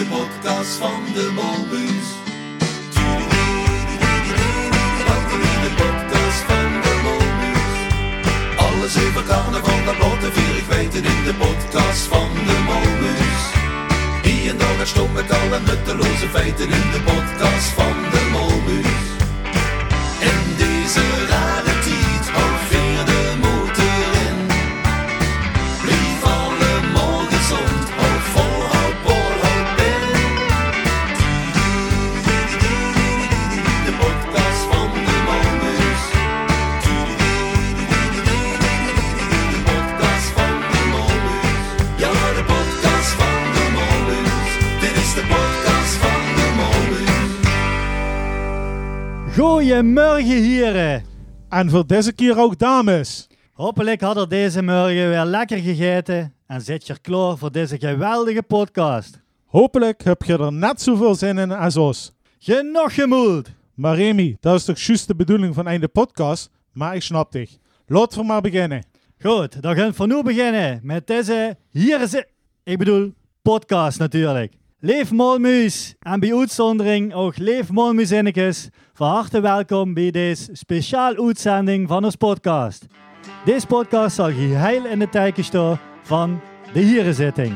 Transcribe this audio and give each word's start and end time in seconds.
De 0.00 0.06
podcast 0.06 0.74
van 0.76 1.04
de 1.14 1.30
Molbus. 1.34 2.06
De 5.64 5.70
podcast 5.76 6.42
van 6.48 6.70
de 6.84 7.00
Molbus. 7.02 7.72
Alles 8.56 8.96
over 9.06 9.24
carnaval, 9.24 9.84
dat 9.84 9.96
blote 9.96 10.32
vier 10.32 10.56
ik 10.56 10.64
weten 10.64 11.04
in 11.04 11.24
de 11.24 11.34
podcast 11.34 12.02
van 12.06 12.28
de 12.46 12.58
Molbus. 12.66 13.40
Hier 14.22 14.50
en 14.50 14.58
daar 14.58 14.78
het 14.78 14.88
stom 14.88 15.12
met 15.12 15.30
alle 15.30 15.60
nutteloze 15.60 16.28
feiten 16.28 16.70
in 16.70 16.90
de 16.92 17.00
podcast 17.04 17.68
van 17.68 17.96
de 18.10 18.28
Molbus. 18.32 19.09
Goeiemorgen 49.60 50.42
heren. 50.42 51.04
En 51.48 51.70
voor 51.70 51.86
deze 51.86 52.12
keer 52.12 52.38
ook 52.38 52.58
dames. 52.58 53.28
Hopelijk 53.52 54.00
had 54.00 54.16
er 54.16 54.28
deze 54.28 54.62
morgen 54.62 55.08
weer 55.08 55.24
lekker 55.24 55.58
gegeten 55.58 56.34
en 56.46 56.60
zit 56.60 56.86
je 56.86 56.98
klaar 57.00 57.38
voor 57.38 57.52
deze 57.52 57.78
geweldige 57.78 58.42
podcast. 58.42 59.20
Hopelijk 59.46 60.04
heb 60.04 60.22
je 60.22 60.38
er 60.38 60.52
net 60.52 60.82
zoveel 60.82 61.14
zin 61.14 61.38
in 61.38 61.52
als 61.52 61.76
ons. 61.76 62.12
Genoeg 62.38 62.94
gemoeld. 62.94 63.48
Maar 63.74 63.96
Remy, 63.96 64.36
dat 64.40 64.54
is 64.54 64.64
toch 64.64 64.78
juist 64.78 65.06
de 65.06 65.14
bedoeling 65.14 65.54
van 65.54 65.66
een 65.66 65.90
podcast? 65.92 66.50
Maar 66.72 66.94
ik 66.94 67.02
snap 67.02 67.32
dich. 67.32 67.56
Laten 67.86 68.20
we 68.20 68.26
maar 68.26 68.40
beginnen. 68.40 68.84
Goed, 69.22 69.62
dan 69.62 69.76
gaan 69.76 69.92
we 69.96 70.06
nu 70.06 70.22
beginnen 70.22 70.80
met 70.82 71.06
deze 71.06 71.56
hier 71.70 72.00
is 72.00 72.24
ik 72.64 72.78
bedoel 72.78 73.14
podcast 73.42 73.98
natuurlijk. 73.98 74.52
Leef 74.82 75.10
Molmuis 75.12 75.94
en 76.00 76.20
bij 76.20 76.34
uitzondering 76.34 77.14
ook 77.14 77.36
Leef. 77.36 77.66
Van 78.92 79.08
harte 79.08 79.40
welkom 79.40 79.94
bij 79.94 80.10
deze 80.10 80.48
speciaal 80.52 81.26
uitzending 81.26 81.88
van 81.88 82.04
ons 82.04 82.16
podcast. 82.16 82.86
Deze 83.44 83.66
podcast 83.66 84.14
zal 84.14 84.26
geheel 84.26 84.86
in 84.86 84.98
de 84.98 85.08
teken 85.08 85.44
staan 85.44 85.80
van 86.02 86.40
de 86.72 86.80
hierenzitting. 86.80 87.54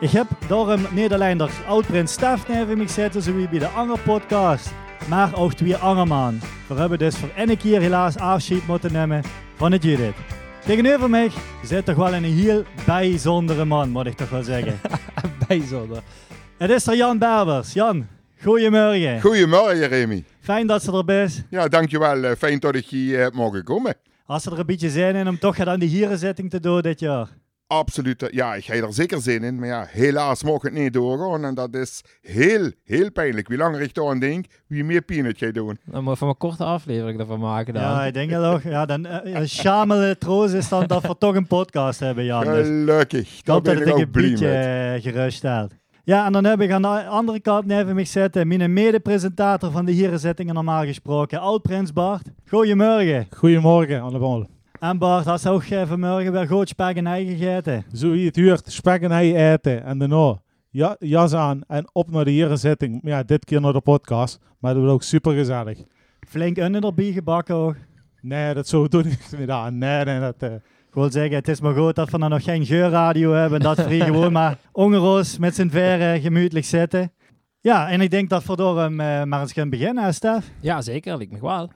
Ik 0.00 0.10
heb 0.10 0.26
daarom 0.48 0.82
de 0.94 1.48
oud-prins 1.66 2.12
Stef 2.12 2.48
neven 2.48 2.78
me 2.78 2.88
zitten, 2.88 3.22
zoals 3.22 3.48
bij 3.48 3.58
de 3.58 3.68
andere 3.68 4.00
podcast, 4.00 4.70
maar 5.08 5.36
ook 5.36 5.52
twee 5.52 5.76
andere 5.76 6.06
man. 6.06 6.40
We 6.66 6.74
hebben 6.74 6.98
dus 6.98 7.16
voor 7.16 7.30
ene 7.36 7.56
keer 7.56 7.80
helaas 7.80 8.16
afscheid 8.16 8.66
moeten 8.66 8.92
nemen 8.92 9.22
van 9.54 9.72
het 9.72 9.82
Judith. 9.82 10.16
Tegenover 10.64 11.10
mij 11.10 11.30
zit 11.64 11.84
toch 11.84 11.96
wel 11.96 12.14
een 12.14 12.24
heel 12.24 12.62
bijzondere 12.86 13.64
man, 13.64 13.90
moet 13.90 14.06
ik 14.06 14.16
toch 14.16 14.30
wel 14.30 14.42
zeggen. 14.42 14.80
bijzonder. 15.48 16.02
Het 16.58 16.70
is 16.70 16.86
er 16.86 16.96
Jan 16.96 17.18
Berbers. 17.18 17.72
Jan, 17.72 18.06
goedemorgen. 18.42 19.20
Goedemorgen, 19.20 19.88
Remy. 19.88 20.24
Fijn 20.40 20.66
dat 20.66 20.82
ze 20.82 20.92
er 20.92 21.04
bent. 21.04 21.44
Ja, 21.50 21.68
dankjewel. 21.68 22.24
Eh, 22.24 22.32
Fijn 22.38 22.58
dat 22.58 22.74
ik 22.74 22.86
hier 22.86 23.20
heb 23.20 23.32
mogen 23.34 23.64
komen. 23.64 23.94
Als 24.26 24.42
ze 24.42 24.50
er 24.50 24.58
een 24.58 24.66
beetje 24.66 24.90
zin 24.90 25.14
in 25.16 25.28
om 25.28 25.38
toch 25.38 25.58
aan 25.60 25.78
de 25.78 25.86
hierenzitting 25.86 26.50
te 26.50 26.60
doen 26.60 26.80
dit 26.82 27.00
jaar. 27.00 27.28
Absoluut. 27.66 28.22
eh, 28.22 28.32
Ja, 28.32 28.54
ik 28.54 28.64
heb 28.64 28.82
er 28.84 28.92
zeker 28.92 29.20
zin 29.20 29.44
in. 29.44 29.58
Maar 29.58 29.68
ja, 29.68 29.86
helaas 29.90 30.42
mag 30.42 30.62
het 30.62 30.72
niet 30.72 30.92
doorgaan. 30.92 31.44
En 31.44 31.54
dat 31.54 31.74
is 31.74 32.02
heel, 32.22 32.70
heel 32.84 33.10
pijnlijk. 33.12 33.48
Wie 33.48 33.58
langer 33.58 33.80
ik 33.80 33.98
aan 33.98 34.18
denk, 34.18 34.46
wie 34.66 34.84
meer 34.84 35.02
pijn 35.02 35.24
het 35.24 35.38
gaat 35.38 35.54
doen. 35.54 35.78
Dan 35.84 36.02
moet 36.02 36.12
je 36.12 36.18
van 36.18 36.28
een 36.28 36.36
korte 36.36 36.64
aflevering 36.64 37.20
ervan 37.20 37.40
maken 37.40 37.74
dan. 37.74 37.82
Ja, 37.82 38.04
ik 38.04 38.14
denk 38.14 38.30
het 38.30 38.42
ook. 38.42 38.62
Ja, 38.62 38.86
dan 38.86 39.06
uh, 39.06 39.16
een 39.22 39.48
schamele 39.48 40.18
troost 40.18 40.54
is 40.54 40.68
dan 40.68 40.86
dat 40.86 41.02
we 41.02 41.18
toch 41.18 41.34
een 41.34 41.46
podcast 41.46 42.00
hebben, 42.00 42.24
Jan. 42.24 42.44
Dus 42.44 42.66
Gelukkig. 42.66 43.38
ik 43.38 43.44
Daar 43.44 43.54
hoop 43.54 43.64
dat 43.64 43.74
ben 43.74 43.88
het 43.88 43.96
ik 43.98 44.04
een 44.04 44.10
beetje 44.10 44.46
met. 45.02 45.72
Ja, 46.08 46.26
en 46.26 46.32
dan 46.32 46.44
heb 46.44 46.60
ik 46.60 46.70
aan 46.70 46.82
de 46.82 46.88
andere 47.06 47.40
kant 47.40 47.66
neven 47.66 47.94
mij 47.94 48.04
zitten 48.04 48.48
mijn 48.48 48.72
mede-presentator 48.72 49.70
van 49.70 49.84
de 49.84 49.92
hierenzittingen 49.92 50.54
normaal 50.54 50.84
gesproken, 50.84 51.40
Oud-Prins 51.40 51.92
Bart. 51.92 52.28
Goedemorgen. 52.46 53.26
Goedemorgen 53.36 54.00
allemaal. 54.00 54.46
En 54.80 54.98
Bart, 54.98 55.24
had 55.24 55.40
ze 55.40 55.50
ook 55.50 55.62
vanmorgen 55.62 56.32
weer 56.32 56.46
goed 56.46 56.68
spek 56.68 56.96
en 56.96 57.06
ei 57.06 57.26
gegeten? 57.26 57.84
Zo 57.92 58.10
wie 58.10 58.26
het 58.26 58.36
huurt, 58.36 58.72
spek 58.72 59.02
en 59.02 59.10
ei 59.10 59.36
eten. 59.36 59.84
En 59.84 59.98
daarna 59.98 60.40
ja, 60.70 60.96
jas 60.98 61.34
aan 61.34 61.60
en 61.66 61.88
op 61.92 62.10
naar 62.10 62.24
de 62.24 62.30
hierenzitting. 62.30 63.00
Ja, 63.02 63.22
dit 63.22 63.44
keer 63.44 63.60
naar 63.60 63.72
de 63.72 63.80
podcast. 63.80 64.38
Maar 64.58 64.72
dat 64.72 64.80
wordt 64.80 64.94
ook 64.94 65.02
super 65.02 65.32
gezellig. 65.32 65.78
Flink 66.28 66.58
under 66.58 66.84
erbij 66.84 67.12
gebakken 67.12 67.54
ook. 67.54 67.76
Nee, 68.20 68.54
dat 68.54 68.68
zo 68.68 68.88
doe 68.88 69.02
ik 69.02 69.38
niet 69.38 69.50
aan. 69.60 69.78
Nee, 69.78 70.04
nee, 70.04 70.20
dat... 70.20 70.42
Uh, 70.42 70.52
ik 70.52 70.60
wil 70.98 71.10
zeggen, 71.10 71.34
het 71.34 71.48
is 71.48 71.60
maar 71.60 71.74
goed 71.74 71.94
dat 71.94 72.10
we 72.10 72.18
dan 72.18 72.30
nog 72.30 72.42
geen 72.42 72.66
geurradio 72.66 73.32
hebben. 73.32 73.60
Dat 73.60 73.86
we 73.86 74.00
gewoon 74.10 74.32
maar 74.32 74.58
ongeroos 74.72 75.38
met 75.38 75.54
z'n 75.54 75.68
verre 75.68 76.20
gemütelijk 76.20 76.64
zitten. 76.64 77.12
Ja, 77.60 77.88
en 77.88 78.00
ik 78.00 78.10
denk 78.10 78.30
dat 78.30 78.44
we 78.44 78.56
door 78.56 78.80
hem 78.80 79.00
uh, 79.00 79.22
maar 79.22 79.40
eens 79.40 79.52
gaan 79.52 79.70
beginnen, 79.70 80.04
hè, 80.04 80.12
Stef? 80.12 80.50
Ja, 80.60 80.82
zeker. 80.82 81.16
Lijkt 81.16 81.32
me 81.32 81.40
wel. 81.40 81.70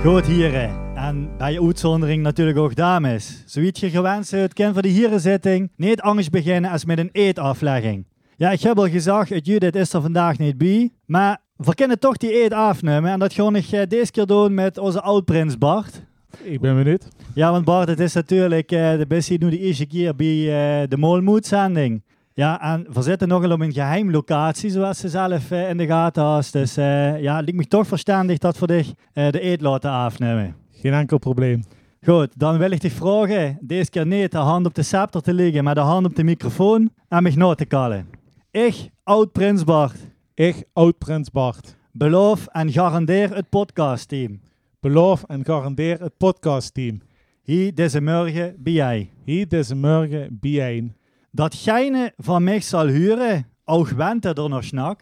Goed, 0.04 0.26
heren. 0.26 0.82
En 0.94 1.36
bij 1.36 1.60
uitzondering 1.60 2.22
natuurlijk 2.22 2.58
ook 2.58 2.74
dames. 2.74 3.42
Zoiets 3.46 3.80
je 3.80 3.90
gewenst 3.90 4.30
het 4.30 4.52
ken 4.52 4.72
voor 4.72 4.82
de 4.82 4.88
hierenzitting 4.88 5.72
niet 5.76 6.00
anders 6.00 6.30
beginnen 6.30 6.70
als 6.70 6.84
met 6.84 6.98
een 6.98 7.08
eetaflegging. 7.12 8.06
Ja, 8.36 8.50
ik 8.50 8.60
heb 8.60 8.78
al 8.78 8.88
gezegd, 8.88 9.28
het 9.28 9.46
Judith 9.46 9.76
is 9.76 9.92
er 9.92 10.00
vandaag 10.00 10.38
niet 10.38 10.58
bij. 10.58 10.90
Maar 11.06 11.43
we 11.56 11.74
kunnen 11.74 11.98
toch 11.98 12.16
die 12.16 12.42
eet 12.42 12.52
afnemen. 12.52 13.10
En 13.10 13.18
dat 13.18 13.32
ga 13.32 13.48
ik 13.52 13.72
uh, 13.72 13.80
deze 13.88 14.10
keer 14.10 14.26
doen 14.26 14.54
met 14.54 14.78
onze 14.78 15.00
oud-prins 15.00 15.58
Bart. 15.58 16.02
Ik 16.42 16.60
ben 16.60 16.76
benieuwd. 16.76 17.08
Ja, 17.34 17.50
want 17.50 17.64
Bart, 17.64 17.88
het 17.88 18.00
is 18.00 18.12
natuurlijk 18.12 18.72
uh, 18.72 18.96
de 18.96 19.06
beste 19.08 19.34
nu 19.34 19.50
de 19.50 19.58
eerste 19.58 19.86
keer 19.86 20.16
bij 20.16 20.26
uh, 20.26 20.88
de 20.88 20.96
Molmoed-zending. 20.96 22.02
Ja, 22.32 22.60
en 22.60 22.86
we 22.92 23.02
zitten 23.02 23.28
nogal 23.28 23.50
op 23.50 23.60
een 23.60 23.72
geheim 23.72 24.10
locatie, 24.10 24.70
zoals 24.70 24.98
ze 24.98 25.08
zelf 25.08 25.50
uh, 25.50 25.68
in 25.68 25.76
de 25.76 25.86
gaten 25.86 26.22
had. 26.22 26.48
Dus 26.52 26.74
ja, 26.74 27.36
het 27.36 27.44
lijkt 27.44 27.54
me 27.54 27.66
toch 27.66 27.86
verstandig 27.86 28.38
dat 28.38 28.58
we 28.58 28.66
dich 28.66 28.92
de 29.12 29.44
eet 29.44 29.60
laten 29.60 29.90
afnemen. 29.90 30.56
Geen 30.70 30.92
enkel 30.92 31.18
probleem. 31.18 31.64
Goed, 32.04 32.28
dan 32.36 32.58
wil 32.58 32.70
ik 32.70 32.80
dich 32.80 32.92
vragen, 32.92 33.58
deze 33.60 33.90
keer 33.90 34.06
niet 34.06 34.30
de 34.30 34.38
hand 34.38 34.66
op 34.66 34.74
de 34.74 34.82
scepter 34.82 35.22
te 35.22 35.34
liggen, 35.34 35.64
maar 35.64 35.74
de 35.74 35.80
hand 35.80 36.06
op 36.06 36.16
de 36.16 36.24
microfoon 36.24 36.90
en 37.08 37.22
mij 37.22 37.32
na 37.34 37.54
te 37.54 37.64
kallen. 37.64 38.06
Ik, 38.50 38.90
oud-prins 39.02 39.64
Bart. 39.64 39.96
Ik, 40.34 40.64
oud-prins 40.72 41.30
Bart. 41.30 41.76
Beloof 41.92 42.46
en 42.46 42.72
garandeer 42.72 43.34
het 43.34 43.48
podcastteam. 43.48 44.40
Beloof 44.80 45.22
en 45.22 45.44
garandeer 45.44 46.00
het 46.00 46.16
podcastteam. 46.16 47.00
Hier 47.42 47.74
deze 47.74 48.00
morgen 48.00 48.54
bij 48.58 48.72
jij. 48.72 49.10
Hier 49.24 49.48
deze 49.48 49.74
morgen 49.74 50.38
bij 50.40 50.50
jij 50.50 50.92
dat 51.30 51.54
gijne 51.54 52.12
van 52.16 52.44
mij 52.44 52.60
zal 52.60 52.86
huren, 52.86 53.46
ook 53.64 53.88
went 53.88 54.24
er 54.24 54.48
nog 54.48 54.64
snak. 54.64 55.00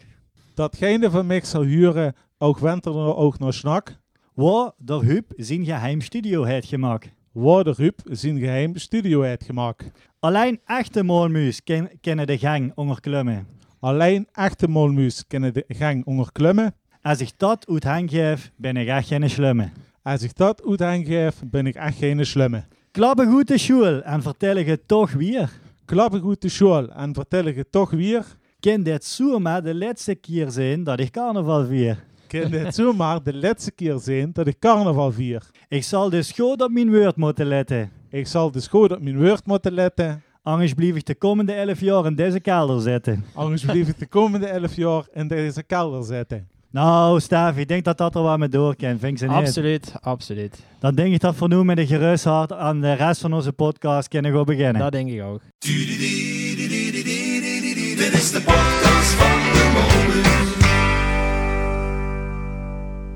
Dat 0.53 0.77
gijne 0.77 1.09
van 1.09 1.25
mij 1.25 1.41
zal 1.43 1.63
huren, 1.63 2.15
ook 2.37 2.59
went 2.59 2.85
er 2.85 3.15
ook 3.15 3.39
nog 3.39 3.53
snak. 3.53 3.97
Waar 4.33 4.71
de 4.77 4.99
Huub 4.99 5.33
zijn 5.35 5.65
geheim 5.65 6.01
studio 6.01 6.43
heeft 6.43 6.67
gemaakt. 6.67 7.13
Waar 7.31 7.63
de 7.63 7.73
Huub 7.77 7.99
zijn 8.03 8.39
geheim 8.39 8.75
studio 8.75 9.21
heeft 9.21 9.43
gemaakt. 9.43 9.91
Alleen 10.19 10.59
echte 10.65 11.03
molmuis 11.03 11.63
ken, 11.63 11.89
kennen 12.01 12.27
de 12.27 12.37
gang 12.37 12.71
onderklimmen. 12.75 13.47
Alleen 13.83 14.27
echte 14.31 14.67
molmuis 14.67 15.23
kennen 15.27 15.53
de 15.53 15.65
gang 15.67 16.05
onderklimmen. 16.05 16.75
Als 17.01 17.19
ik 17.19 17.31
dat 17.37 17.67
uit 17.69 18.09
geef, 18.11 18.51
ben 18.55 18.77
ik 18.77 18.87
echt 18.87 19.07
geen 19.07 19.29
slimme. 19.29 19.69
Als 20.01 20.21
ik 20.21 20.35
dat 20.35 20.79
uit 20.81 21.05
geef, 21.07 21.41
ben 21.45 21.67
ik 21.67 21.75
echt 21.75 21.97
geen 21.97 22.25
slimme. 22.25 22.63
Klappen 22.91 23.31
goed 23.31 23.47
de 23.47 23.57
school 23.57 24.01
en 24.01 24.21
vertel 24.21 24.55
ik 24.55 24.67
het 24.67 24.87
toch 24.87 25.11
weer 25.11 25.49
klappen 25.85 26.19
goed 26.19 26.41
de 26.41 26.49
school 26.49 26.89
en 26.89 27.13
vertel 27.13 27.45
het 27.45 27.71
toch 27.71 27.89
weer. 27.89 28.25
Kan 28.59 28.83
dit 28.83 29.05
zomaar 29.05 29.63
de 29.63 29.75
laatste 29.75 30.15
keer 30.15 30.51
zijn 30.51 30.83
dat 30.83 30.99
ik 30.99 31.11
carnaval 31.11 31.65
vier? 31.65 32.03
Kan 32.27 32.51
dit 32.51 32.75
zomaar 32.75 33.23
de 33.23 33.33
laatste 33.33 33.71
keer 33.71 33.99
zijn 33.99 34.29
dat 34.33 34.47
ik 34.47 34.59
carnaval 34.59 35.11
vier? 35.11 35.49
Ik 35.67 35.83
zal 35.83 36.09
dus 36.09 36.31
goed 36.31 36.61
op 36.61 36.71
mijn 36.71 36.91
woord 36.91 37.15
moeten 37.15 37.45
letten. 37.45 37.91
Ik 38.09 38.27
zal 38.27 38.51
dus 38.51 38.67
goed 38.67 38.91
op 38.91 39.01
mijn 39.01 39.17
woord 39.17 39.45
moeten 39.45 39.73
letten. 39.73 40.23
Anders 40.45 40.73
blijf 40.73 40.95
ik 40.95 41.05
de 41.05 41.15
komende 41.15 41.53
elf 41.53 41.79
jaar 41.79 42.05
in 42.05 42.15
deze 42.15 42.39
kelder 42.39 42.81
zitten. 42.81 43.25
Anders 43.33 43.63
blijf 43.63 43.87
ik 43.87 43.99
de 43.99 44.07
komende 44.07 44.47
elf 44.47 44.75
jaar 44.75 45.03
in 45.13 45.27
deze 45.27 45.63
kelder 45.63 46.03
zitten. 46.03 46.47
Nou, 46.69 47.19
Stef, 47.19 47.57
ik 47.57 47.67
denk 47.67 47.83
dat 47.83 47.97
dat 47.97 48.15
er 48.15 48.23
wel 48.23 48.37
mee 48.37 48.49
door 48.49 48.75
kan. 48.75 48.99
Vind 48.99 49.19
ze 49.19 49.25
niet? 49.25 49.35
Absoluut, 49.35 49.93
absoluut. 50.01 50.63
Dan 50.79 50.95
denk 50.95 51.13
ik 51.13 51.19
dat 51.19 51.39
we 51.39 51.47
nu 51.47 51.63
met 51.63 51.77
een 51.77 51.87
gerust 51.87 52.23
hart 52.23 52.53
aan 52.53 52.81
de 52.81 52.93
rest 52.93 53.21
van 53.21 53.33
onze 53.33 53.53
podcast 53.53 54.07
kunnen 54.07 54.33
gaan 54.33 54.45
beginnen. 54.45 54.81
Dat 54.81 54.91
denk 54.91 55.09
ik 55.09 55.23
ook. 55.23 55.41
Dit 55.59 55.73
is 58.13 58.31
de 58.31 58.41
podcast 58.41 59.11
van 59.13 59.39
de 59.53 59.71
Molbus. 59.73 60.41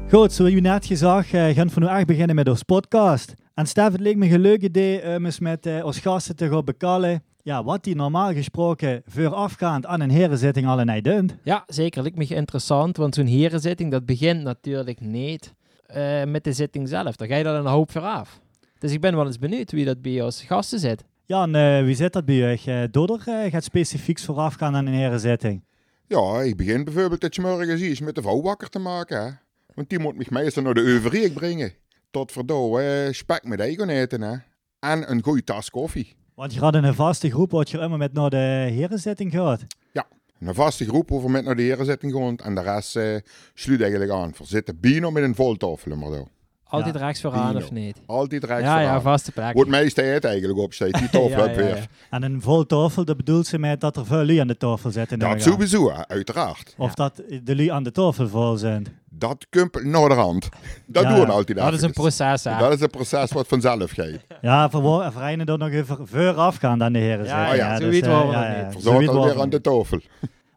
Goed, 0.09 0.33
zoals 0.33 0.51
u 0.51 0.59
net 0.59 0.85
gezegd, 0.85 1.33
uh, 1.33 1.55
gaan 1.55 1.69
we 1.73 1.79
nu 1.79 1.87
echt 1.87 2.05
beginnen 2.05 2.35
met 2.35 2.49
ons 2.49 2.63
podcast. 2.63 3.33
En 3.57 3.65
Stef, 3.65 3.91
het 3.91 3.99
leek 4.01 4.15
me 4.15 4.29
een 4.29 4.39
leuk 4.39 4.61
idee 4.61 5.15
om 5.15 5.25
eens 5.25 5.39
met 5.39 5.65
uh, 5.65 5.85
ons 5.85 5.99
gasten 5.99 6.35
te 6.35 6.49
gaan 6.49 6.65
bekallen 6.65 7.23
ja, 7.41 7.63
wat 7.63 7.83
die 7.83 7.95
normaal 7.95 8.33
gesproken 8.33 9.01
voorafgaand 9.05 9.85
aan 9.85 10.01
een 10.01 10.11
herenzitting 10.11 10.67
al 10.67 11.01
doen. 11.01 11.31
Ja, 11.43 11.63
zeker. 11.67 12.01
Lijkt 12.01 12.17
me 12.17 12.25
interessant, 12.25 12.97
want 12.97 13.15
zo'n 13.15 13.25
herenzitting 13.25 13.91
dat 13.91 14.05
begint 14.05 14.43
natuurlijk 14.43 14.99
niet 14.99 15.53
uh, 15.95 16.23
met 16.23 16.43
de 16.43 16.53
zitting 16.53 16.87
zelf. 16.87 17.15
Daar 17.15 17.27
ga 17.27 17.35
je 17.35 17.43
dan 17.43 17.55
een 17.55 17.65
hoop 17.65 17.91
vooraf. 17.91 18.39
Dus 18.79 18.91
ik 18.91 19.01
ben 19.01 19.15
wel 19.15 19.25
eens 19.25 19.39
benieuwd 19.39 19.71
wie 19.71 19.85
dat 19.85 20.01
bij 20.01 20.21
ons 20.21 20.41
gasten 20.41 20.79
zit. 20.79 21.03
Ja, 21.25 21.43
en 21.43 21.55
uh, 21.55 21.85
wie 21.85 21.95
zit 21.95 22.13
dat 22.13 22.25
bij 22.25 22.35
je? 22.35 22.59
Uh, 22.65 22.83
Dodder 22.91 23.19
gaat 23.49 23.63
specifiek 23.63 24.19
voorafgaan 24.19 24.75
aan 24.75 24.85
een 24.85 24.93
herenzitting. 24.93 25.63
Ja, 26.07 26.41
ik 26.41 26.57
begin 26.57 26.83
bijvoorbeeld 26.83 27.21
dat 27.21 27.35
je 27.35 27.41
morgen 27.41 27.77
ziet 27.77 28.01
met 28.01 28.15
de 28.15 28.21
vrouw 28.21 28.41
wakker 28.41 28.69
te 28.69 28.79
maken. 28.79 29.25
Hè? 29.25 29.29
Want 29.73 29.89
die 29.89 29.99
moet 29.99 30.29
mij 30.29 30.43
meestal 30.43 30.63
naar 30.63 30.73
de 30.73 30.81
euverie 30.81 31.31
brengen. 31.31 31.73
Tot 32.11 32.31
verdoe, 32.31 33.09
spek 33.11 33.43
met 33.43 33.59
eigen 33.59 33.89
eten 33.89 34.21
hè. 34.21 34.35
En 34.79 35.11
een 35.11 35.23
goede 35.23 35.43
tas 35.43 35.69
koffie. 35.69 36.15
Want 36.35 36.53
je 36.53 36.59
had 36.59 36.75
een 36.75 36.93
vaste 36.93 37.29
groep 37.29 37.51
wat 37.51 37.69
je 37.69 37.77
immer 37.77 37.97
met 37.97 38.13
naar 38.13 38.29
de 38.29 38.67
herenzitting 38.71 39.31
gaat. 39.31 39.61
Ja, 39.91 40.07
een 40.39 40.53
vaste 40.55 40.85
groep 40.85 41.09
we 41.09 41.29
met 41.29 41.45
naar 41.45 41.55
de 41.55 41.61
herenzitting 41.61 42.13
gaan. 42.13 42.37
En 42.37 42.55
de 42.55 42.61
rest 42.61 42.95
uh, 42.95 43.17
sluit 43.53 43.81
eigenlijk 43.81 44.11
aan. 44.11 44.33
We 44.37 44.45
zitten 44.45 44.79
bino 44.79 45.11
met 45.11 45.23
een 45.23 45.35
voltafel 45.35 45.95
maar 45.95 46.11
zo. 46.11 46.27
Altijd 46.69 46.95
ja. 46.95 47.05
rechts 47.05 47.21
vooraan 47.21 47.55
of 47.55 47.71
niet? 47.71 48.01
Altijd 48.05 48.43
rechts 48.43 48.63
ja, 48.63 48.77
vooraan. 48.77 48.93
Ja, 48.93 49.01
vaste 49.01 49.31
plek. 49.31 49.53
Wordt 49.53 49.69
meeste 49.69 50.01
het 50.01 50.25
eigenlijk 50.25 50.59
op 50.59 50.71
die 50.71 50.91
tafel 51.09 51.29
ja, 51.29 51.49
ja, 51.49 51.55
weer. 51.55 51.87
En 52.09 52.23
een 52.23 52.41
vol 52.41 52.65
tafel, 52.65 53.05
dat 53.05 53.17
bedoelt 53.17 53.47
ze 53.47 53.59
met 53.59 53.81
dat 53.81 53.97
er 53.97 54.05
veel 54.05 54.25
lui 54.25 54.37
aan 54.37 54.47
de 54.47 54.57
tafel 54.57 54.91
zitten. 54.91 55.19
Dat 55.19 55.41
sowieso, 55.41 55.91
uiteraard. 56.07 56.75
Of 56.77 56.93
dat 56.93 57.21
de 57.43 57.55
lui 57.55 57.69
aan 57.69 57.83
de 57.83 57.91
tafel 57.91 58.27
vol 58.27 58.57
zijn. 58.57 58.85
Dat 59.09 59.45
kumpelt 59.49 59.83
naar 59.83 60.09
de 60.09 60.15
hand. 60.15 60.49
Dat 60.85 61.03
doen 61.03 61.19
we 61.19 61.25
altijd 61.25 61.57
Dat 61.57 61.73
is 61.73 61.81
een 61.81 61.91
proces, 61.91 62.43
hè? 62.43 62.57
Dat 62.57 62.73
is 62.73 62.81
een 62.81 62.89
proces 62.89 63.31
wat 63.31 63.47
vanzelf 63.47 63.91
gaat. 63.91 64.25
Ja, 64.41 64.69
voor 64.69 65.11
vereinen 65.11 65.45
er 65.45 65.57
nog 65.57 65.69
even 65.69 66.07
voorafgaan 66.07 66.79
dan 66.79 66.93
de 66.93 66.99
heren. 66.99 67.25
Ja, 67.25 67.53
ja, 67.53 67.77
zo 67.77 67.83
dus, 67.83 67.89
weet 67.93 68.05
uh, 68.05 68.25
we 68.25 68.31
ja, 68.31 68.63
niet. 68.63 68.73
Verzorgd 68.73 69.07
alweer 69.07 69.41
aan 69.41 69.49
de 69.49 69.61
tafel. 69.61 70.01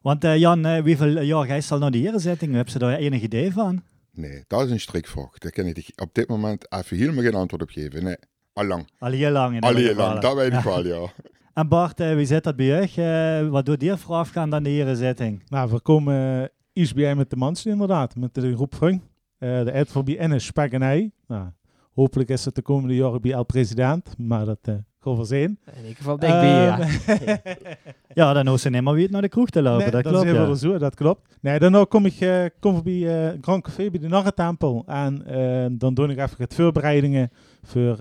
Want 0.03 0.25
uh, 0.25 0.37
Jan, 0.37 0.67
uh, 0.67 0.83
hoeveel 0.83 1.21
jaar 1.21 1.47
ga 1.47 1.55
je 1.55 1.63
al 1.69 1.79
naar 1.79 1.91
de 1.91 1.99
herenzitting? 1.99 2.55
Heb 2.55 2.69
je 2.69 2.79
daar 2.79 2.97
enig 2.97 3.23
idee 3.23 3.53
van? 3.53 3.83
Nee, 4.13 4.45
dat 4.47 4.65
is 4.65 4.71
een 4.71 4.81
strikvraag. 4.81 5.39
Daar 5.39 5.53
kan 5.53 5.67
ik 5.67 5.93
op 5.97 6.15
dit 6.15 6.29
moment 6.29 6.73
even 6.73 6.97
helemaal 6.97 7.23
geen 7.23 7.35
antwoord 7.35 7.63
op 7.63 7.71
geven. 7.71 8.05
Nee, 8.05 8.17
al 8.53 8.65
lang. 8.65 8.91
Al 8.99 9.11
heel 9.11 9.31
lang. 9.31 9.61
Al 9.61 9.75
heel 9.75 9.95
lang, 9.95 10.21
dat 10.21 10.35
weet 10.35 10.53
ik 10.53 10.61
wel, 10.61 10.87
ja. 10.87 11.09
En 11.55 11.69
Bart, 11.69 12.01
uh, 12.01 12.15
wie 12.15 12.27
zit 12.27 12.45
dat 12.45 12.57
bij 12.57 12.91
je? 12.95 13.43
Uh, 13.43 13.51
wat 13.51 13.67
doet 13.67 13.81
die 13.81 13.97
voorafgaan 13.97 14.51
dan 14.51 14.63
de 14.63 14.71
herenzitting? 14.71 15.43
Nou, 15.49 15.71
we 15.71 15.81
komen 15.81 16.41
uh, 16.41 16.45
iets 16.73 16.93
bij 16.93 17.15
met 17.15 17.31
de 17.31 17.37
mensen 17.37 17.71
inderdaad, 17.71 18.17
met 18.17 18.35
de 18.35 18.55
groep 18.55 18.75
Vrung. 18.75 19.01
Uh, 19.39 19.65
de 19.65 19.73
uit 19.73 19.91
voor 19.91 20.05
BN 20.05 20.33
is 20.33 20.45
Spaggenij. 20.45 21.11
Nou, 21.27 21.49
hopelijk 21.93 22.29
is 22.29 22.45
het 22.45 22.55
de 22.55 22.63
komende 22.63 22.95
jaren 22.95 23.21
bij 23.21 23.33
El 23.33 23.45
President, 23.45 24.19
maar 24.19 24.45
dat 24.45 24.69
we 25.03 25.25
zien. 25.25 25.59
In 25.65 25.81
ieder 25.81 25.97
geval 25.97 26.19
denk 26.19 26.35
ik 26.35 26.41
ja. 26.41 26.89
ja, 28.25 28.33
dan 28.33 28.47
hoeft 28.47 28.63
ze 28.63 28.71
niet 28.71 28.83
meer 28.83 28.95
weer 28.95 29.11
naar 29.11 29.23
de 29.23 29.29
kroeg 29.29 29.51
te 29.51 29.63
lopen, 29.63 29.83
nee, 29.83 29.91
dat, 29.91 30.03
dat 30.03 30.13
klopt. 30.13 30.27
is 30.27 30.33
ja. 30.33 30.47
wel 30.47 30.57
zo, 30.57 30.79
dat 30.79 30.95
klopt. 30.95 31.37
Nee, 31.41 31.59
dan 31.59 31.89
kom 31.89 32.07
ik 32.07 32.21
uh, 32.21 32.45
kom 32.61 32.83
bij 32.83 32.93
uh, 32.93 33.39
Grand 33.41 33.63
Café 33.63 33.91
bij 33.91 34.01
de 34.01 34.09
Narrentempel 34.09 34.85
en 34.87 35.23
uh, 35.31 35.67
dan 35.79 35.95
doe 35.95 36.09
ik 36.09 36.19
even 36.19 36.37
het 36.39 36.55
voorbereidingen 36.55 37.31
voor 37.63 37.97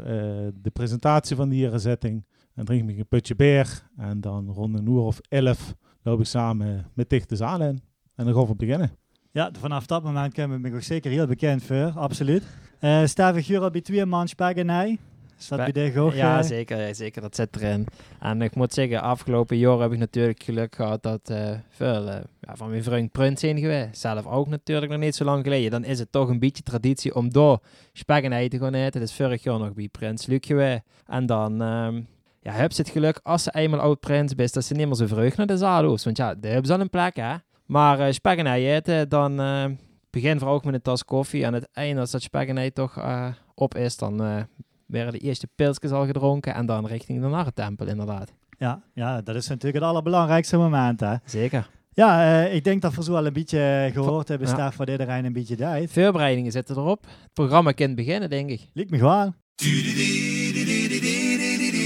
de 0.61 0.69
presentatie 0.73 1.35
van 1.35 1.49
die 1.49 1.69
herzetting. 1.69 2.25
Dan 2.55 2.65
drink 2.65 2.89
ik 2.89 2.97
een 2.97 3.07
putje 3.07 3.35
beer 3.35 3.83
en 3.97 4.21
dan 4.21 4.51
rond 4.55 4.77
een 4.77 4.89
uur 4.89 4.99
of 4.99 5.19
elf 5.29 5.75
loop 6.03 6.19
ik 6.19 6.25
samen 6.25 6.85
met 6.93 7.09
Dichte 7.09 7.35
Zaal 7.35 7.61
in. 7.61 7.81
En 8.15 8.25
dan 8.25 8.33
gaan 8.33 8.45
we 8.45 8.55
beginnen. 8.55 8.91
Ja, 9.31 9.51
vanaf 9.59 9.85
dat 9.85 10.03
moment 10.03 10.33
kunnen 10.33 10.61
we 10.61 10.69
me 10.69 10.75
ook 10.75 10.81
zeker 10.81 11.11
heel 11.11 11.27
bekend 11.27 11.63
voor, 11.63 11.91
absoluut. 11.95 12.43
Uh, 12.79 13.05
Stevig 13.05 13.47
Jura 13.47 13.69
bij 13.69 13.81
twee 13.81 14.05
man 14.05 14.27
spaggenij. 14.27 14.99
Is 15.39 15.47
dat 15.47 15.57
bij 15.57 15.71
de 15.71 15.99
ook? 15.99 16.13
Ja, 16.13 16.37
uh... 16.37 16.43
zeker, 16.43 16.95
zeker. 16.95 17.21
Dat 17.21 17.35
zit 17.35 17.55
erin. 17.55 17.87
En 18.19 18.41
ik 18.41 18.55
moet 18.55 18.73
zeggen, 18.73 19.01
afgelopen 19.01 19.57
jaar 19.57 19.79
heb 19.79 19.91
ik 19.91 19.97
natuurlijk 19.97 20.43
geluk 20.43 20.75
gehad 20.75 21.03
dat 21.03 21.29
uh, 21.31 21.49
veel 21.69 22.05
ja, 22.39 22.55
van 22.55 22.69
mijn 22.69 22.83
vriend 22.83 23.11
Prins 23.11 23.39
zijn 23.39 23.59
geweest. 23.59 23.97
Zelf 23.99 24.25
ook 24.25 24.47
natuurlijk 24.47 24.91
nog 24.91 24.99
niet 24.99 25.15
zo 25.15 25.23
lang 25.23 25.43
geleden. 25.43 25.71
Dan 25.71 25.83
is 25.83 25.99
het 25.99 26.11
toch 26.11 26.29
een 26.29 26.39
beetje 26.39 26.63
traditie 26.63 27.15
om 27.15 27.31
door 27.31 27.59
spaggenij 27.93 28.49
te 28.49 28.57
gaan 28.57 28.73
eten. 28.73 28.99
Dus 28.99 29.13
vorig 29.13 29.43
jaar 29.43 29.59
nog 29.59 29.73
bij 29.73 29.87
Prins 29.87 30.25
Luc 30.25 30.45
geweest. 30.45 30.81
En 31.05 31.25
dan... 31.25 31.61
Um, 31.61 32.07
ja, 32.41 32.51
heb 32.51 32.71
ze 32.71 32.81
het 32.81 32.89
geluk 32.89 33.19
als 33.23 33.43
ze 33.43 33.51
eenmaal 33.53 33.79
oud 33.79 33.99
prins 33.99 34.33
is, 34.33 34.51
dat 34.51 34.63
ze 34.63 34.73
niet 34.73 34.85
meer 34.85 34.95
zo 34.95 35.07
vreugd 35.07 35.37
naar 35.37 35.47
de 35.47 35.57
zaal 35.57 35.85
hoeft. 35.85 36.03
Want 36.03 36.17
ja, 36.17 36.35
daar 36.35 36.51
hebben 36.51 36.65
ze 36.65 36.73
al 36.73 36.79
een 36.79 36.89
plek, 36.89 37.15
hè. 37.15 37.35
Maar 37.65 37.99
uh, 37.99 38.11
spek 38.11 38.37
en 38.37 38.45
ei 38.45 38.71
eten, 38.71 39.09
dan 39.09 39.41
uh, 39.41 39.65
begin 40.09 40.37
vooral 40.37 40.55
ook 40.55 40.65
met 40.65 40.73
een 40.73 40.81
tas 40.81 41.05
koffie. 41.05 41.45
Aan 41.45 41.53
het 41.53 41.69
einde, 41.73 42.01
als 42.01 42.11
dat 42.11 42.21
spek 42.21 42.47
en 42.47 42.57
ei 42.57 42.71
toch 42.71 42.97
uh, 42.97 43.27
op 43.55 43.75
is, 43.75 43.97
dan 43.97 44.47
werden 44.89 45.13
de 45.13 45.19
eerste 45.19 45.47
pilsjes 45.55 45.91
al 45.91 46.05
gedronken. 46.05 46.53
En 46.53 46.65
dan 46.65 46.87
richting 46.87 47.21
de 47.21 47.27
narrentempel, 47.27 47.87
inderdaad. 47.87 48.33
Ja, 48.57 48.81
ja, 48.93 49.21
dat 49.21 49.35
is 49.35 49.47
natuurlijk 49.47 49.83
het 49.83 49.91
allerbelangrijkste 49.91 50.57
moment, 50.57 50.99
hè. 50.99 51.15
Zeker. 51.25 51.69
Ja, 51.91 52.41
ik 52.43 52.63
denk 52.63 52.81
dat 52.81 52.95
we 52.95 53.03
zo 53.03 53.11
wel 53.11 53.25
een 53.25 53.33
beetje 53.33 53.89
gehoord 53.93 54.27
hebben, 54.27 54.47
ja. 54.47 54.53
Stef, 54.53 54.77
wat 54.77 54.89
iedereen 54.89 55.25
een 55.25 55.33
beetje 55.33 55.55
deed. 55.55 55.91
Voorbereidingen 55.91 56.51
zitten 56.51 56.77
erop. 56.77 57.05
Het 57.05 57.33
programma 57.33 57.71
kan 57.71 57.95
beginnen, 57.95 58.29
denk 58.29 58.49
ik. 58.49 58.69
Lijkt 58.73 58.91
me 58.91 58.97
gewoon. 58.97 59.35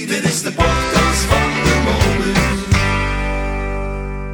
Dit 0.08 0.24
is 0.24 0.42
de 0.42 0.54
podcast 0.56 1.24
van 1.24 1.50
de 1.64 1.82
Molens. 1.86 2.62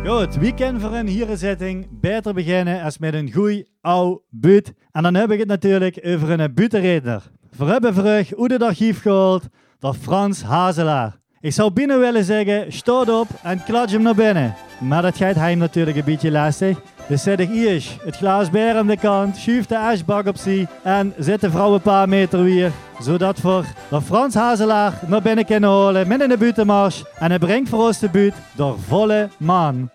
Goed, 0.09 0.35
weekend 0.35 0.81
voor 0.81 0.93
een 0.93 1.07
hierenzetting. 1.07 1.87
Beter 1.99 2.33
beginnen 2.33 2.83
als 2.83 2.97
met 2.97 3.13
een 3.13 3.31
goeie 3.31 3.69
oude 3.81 4.21
buut. 4.29 4.73
En 4.91 5.03
dan 5.03 5.15
heb 5.15 5.31
ik 5.31 5.39
het 5.39 5.47
natuurlijk 5.47 5.99
over 6.05 6.39
een 6.39 6.53
butenredner. 6.53 7.31
Voor 7.57 7.67
hebben 7.67 8.25
hoe 8.35 8.47
de 8.47 8.65
archief 8.65 9.01
gehaald 9.01 9.43
door 9.79 9.93
Frans 9.93 10.43
Hazelaar. 10.43 11.17
Ik 11.41 11.53
zou 11.53 11.71
binnen 11.71 11.99
willen 11.99 12.23
zeggen, 12.23 12.73
stoot 12.73 13.09
op 13.09 13.27
en 13.43 13.63
klats 13.63 13.91
hem 13.91 14.01
naar 14.01 14.15
binnen. 14.15 14.55
Maar 14.79 15.01
dat 15.01 15.17
gaat 15.17 15.35
hij 15.35 15.55
natuurlijk 15.55 15.97
een 15.97 16.03
beetje 16.03 16.31
lastig. 16.31 16.77
Dus 17.07 17.23
zet 17.23 17.39
ik 17.39 17.49
eerst 17.49 17.95
het 18.03 18.15
glas 18.15 18.49
bier 18.49 18.75
aan 18.75 18.87
de 18.87 18.97
kant, 18.97 19.37
schuif 19.37 19.65
de 19.65 19.77
asbak 19.77 20.27
op 20.27 20.37
zee 20.37 20.67
en 20.83 21.13
zet 21.17 21.41
de 21.41 21.51
vrouw 21.51 21.73
een 21.73 21.81
paar 21.81 22.09
meter 22.09 22.43
weer. 22.43 22.71
Zodat 22.99 23.41
we 23.41 23.61
de 23.89 24.01
Frans 24.01 24.33
Hazelaar 24.33 24.99
naar 25.07 25.21
binnen 25.21 25.45
kunnen 25.45 25.69
halen 25.69 26.07
met 26.07 26.21
in 26.21 26.29
de 26.29 26.37
buitenmars. 26.37 27.03
En 27.15 27.29
hij 27.29 27.39
brengt 27.39 27.69
voor 27.69 27.85
ons 27.85 27.99
de 27.99 28.09
buurt 28.09 28.35
door 28.55 28.79
volle 28.87 29.29
maan. 29.37 29.91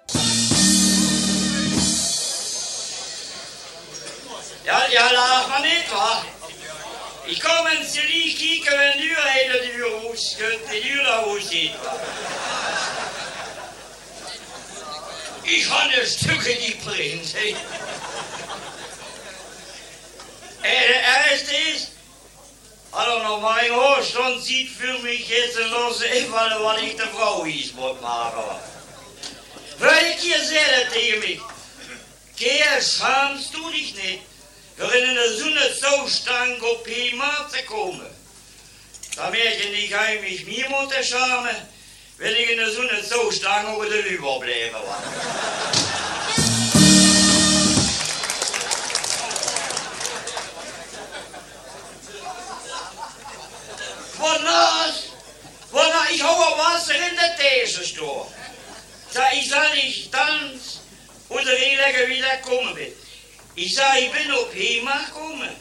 Ja, 4.65 4.79
ja, 4.91 5.13
laat 5.13 5.49
maar 5.49 5.61
niet, 5.63 5.87
hoor. 5.91 6.44
Ik 7.27 7.41
kom 7.41 7.67
en 7.67 7.91
ze 7.91 8.07
die 8.07 8.37
kijken 8.37 8.93
en 8.93 8.99
nu 8.99 9.15
rijden 9.15 9.61
de 9.61 9.71
huurhoes, 9.73 10.37
de 10.37 10.81
huurhoes 10.83 11.49
ziet. 11.49 11.73
Ich 15.43 15.69
habe 15.69 15.95
ein 15.95 16.07
Stückchen 16.07 16.59
geprägt. 16.59 17.33
Hey. 17.35 17.57
Er 20.63 21.31
erste 21.31 21.55
ist, 21.75 21.89
also 22.91 23.23
noch 23.23 23.41
mein 23.41 23.71
Hochstand 23.71 24.43
sieht 24.43 24.71
für 24.71 24.99
mich 25.03 25.29
jetzt 25.29 25.59
los, 25.59 26.01
weil 26.01 26.65
was 26.65 26.81
ich 26.81 26.97
der 26.97 27.09
Frau 27.09 27.45
ist, 27.45 27.75
muss 27.75 28.01
machen. 28.01 28.59
Weil 29.79 30.15
ich 30.15 30.23
hier 30.23 30.43
sehe 30.43 30.89
tegen 30.93 31.21
mich, 31.21 31.41
Keer, 32.37 32.81
schamst 32.81 33.53
du 33.55 33.71
dich 33.71 33.95
nicht, 33.95 34.23
für 34.77 34.97
in 34.97 35.15
der 35.15 35.31
Sonne 35.31 35.61
so 35.81 36.09
stank 36.09 36.63
op 36.63 36.85
Pima 36.85 37.49
zu 37.51 37.63
kommen. 37.65 38.07
Da 39.17 39.31
merke 39.31 39.63
ich 39.63 39.71
nicht 39.71 39.97
heimlich 39.97 40.45
mir 40.47 40.69
muss 40.69 40.89
der 40.89 41.05
Schame, 41.05 41.55
wenn 42.19 42.35
ich 42.35 42.51
in 42.51 42.59
der 42.59 42.71
Sonne 42.71 43.03
so 43.03 43.31
stank 43.31 43.69
over 43.69 43.89
de 43.89 44.01
überbleiben 44.03 44.75
war. 44.75 45.03
Vannacht, 54.19 55.13
vannacht, 55.71 56.11
ich 56.13 56.23
hou 56.23 56.59
Wasser 56.59 56.95
in 56.95 57.17
der 57.17 57.37
These 57.37 57.85
stehen. 57.85 58.27
Sag, 59.11 59.33
ich 59.35 59.49
soll 59.49 59.75
nicht 59.75 60.11
tanzen 60.11 60.81
und 61.29 61.47
redelijk 61.47 62.09
wieder 62.09 62.37
kommen 62.39 62.75
will. 62.75 62.97
Ich 63.57 63.73
sag, 63.75 63.97
ich 63.99 64.11
bin 64.11 64.33
op 64.33 64.53
Hema 64.53 64.99
gekommen. 65.05 65.57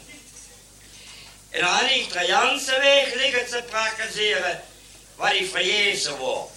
En 1.51 1.61
dan 1.61 1.89
ik 1.89 2.11
de 2.11 2.19
ganze 2.19 2.79
weg 2.79 3.13
liggen 3.13 3.47
te 3.47 3.63
praktiseren, 3.69 4.63
waar 5.15 5.35
ik 5.35 5.49
verjezen 5.51 6.17
word. 6.17 6.49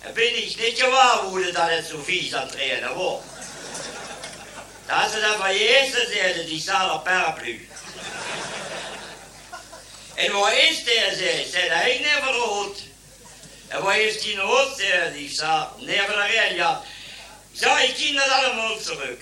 En 0.00 0.14
ben 0.14 0.36
ik 0.36 0.56
niet 0.56 0.82
gewaarwoorden 0.82 1.54
dat 1.54 1.68
het 1.68 1.86
zo 1.86 2.02
vies 2.02 2.34
aan 2.34 2.42
het 2.42 2.52
trainen 2.52 2.94
wordt. 2.94 3.24
Dat 4.86 5.10
ze 5.10 5.20
dat 5.20 5.36
verjezen 5.36 6.12
zeiden, 6.12 6.46
die 6.46 6.64
op 6.92 7.04
paraplu. 7.04 7.68
En 10.14 10.32
waar 10.32 10.58
is 10.58 10.84
der, 10.84 11.14
zei 11.16 11.46
zei 11.50 11.68
dat 11.68 11.86
ik 11.86 12.00
never 12.00 12.32
gehoord. 12.32 12.78
En 13.68 13.82
waar 13.82 14.00
is 14.00 14.22
die 14.22 14.36
nood, 14.36 14.76
zei 14.76 15.12
die 15.12 15.30
zei, 15.30 15.66
never 15.78 16.20
erin, 16.20 16.54
ja. 16.54 16.82
Ik 17.52 17.58
zei, 17.58 17.86
ik 17.86 17.94
ken 17.94 18.14
dat 18.14 18.28
allemaal 18.28 18.76
terug. 18.76 19.18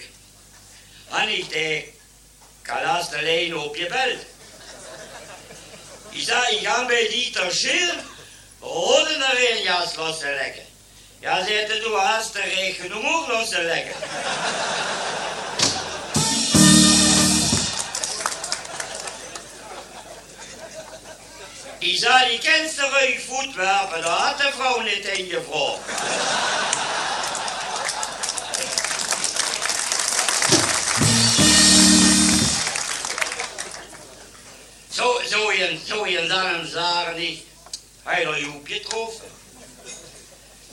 En 1.10 1.28
ik 1.28 1.50
denk, 1.50 1.84
Kalas 2.62 3.14
alleen 3.14 3.56
op 3.56 3.76
je 3.76 3.86
belt. 3.86 4.20
Ik 6.10 6.22
zei, 6.26 6.56
ik 6.56 6.66
ga 6.66 6.86
bij 6.86 7.08
Dieter 7.08 7.52
Schil, 7.52 7.92
roden 8.60 9.20
er 9.20 9.50
een 9.50 9.62
jas 9.62 9.94
los 9.94 10.18
te 10.18 10.26
leggen. 10.26 10.64
Ja, 11.18 11.44
zette 11.44 11.80
du 11.80 11.94
hast 11.94 12.32
de 12.32 12.40
rekening 12.40 13.14
ook 13.14 13.26
los 13.26 13.48
te 13.48 13.62
leggen. 13.62 13.94
Ik 21.78 21.98
zei, 21.98 22.28
die 22.28 22.38
kent 22.38 22.72
rug 22.78 23.20
voetwerpen, 23.28 24.02
daar 24.02 24.10
had 24.10 24.38
de 24.38 24.50
vrouw 24.56 24.80
niet 24.80 25.04
in 25.04 25.28
gevraagd. 25.28 25.78
Zo, 26.72 26.79
zo 35.50 35.64
een, 35.64 35.80
zo 35.86 36.04
een 36.04 36.28
dan 36.28 36.66
zagen 36.66 37.16
die, 37.16 37.46
hij 38.02 38.24
had 38.24 38.38
Joep 38.38 38.66
getroffen. 38.66 39.28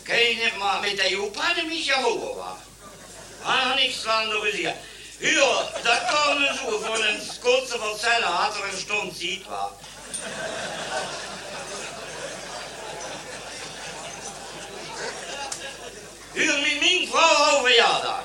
Kijk 0.03 0.43
niet, 0.43 0.57
maar 0.57 0.79
met 0.79 0.97
de 0.97 1.09
Joep 1.09 1.35
had 1.35 1.55
hij 1.55 1.65
mich 1.65 1.85
gehouden 1.85 2.35
waar. 2.35 2.57
Hij 3.39 3.63
had 3.63 3.75
niks 3.75 3.95
van 3.95 4.29
de 4.29 4.39
gezien. 4.39 4.73
Ja, 5.17 5.69
dat 5.83 6.05
kan 6.05 6.41
men 6.41 6.55
zo 6.55 6.79
van 6.79 7.01
een 7.01 7.21
Schotse 7.21 7.77
vertellen 7.79 8.27
had 8.27 8.57
er 8.57 8.63
een 8.63 8.79
stond 8.79 9.17
ziet 9.17 9.45
waar. 9.45 9.69
Huur 16.33 16.59
met 16.59 16.79
mijn 16.79 17.07
vrouw 17.07 17.51
over 17.51 17.69
verjaardag. 17.69 18.23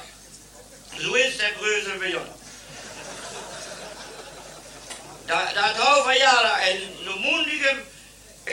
Zo 0.99 1.13
is 1.13 1.37
de 1.37 1.53
breuze 1.59 1.97
bij 1.99 2.15
ons. 2.15 2.42
Dat, 5.27 5.55
dat 5.55 5.87
over 5.89 6.03
verjaardag 6.03 6.61
en 6.61 6.79
nu 7.05 7.31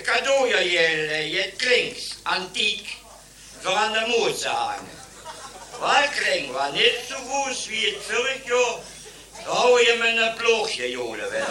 cadeau 0.01 0.47
je, 0.47 1.29
je 1.29 1.51
klinks, 1.57 2.15
antiek, 2.23 2.97
voor 3.61 3.73
aan 3.73 3.91
de 3.91 4.05
moed. 4.07 4.47
Waar 5.79 6.07
kring, 6.07 6.51
wat 6.51 6.73
niet 6.73 6.99
zo 7.09 7.15
goed 7.15 7.65
wie 7.65 7.85
het 7.85 8.03
vorig 8.07 8.45
jaar, 8.45 8.75
hou 9.43 9.85
je 9.85 9.95
met 9.97 10.17
een 10.17 10.33
ploegje, 10.33 10.89
wel. 11.29 11.48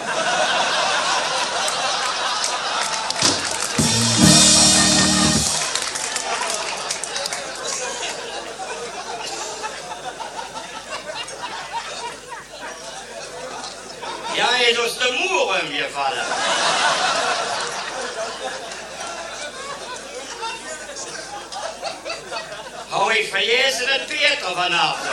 Peter 24.69 25.08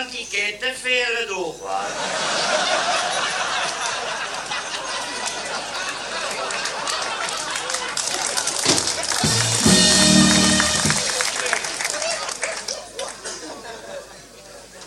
want 0.00 0.12
die 0.12 0.26
kent 0.30 0.60
te 0.60 0.72
veel 0.82 1.26
door. 1.28 1.54
waar. 1.62 1.90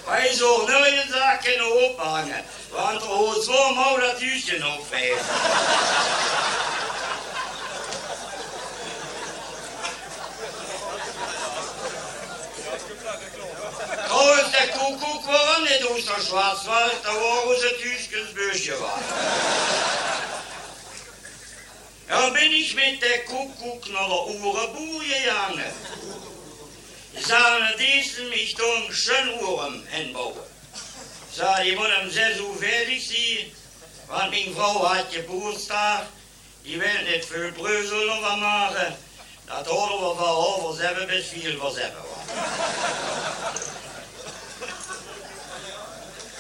Wij 0.06 0.34
zullen 0.34 0.72
nooit 0.72 0.94
een 0.94 1.12
zaak 1.12 1.42
kunnen 1.42 1.84
ophangen, 1.84 2.44
want 2.72 3.02
er 3.02 3.08
hoort 3.08 3.44
zo 3.44 3.74
mooi 3.74 4.02
dat 4.02 4.22
huisje 4.22 4.58
nog 4.58 4.80
veel. 14.24 14.50
Trouwens, 14.50 14.52
de 14.52 14.70
koekoek 14.78 15.26
waren 15.26 15.64
niet 15.64 15.86
ons 15.86 16.04
naar 16.04 16.20
Schwarzwald, 16.20 17.04
daar 17.04 17.20
waren 17.20 17.60
ze 17.60 17.68
het 17.68 17.84
huisjesbusje 17.84 18.78
waren. 18.78 19.04
Ja, 22.08 22.32
ben 22.32 22.52
ik 22.52 22.74
met 22.74 23.00
de 23.00 23.24
koekoek 23.26 23.88
naar 23.88 24.08
de 24.08 24.26
oerenboer 24.28 25.02
gegaan. 25.02 25.62
Zagen 27.18 27.78
deze 27.78 28.22
mich 28.24 28.54
dan 28.54 28.84
schön 28.90 29.40
oren 29.40 29.88
inbouwen. 29.92 30.44
Zei, 31.32 31.70
je 31.70 31.76
moet 31.76 31.96
hem 31.96 32.12
zes 32.12 32.38
uur 32.38 32.56
fertig 32.60 33.02
zien, 33.02 33.54
want 34.08 34.30
mijn 34.30 34.54
vrouw 34.54 34.84
had 34.84 35.06
geburtstag. 35.10 36.02
Die 36.62 36.78
wil 36.78 37.02
niet 37.12 37.26
veel 37.26 37.52
breuzel 37.52 38.22
van 38.22 38.40
maken. 38.40 38.98
Dat 39.46 39.68
horen 39.68 40.10
we 40.10 40.16
van 40.16 40.36
over 40.36 40.76
zeven 40.82 41.08
bis 41.08 41.28
vier 41.28 41.58
voor 41.58 41.72
zeven. 41.72 42.04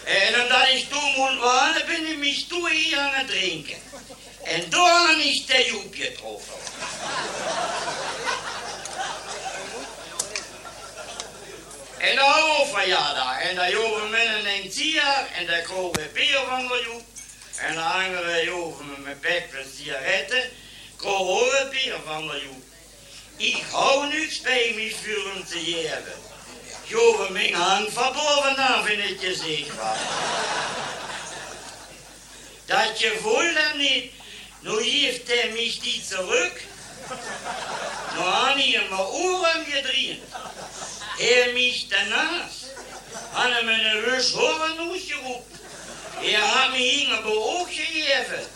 En 0.05 0.41
omdat 0.41 0.69
ik 0.69 0.89
toen 0.89 1.13
moet 1.15 1.39
waren, 1.39 1.85
ben 1.85 2.07
ik 2.07 2.17
mich 2.17 2.47
toe 2.47 2.71
hier 2.71 2.97
aan 2.97 3.13
het 3.13 3.27
drinken. 3.27 3.77
En 4.43 4.69
daar 4.69 5.19
is 5.19 5.45
de 5.45 5.65
Joep 5.65 5.95
getroffen. 5.95 6.53
En 11.97 12.15
de 12.15 12.21
hoofdverjaardag. 12.21 13.41
En 13.41 13.55
daar 13.55 13.71
joven 13.71 14.09
men 14.09 14.45
een 14.45 14.69
tier 14.69 15.27
en 15.33 15.45
daar 15.45 15.61
kroegen 15.61 16.11
bier 16.13 16.43
van 16.47 16.67
de 16.67 16.83
Joep. 16.85 17.05
En 17.57 17.73
de 17.73 17.81
andere 17.81 18.43
me 18.79 18.97
met 19.03 19.21
bek 19.21 19.47
met 19.51 19.67
sigaretten. 19.77 20.43
Een 21.01 21.69
bier 21.69 21.95
van 22.05 22.27
de 22.27 22.41
Joep. 22.43 22.63
Ik 23.37 23.63
hou 23.71 24.07
niks 24.13 24.41
bij 24.41 24.95
voor 25.03 25.31
hem 25.31 25.45
te 25.45 25.59
geven. 25.59 26.32
Joven 26.83 27.33
mijn 27.33 27.53
hand 27.53 27.89
van 27.93 28.13
bovenaf 28.13 28.87
in 28.87 28.99
het 28.99 29.19
gezicht. 29.19 29.71
Dat 32.65 32.99
je 32.99 33.17
voelt 33.21 33.57
hem 33.57 33.77
niet. 33.77 34.11
Nu 34.59 34.81
heeft 34.81 35.27
hij 35.27 35.49
mich 35.53 35.81
niet 35.81 36.09
terug. 36.09 36.53
Nu 38.13 38.19
had 38.19 38.53
hij 38.53 38.69
hem 38.69 38.89
mijn 38.89 39.01
oren 39.01 39.65
gedreven. 39.65 40.27
Hij 41.17 41.51
mich 41.53 41.87
daarnaast. 41.87 42.65
Had 43.31 43.51
hem 43.51 43.67
een 43.67 44.01
rus 44.01 44.31
horen 44.31 44.91
uitgeroepen. 44.91 45.59
Hij 46.15 46.33
had 46.33 46.71
me 46.71 47.05
een 47.05 47.25
oog 47.25 47.67
gegeven. 47.75 48.47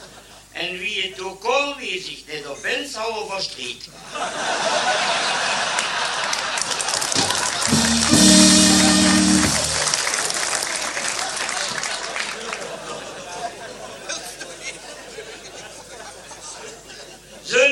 En 0.51 0.77
wie 0.77 1.09
het 1.09 1.21
ook 1.21 1.41
kon, 1.41 1.75
wie 1.75 2.03
zich 2.03 2.35
niet 2.35 2.47
op 2.47 2.61
bent 2.61 2.89
zou 2.89 3.27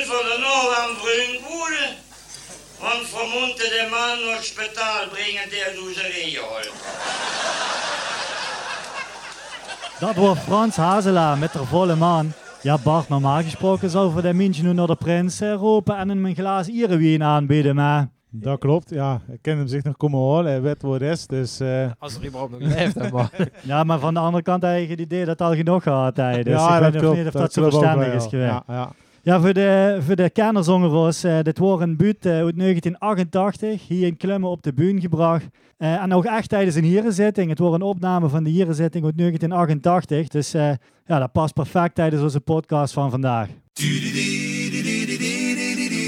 Zullen 0.05 0.25
we 0.25 0.33
er 0.33 0.39
nog 0.39 0.77
aan 0.79 0.95
vreemd 1.03 1.41
worden? 1.41 1.89
Want 2.79 3.09
we 3.11 3.23
moeten 3.39 3.69
de 3.69 3.87
man 3.89 4.25
naar 4.25 4.35
het 4.35 4.45
spitaal 4.45 5.07
brengen 5.11 5.49
der 5.49 6.41
holt. 6.41 6.71
Dat 9.99 10.15
wordt 10.15 10.41
Frans 10.41 10.75
Hazela 10.75 11.35
met 11.35 11.53
de 11.53 11.65
volle 11.65 11.95
maan. 11.95 12.33
Ja, 12.61 12.77
Bart, 12.83 13.09
normaal 13.09 13.41
gesproken 13.41 13.89
zou 13.89 14.11
voor 14.11 14.21
de 14.21 14.33
mensen 14.33 14.65
nu 14.65 14.73
naar 14.73 14.87
de 14.87 14.95
prins 14.95 15.39
roepen 15.39 15.97
en 15.97 16.09
hem 16.09 16.25
een 16.25 16.35
glaas 16.35 16.67
Ierewien 16.67 17.23
aanbieden, 17.23 17.75
maar... 17.75 18.09
Dat 18.29 18.59
klopt, 18.59 18.89
ja. 18.89 19.21
Ik 19.31 19.41
ken 19.41 19.57
hem 19.57 19.67
zich 19.67 19.83
nog 19.83 19.97
komen 19.97 20.19
horen. 20.19 20.45
Hij 20.45 20.61
weet 20.61 20.81
wat 20.81 21.01
is. 21.01 21.27
Dus 21.27 21.59
eh, 21.59 21.91
Als 21.99 22.15
er 22.15 22.25
überhaupt 22.25 22.59
nog 22.59 22.61
leeft, 22.61 22.95
hè, 22.95 23.11
maar... 23.11 23.29
Ja, 23.61 23.83
maar 23.83 23.99
van 23.99 24.13
de 24.13 24.19
andere 24.19 24.43
kant 24.43 24.63
heb 24.63 24.79
je 24.79 24.87
het 24.87 24.99
idee 24.99 25.25
dat 25.25 25.39
het 25.39 25.47
al 25.47 25.55
genoeg 25.55 25.83
gehad 25.83 26.17
hij. 26.17 26.43
Dus 26.43 26.53
ja, 26.53 26.75
ik 26.75 26.81
weet 26.81 26.81
dat 26.81 26.93
nog 26.93 27.01
klopt. 27.01 27.17
niet 27.17 27.27
of 27.27 27.33
dat, 27.33 27.53
zo 27.53 27.61
verstandig 27.61 28.07
wel, 28.07 28.15
is 28.15 28.25
geweest. 28.25 28.51
Ja, 28.51 28.63
ja. 28.67 28.91
Ja, 29.25 29.41
voor 29.41 29.53
de, 29.53 29.97
voor 30.05 30.15
de 30.15 30.29
kenners 30.29 30.67
eh 31.23 31.39
dit 31.41 31.57
wordt 31.57 31.83
een 31.83 31.97
buurt 31.97 32.25
eh, 32.25 32.31
uit 32.31 32.57
1988, 32.57 33.87
hier 33.87 34.07
in 34.07 34.17
Klemmen 34.17 34.49
op 34.49 34.63
de 34.63 34.73
bühne 34.73 35.01
gebracht. 35.01 35.45
Eh, 35.77 36.01
en 36.03 36.13
ook 36.13 36.25
echt 36.25 36.49
tijdens 36.49 36.75
een 36.75 36.83
hierenzitting. 36.83 37.49
Het 37.49 37.59
wordt 37.59 37.75
een 37.75 37.81
opname 37.81 38.29
van 38.29 38.43
de 38.43 38.49
hierenzitting 38.49 39.05
uit 39.05 39.17
1988. 39.17 40.27
Dus 40.27 40.51
ja, 41.05 41.19
dat 41.19 41.31
past 41.31 41.53
perfect 41.53 41.95
tijdens 41.95 42.21
onze 42.21 42.39
podcast 42.39 42.93
van 42.93 43.09
vandaag. 43.09 43.47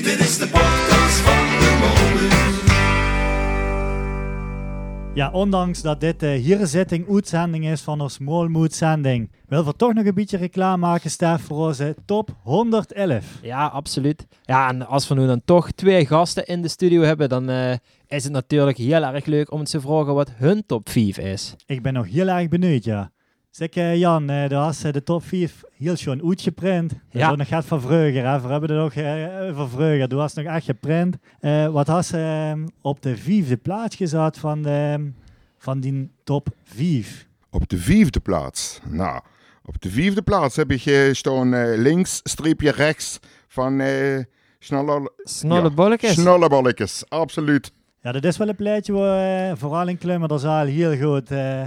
Dit 0.03 0.19
is 0.19 0.37
de 0.37 0.47
podcast 0.51 0.96
Ja, 5.17 5.31
ondanks 5.31 5.81
dat 5.81 5.99
dit 5.99 6.19
de 6.19 6.27
hierenzitting 6.27 7.09
uitzending 7.09 7.67
is 7.67 7.81
van 7.81 8.01
ons 8.01 8.17
Molmoed-zending, 8.17 9.31
wil 9.47 9.65
we 9.65 9.73
toch 9.75 9.93
nog 9.93 10.05
een 10.05 10.13
beetje 10.13 10.37
reclame 10.37 10.77
maken, 10.77 11.09
Stef, 11.09 11.41
voor 11.41 11.67
onze 11.67 11.95
top 12.05 12.29
111. 12.43 13.39
Ja, 13.41 13.65
absoluut. 13.65 14.27
Ja, 14.43 14.69
en 14.69 14.87
als 14.87 15.07
we 15.07 15.15
nu 15.15 15.27
dan 15.27 15.41
toch 15.45 15.71
twee 15.71 16.05
gasten 16.05 16.45
in 16.45 16.61
de 16.61 16.67
studio 16.67 17.01
hebben, 17.01 17.29
dan 17.29 17.49
eh, 17.49 17.71
is 18.07 18.23
het 18.23 18.33
natuurlijk 18.33 18.77
heel 18.77 19.03
erg 19.03 19.25
leuk 19.25 19.51
om 19.51 19.63
te 19.63 19.81
vragen 19.81 20.13
wat 20.13 20.31
hun 20.35 20.63
top 20.65 20.89
5 20.89 21.17
is. 21.17 21.55
Ik 21.65 21.81
ben 21.81 21.93
nog 21.93 22.07
heel 22.09 22.27
erg 22.27 22.47
benieuwd, 22.47 22.83
ja. 22.83 23.11
Zeg, 23.57 23.69
eh, 23.69 23.95
Jan, 23.95 24.29
eh, 24.29 24.49
daar 24.49 24.59
was 24.59 24.83
eh, 24.83 24.91
de 24.93 25.03
top 25.03 25.23
5 25.23 25.63
heel 25.77 25.95
schoon 25.95 26.21
uitgeprint. 26.27 26.89
Dat 26.89 26.99
Ja. 27.09 27.35
nog 27.35 27.47
gaat 27.47 27.65
van 27.65 27.81
Vreuger, 27.81 28.25
hè. 28.25 28.41
We 28.41 28.47
hebben 28.47 28.69
het 28.71 28.79
nog 28.79 28.93
van 29.55 29.69
Vreuger. 29.69 30.07
Du 30.07 30.15
was 30.15 30.33
nog 30.33 30.45
echt 30.45 30.65
geprint. 30.65 31.15
Eh, 31.39 31.67
wat 31.67 31.87
has 31.87 32.11
eh, 32.11 32.53
op 32.81 33.01
de 33.01 33.17
vijfde 33.17 33.57
plaats 33.57 33.95
gezet 33.95 34.37
van, 34.37 34.61
de, 34.61 35.11
van 35.57 35.79
die 35.79 36.11
top 36.23 36.47
5? 36.63 37.27
Op 37.49 37.69
de 37.69 37.77
vijfde 37.77 38.19
plaats. 38.19 38.79
Nou, 38.89 39.21
op 39.65 39.81
de 39.81 39.89
vijfde 39.89 40.21
plaats 40.21 40.55
heb 40.55 40.71
ik 40.71 40.85
eh, 40.85 41.13
staan 41.13 41.71
links, 41.75 42.19
streepje 42.23 42.71
rechts 42.71 43.19
van 43.47 43.79
eh 43.79 44.23
snolle, 44.59 45.11
Snolle 45.23 45.61
Ja, 45.61 45.69
bolletjes. 45.69 46.13
snollebolletjes. 46.13 47.03
Absoluut. 47.09 47.71
Ja, 48.01 48.11
dat 48.11 48.23
is 48.23 48.37
wel 48.37 48.47
een 48.49 48.55
pleitje 48.55 48.93
waar 48.93 49.57
vooral 49.57 49.87
in 49.87 49.97
Klimmer 49.97 50.27
dat 50.27 50.43
al 50.43 50.65
heel 50.65 50.97
goed 50.97 51.31
eh. 51.31 51.63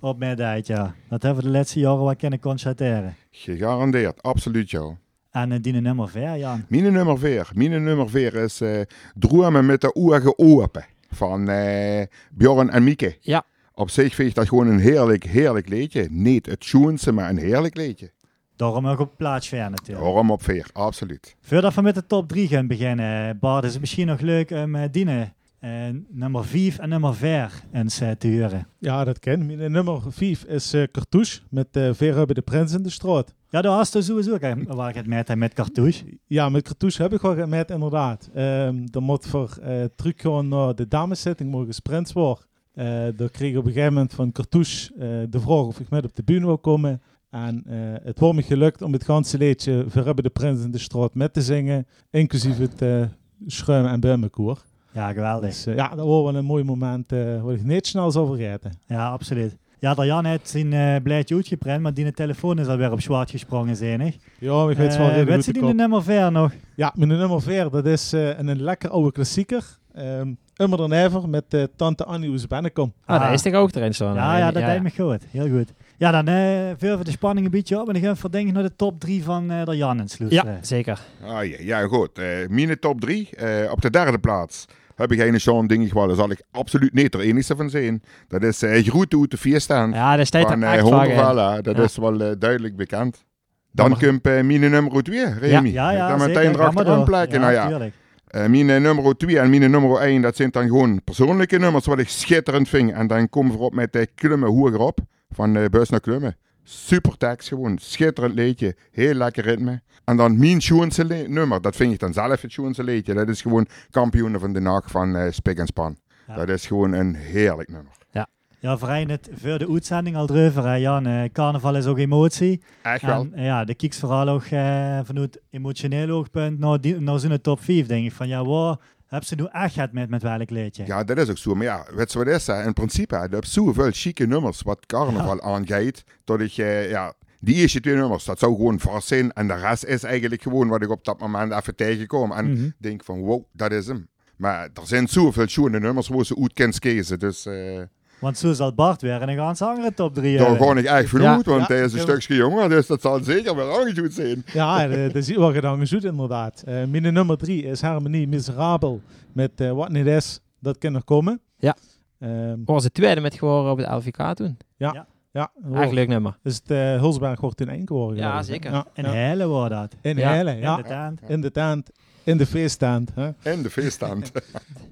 Op 0.00 0.18
meedeed, 0.18 0.66
ja. 0.66 0.94
Dat 1.08 1.22
hebben 1.22 1.42
we 1.42 1.50
de 1.50 1.56
laatste 1.56 1.78
jaren 1.78 2.04
wel 2.04 2.16
kunnen 2.16 2.40
constateren. 2.40 3.16
Gegarandeerd, 3.30 4.22
absoluut 4.22 4.70
jou. 4.70 4.94
En 5.30 5.50
uh, 5.50 5.58
die 5.60 5.72
nummer 5.72 6.08
4, 6.08 6.36
Jan. 6.36 6.64
Mijn 6.68 6.92
nummer 6.92 7.18
4. 7.18 7.50
Mijn 7.54 7.82
nummer 7.84 8.10
4 8.10 8.34
is 8.34 8.60
eh 8.60 8.80
Dromen 9.14 9.66
met 9.66 9.80
de 9.80 9.94
ogen 9.94 10.38
open 10.38 10.84
van 11.10 11.48
eh 11.48 12.06
Bjorn 12.30 12.70
en 12.70 12.84
Mieke. 12.84 13.16
Ja. 13.20 13.44
Op 13.74 13.90
zich 13.90 14.14
vind 14.14 14.28
ik 14.28 14.34
dat 14.34 14.48
gewoon 14.48 14.66
een 14.66 14.78
heerlijk, 14.78 15.24
heerlijk 15.24 15.68
liedje. 15.68 16.06
Niet 16.10 16.46
het 16.46 16.64
schoenste, 16.64 17.12
maar 17.12 17.28
een 17.30 17.38
heerlijk 17.38 17.76
liedje. 17.76 18.10
Daarom 18.56 18.86
ook 18.86 18.98
op 18.98 19.16
plaats 19.16 19.48
4 19.48 19.70
natuurlijk. 19.70 20.06
Waarom 20.06 20.30
op 20.30 20.42
4? 20.42 20.66
Absoluut. 20.72 21.36
Voordat 21.40 21.74
we 21.74 21.82
met 21.82 21.94
de 21.94 22.06
top 22.06 22.28
3 22.28 22.48
gaan 22.48 22.66
beginnen, 22.66 23.38
Bart, 23.38 23.64
is 23.64 23.70
het 23.70 23.80
misschien 23.80 24.06
nog 24.06 24.20
leuk 24.20 24.50
om 24.50 24.74
uh, 24.74 24.82
Dine 24.90 25.32
uh, 25.60 25.70
nummer 26.08 26.44
5 26.44 26.78
en 26.78 26.88
nummer 26.88 27.14
4 27.14 27.62
eens 27.72 28.02
uh, 28.02 28.10
te 28.10 28.26
huren. 28.26 28.66
Ja, 28.78 29.04
dat 29.04 29.18
ken 29.18 29.50
ik. 29.50 29.68
Nummer 29.68 30.02
5 30.08 30.44
is 30.44 30.74
uh, 30.74 30.82
Cartouche 30.92 31.40
met 31.50 31.76
uh, 31.76 31.90
Vera 31.92 32.24
bij 32.24 32.34
de 32.34 32.42
Prins 32.42 32.72
in 32.72 32.82
de 32.82 32.90
straat. 32.90 33.34
Ja, 33.48 33.62
daar 33.62 33.72
hast 33.72 33.92
je 33.92 34.02
sowieso 34.02 34.38
waar 34.66 34.88
ik 34.88 34.94
het 34.94 35.06
met 35.06 35.34
met 35.34 35.54
Cartouche. 35.54 36.18
Ja, 36.26 36.48
met 36.48 36.62
Cartouche 36.62 37.02
heb 37.02 37.12
ik 37.12 37.20
wel 37.20 37.46
met 37.46 37.70
inderdaad. 37.70 38.30
Um, 38.36 38.90
dan 38.90 39.02
moet 39.02 39.26
voor 39.26 39.58
uh, 39.62 39.84
terug 39.96 40.14
gaan 40.16 40.48
naar 40.48 40.74
de 40.74 40.88
dameszitting 40.88 41.50
morgen 41.50 41.74
sprint 41.74 42.12
worden. 42.12 42.44
Uh, 42.74 42.84
daar 43.16 43.30
kreeg 43.30 43.50
ik 43.50 43.58
op 43.58 43.64
een 43.64 43.72
gegeven 43.72 43.92
moment 43.92 44.14
van 44.14 44.32
Cartouche 44.32 44.92
uh, 44.94 45.00
de 45.30 45.40
vraag 45.40 45.64
of 45.64 45.80
ik 45.80 45.90
met 45.90 46.04
op 46.04 46.16
de 46.16 46.22
bühne 46.22 46.46
wil 46.46 46.58
komen. 46.58 47.02
En 47.30 47.64
uh, 47.66 47.74
het 48.02 48.18
wordt 48.18 48.36
me 48.36 48.42
gelukt 48.42 48.82
om 48.82 48.92
het 48.92 49.04
ganse 49.04 49.38
liedje 49.38 49.86
hebben 49.92 50.24
de 50.24 50.30
prins 50.30 50.64
in 50.64 50.70
de 50.70 50.78
straat 50.78 51.14
met 51.14 51.32
te 51.32 51.42
zingen. 51.42 51.86
Inclusief 52.10 52.58
het 52.58 52.82
uh, 52.82 53.04
schuim- 53.46 53.86
en 53.86 54.00
bummenkoor. 54.00 54.62
Ja, 54.92 55.12
geweldig. 55.12 55.48
Dus, 55.48 55.66
uh, 55.66 55.74
ja, 55.76 55.88
dat 55.88 56.06
was 56.06 56.22
wel 56.22 56.34
een 56.34 56.44
mooi 56.44 56.64
moment 56.64 57.12
uh, 57.12 57.42
wat 57.42 57.54
ik 57.54 57.64
niet 57.64 57.86
snel 57.86 58.10
zal 58.10 58.26
vergeten. 58.26 58.72
Ja, 58.86 59.08
absoluut. 59.08 59.56
Ja, 59.78 59.94
dat 59.94 60.04
Jan 60.06 60.24
heeft 60.24 60.48
zijn 60.48 60.72
uh, 60.72 60.96
blijtje 61.02 61.34
uitgeprint, 61.34 61.80
maar 61.80 61.94
die 61.94 62.12
telefoon 62.12 62.58
is 62.58 62.66
alweer 62.66 62.92
op 62.92 63.00
zwart 63.00 63.30
gesprongen, 63.30 63.76
zenig. 63.76 64.16
Ja, 64.38 64.70
ik 64.70 64.76
weet 64.76 64.96
wel 64.96 65.10
uh, 65.10 65.22
Weet 65.22 65.44
ze 65.44 65.52
die 65.52 65.66
de 65.66 65.74
nummer 65.74 66.02
4 66.02 66.32
nog? 66.32 66.52
Ja, 66.74 66.92
mijn 66.94 67.08
nummer 67.08 67.42
4, 67.42 67.70
dat 67.70 67.86
is 67.86 68.14
uh, 68.14 68.38
een, 68.38 68.48
een 68.48 68.62
lekker 68.62 68.90
oude 68.90 69.12
klassieker. 69.12 69.78
Um, 69.98 70.38
Immer 70.60 70.78
dan 70.78 70.92
Ever 70.92 71.28
met 71.28 71.44
uh, 71.54 71.64
Tante 71.76 72.04
Annie 72.04 72.28
hoe 72.28 72.38
ze 72.38 72.46
binnenkomt. 72.46 72.92
Ah, 73.04 73.16
ah, 73.16 73.22
daar 73.22 73.32
is 73.32 73.42
toch 73.42 73.52
ook 73.52 73.74
erin 73.74 73.94
staan. 73.94 74.14
Ja, 74.14 74.38
ja, 74.38 74.50
dat 74.50 74.62
ja, 74.62 74.72
deed 74.72 74.82
me 74.82 74.90
goed. 74.90 75.22
Heel 75.30 75.48
goed. 75.48 75.72
Ja, 75.96 76.10
dan 76.10 76.28
uh, 76.34 76.70
veel 76.76 76.96
voor 76.96 77.04
de 77.04 77.10
spanning 77.10 77.46
een 77.46 77.52
beetje 77.52 77.80
op. 77.80 77.86
En 77.86 77.92
dan 77.92 78.02
gaan 78.02 78.12
we 78.12 78.18
verdenken 78.18 78.54
naar 78.54 78.62
de 78.62 78.76
top 78.76 79.00
3 79.00 79.24
van 79.24 79.52
uh, 79.52 79.64
de 79.64 79.76
Jan 79.76 80.00
en 80.00 80.08
Sloes. 80.08 80.30
Ja, 80.30 80.58
zeker. 80.60 81.00
Ah, 81.22 81.44
ja, 81.44 81.56
ja, 81.60 81.86
goed. 81.86 82.18
Uh, 82.18 82.48
mijn 82.48 82.78
top 82.78 83.00
3. 83.00 83.28
op 83.70 83.80
de 83.80 83.90
derde 83.90 84.18
plaats 84.18 84.66
heb 85.00 85.12
ik 85.12 85.20
een 85.20 85.40
zo'n 85.40 85.66
dingetje 85.66 85.94
waar, 85.94 86.06
daar 86.06 86.16
zal 86.16 86.30
ik 86.30 86.42
absoluut 86.50 86.92
niet 86.92 87.14
er 87.14 87.20
enige 87.20 87.56
van 87.56 87.70
zijn. 87.70 88.02
Dat 88.28 88.42
is 88.42 88.62
uh, 88.62 88.86
Groete 88.86 89.18
uit 89.20 89.30
de 89.30 89.36
Vierstand. 89.36 89.94
Ja, 89.94 90.16
dat 90.16 90.26
staat 90.26 90.48
van 90.48 90.62
er 90.62 90.72
echt 90.72 90.88
uh, 90.88 91.54
Dat 91.62 91.76
ja. 91.76 91.82
is 91.82 91.96
wel 91.96 92.20
uh, 92.20 92.30
duidelijk 92.38 92.76
bekend. 92.76 93.24
Dan 93.72 93.98
komt 93.98 94.26
uh, 94.26 94.42
mijn 94.42 94.60
nummer 94.60 95.02
2, 95.02 95.24
Remy. 95.24 95.68
Ja, 95.68 95.90
ja, 95.90 95.90
ja 95.90 96.08
Dan 96.08 96.28
meteen 96.28 96.52
erachteraan 96.52 97.04
plekken. 97.04 97.40
Ja, 97.40 97.68
nou, 97.68 97.82
ja. 97.82 97.90
Uh, 98.34 98.46
mijn 98.46 98.82
nummer 98.82 99.16
2 99.16 99.38
en 99.38 99.50
mijn 99.50 99.70
nummer 99.70 100.00
1, 100.00 100.22
dat 100.22 100.36
zijn 100.36 100.50
dan 100.50 100.66
gewoon 100.66 101.04
persoonlijke 101.04 101.58
nummers 101.58 101.86
wat 101.86 101.98
ik 101.98 102.08
schitterend 102.08 102.68
vind. 102.68 102.92
En 102.92 103.06
dan 103.06 103.28
komen 103.28 103.56
we 103.56 103.58
op 103.58 103.74
met 103.74 103.92
de 103.92 104.08
Klummen 104.14 104.48
hoger 104.48 104.78
op, 104.78 104.98
van 105.30 105.56
uh, 105.56 105.64
Bus 105.70 105.88
naar 105.88 106.00
Klummen. 106.00 106.36
Super 106.72 107.16
tekst 107.16 107.48
gewoon, 107.48 107.78
schitterend 107.78 108.34
liedje, 108.34 108.76
heel 108.90 109.14
lekker 109.14 109.44
ritme. 109.44 109.80
En 110.04 110.16
dan 110.16 110.38
mijn 110.38 110.60
schoense 110.60 111.04
nummer, 111.28 111.60
dat 111.60 111.76
vind 111.76 111.92
ik 111.92 111.98
dan 111.98 112.12
zelf 112.12 112.40
het 112.40 112.52
schoense 112.52 112.84
liedje. 112.84 113.14
Dat 113.14 113.28
is 113.28 113.42
gewoon 113.42 113.66
kampioenen 113.90 114.40
van 114.40 114.52
de 114.52 114.60
nacht 114.60 114.90
van 114.90 115.16
uh, 115.16 115.30
Spik 115.30 115.58
en 115.58 115.66
Span. 115.66 115.96
Ja. 116.26 116.34
Dat 116.34 116.48
is 116.48 116.66
gewoon 116.66 116.92
een 116.92 117.14
heerlijk 117.14 117.68
nummer. 117.68 117.92
Ja. 118.10 118.26
Ja, 118.58 118.78
vrij 118.78 119.04
net 119.04 119.30
voor 119.32 119.58
de 119.58 119.68
uitzending 119.68 120.16
al 120.16 120.26
hè, 120.26 120.74
Jan. 120.74 121.06
Uh, 121.06 121.24
carnaval 121.32 121.76
is 121.76 121.86
ook 121.86 121.98
emotie. 121.98 122.62
Echt 122.82 123.02
wel. 123.02 123.26
En, 123.32 123.44
ja, 123.44 123.64
de 123.64 123.74
kieks 123.74 123.98
vooral 123.98 124.28
ook 124.28 124.44
uh, 124.44 125.00
vanuit 125.02 125.40
emotioneel 125.50 126.10
oogpunt 126.10 126.58
naar, 126.58 126.80
die, 126.80 127.00
naar 127.00 127.18
zo'n 127.18 127.40
top 127.40 127.60
5, 127.60 127.86
denk 127.86 128.06
ik. 128.06 128.12
Van 128.12 128.28
ja, 128.28 128.44
wow, 128.44 128.80
heb 129.10 129.24
ze 129.24 129.34
nu 129.34 129.46
echt 129.52 129.74
gehad 129.74 129.92
met, 129.92 130.10
met 130.10 130.22
welk 130.22 130.50
liedje? 130.50 130.86
Ja, 130.86 131.04
dat 131.04 131.18
is 131.18 131.28
ook 131.28 131.38
zo. 131.38 131.54
Maar 131.54 131.64
ja, 131.64 131.86
weet 131.94 132.12
je 132.12 132.18
wat 132.18 132.26
is 132.26 132.44
dat? 132.44 132.64
In 132.64 132.72
principe, 132.72 133.14
je 133.14 133.34
hebt 133.34 133.48
zoveel 133.48 133.90
chique 133.92 134.26
nummers 134.26 134.62
wat 134.62 134.86
carnaval 134.86 135.36
ja. 135.36 135.42
aangaat, 135.42 136.04
dat 136.24 136.40
ik, 136.40 136.50
ja, 136.50 137.14
die 137.40 137.54
eerste 137.54 137.80
twee 137.80 137.94
nummers, 137.94 138.24
dat 138.24 138.38
zou 138.38 138.56
gewoon 138.56 138.80
vast 138.80 139.08
zijn. 139.08 139.32
En 139.32 139.46
de 139.46 139.54
rest 139.54 139.84
is 139.84 140.02
eigenlijk 140.02 140.42
gewoon 140.42 140.68
wat 140.68 140.82
ik 140.82 140.90
op 140.90 141.04
dat 141.04 141.20
moment 141.20 141.52
even 141.52 141.76
tegenkom. 141.76 142.32
En 142.32 142.44
mm 142.44 142.56
-hmm. 142.56 142.74
denk 142.78 143.04
van, 143.04 143.20
wow, 143.20 143.44
dat 143.52 143.72
is 143.72 143.86
hem. 143.86 144.08
Maar 144.36 144.68
er 144.74 144.86
zijn 144.86 145.08
zoveel 145.08 145.48
schone 145.48 145.80
nummers 145.80 146.08
waar 146.08 146.24
ze 146.24 146.36
uit 146.40 146.52
kunnen 146.52 146.78
kiezen, 146.78 147.18
dus... 147.18 147.46
Uh, 147.46 147.82
want 148.20 148.38
zo 148.38 148.52
zal 148.52 148.74
Bart 148.74 149.02
weer 149.02 149.22
een 149.22 149.36
ganz 149.36 149.62
andere 149.62 149.94
top 149.94 150.14
3 150.14 150.38
Daar 150.38 150.56
ga 150.56 150.76
ik 150.76 150.84
echt 150.84 151.08
vanuit, 151.08 151.44
ja, 151.44 151.50
want 151.50 151.68
ja, 151.68 151.74
hij 151.74 151.84
is 151.84 151.92
een 151.92 152.00
stukje 152.00 152.34
jonger, 152.34 152.68
dus 152.68 152.86
dat 152.86 153.00
zal 153.00 153.22
zeker 153.22 153.56
wel 153.56 153.80
aangezoet 153.80 154.12
zijn. 154.12 154.44
Ja, 154.52 154.86
dat 154.86 155.14
is 155.14 155.36
wel 155.36 155.52
gedaan 155.52 155.78
gezoet 155.78 156.04
inderdaad. 156.04 156.62
Uh, 156.68 156.84
mijn 156.84 157.12
nummer 157.12 157.36
3 157.36 157.62
is 157.62 157.80
Harmonie 157.80 158.28
Miserabel 158.28 159.00
met 159.32 159.60
uh, 159.60 159.72
Wat 159.72 159.88
Niet 159.88 160.06
Is, 160.06 160.40
dat 160.60 160.78
kan 160.78 160.94
er 160.94 161.04
komen. 161.04 161.40
Ja. 161.56 161.76
Um, 162.18 162.62
was 162.64 162.84
het 162.84 162.94
tweede 162.94 163.20
met 163.20 163.34
geworden 163.34 163.70
op 163.70 163.78
het 163.78 163.88
LVK 163.88 164.34
toen. 164.34 164.56
Ja. 164.76 164.92
ja. 164.92 165.06
Ja, 165.32 165.52
Echt 165.74 165.92
leuk 165.92 166.08
nummer. 166.08 166.38
Dus 166.42 166.54
het 166.54 166.70
uh, 166.70 167.00
Hulsberg 167.00 167.40
wordt 167.40 167.60
in 167.60 167.68
één 167.68 167.86
geworden. 167.86 168.16
Ja, 168.16 168.42
zeker. 168.42 168.70
Ja. 168.70 168.86
In 168.94 169.12
ja. 169.12 169.46
wordt 169.46 169.70
dat. 169.70 169.94
In 170.00 170.16
ja. 170.16 170.32
hele, 170.32 170.56
ja. 170.56 170.76
In 170.76 170.82
de 170.82 170.88
tent. 170.88 171.20
In 171.28 171.40
de 171.40 171.50
tent. 171.50 171.90
In 172.22 172.36
de 172.36 172.46
feeststand. 172.46 173.10
Hè? 173.14 173.52
In 173.52 173.62
de 173.62 173.70
feeststand. 173.70 174.32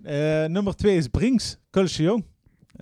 uh, 0.03 0.45
nummer 0.45 0.77
twee 0.77 0.97
is 0.97 1.09
Brinks, 1.09 1.59
Kulsje 1.71 2.03
Jong. 2.03 2.25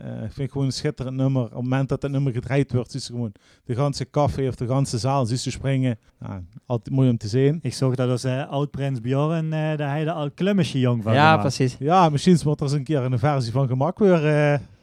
Uh, 0.05 0.23
ik 0.25 0.33
vind 0.33 0.51
gewoon 0.53 0.67
een 0.67 0.73
schitterend 0.73 1.17
nummer. 1.17 1.43
Op 1.43 1.51
het 1.51 1.63
moment 1.63 1.89
dat 1.89 2.03
het 2.03 2.11
nummer 2.11 2.33
gedraaid 2.33 2.73
wordt, 2.73 2.95
is 2.95 3.07
gewoon 3.07 3.33
de 3.65 3.75
ganse 3.75 4.11
café 4.11 4.49
of 4.49 4.55
de 4.55 4.67
ganse 4.67 4.99
zaal 4.99 5.27
ziet 5.27 5.41
ze 5.41 5.51
springen. 5.51 5.99
Ja, 6.21 6.43
altijd 6.67 6.95
mooi 6.97 7.09
om 7.11 7.17
te 7.17 7.29
zien. 7.29 7.59
Ik 7.63 7.75
zag 7.75 7.95
dat 7.95 8.11
als 8.11 8.25
uh, 8.25 8.49
oud-prins 8.51 9.01
Bjorn, 9.01 9.45
uh, 9.53 9.69
dat 9.69 9.79
hij 9.79 10.07
er 10.07 10.11
al 10.11 10.31
klummetje 10.31 10.79
jong 10.79 11.03
van 11.03 11.13
Ja, 11.13 11.21
gemaakt. 11.25 11.41
precies. 11.41 11.77
Ja, 11.79 12.09
misschien 12.09 12.39
wordt 12.45 12.61
er 12.61 12.67
eens 12.67 12.75
een 12.77 12.85
keer 12.85 13.03
een 13.03 13.19
versie 13.19 13.53
van 13.53 13.67
gemak 13.69 13.99
weer. 13.99 14.21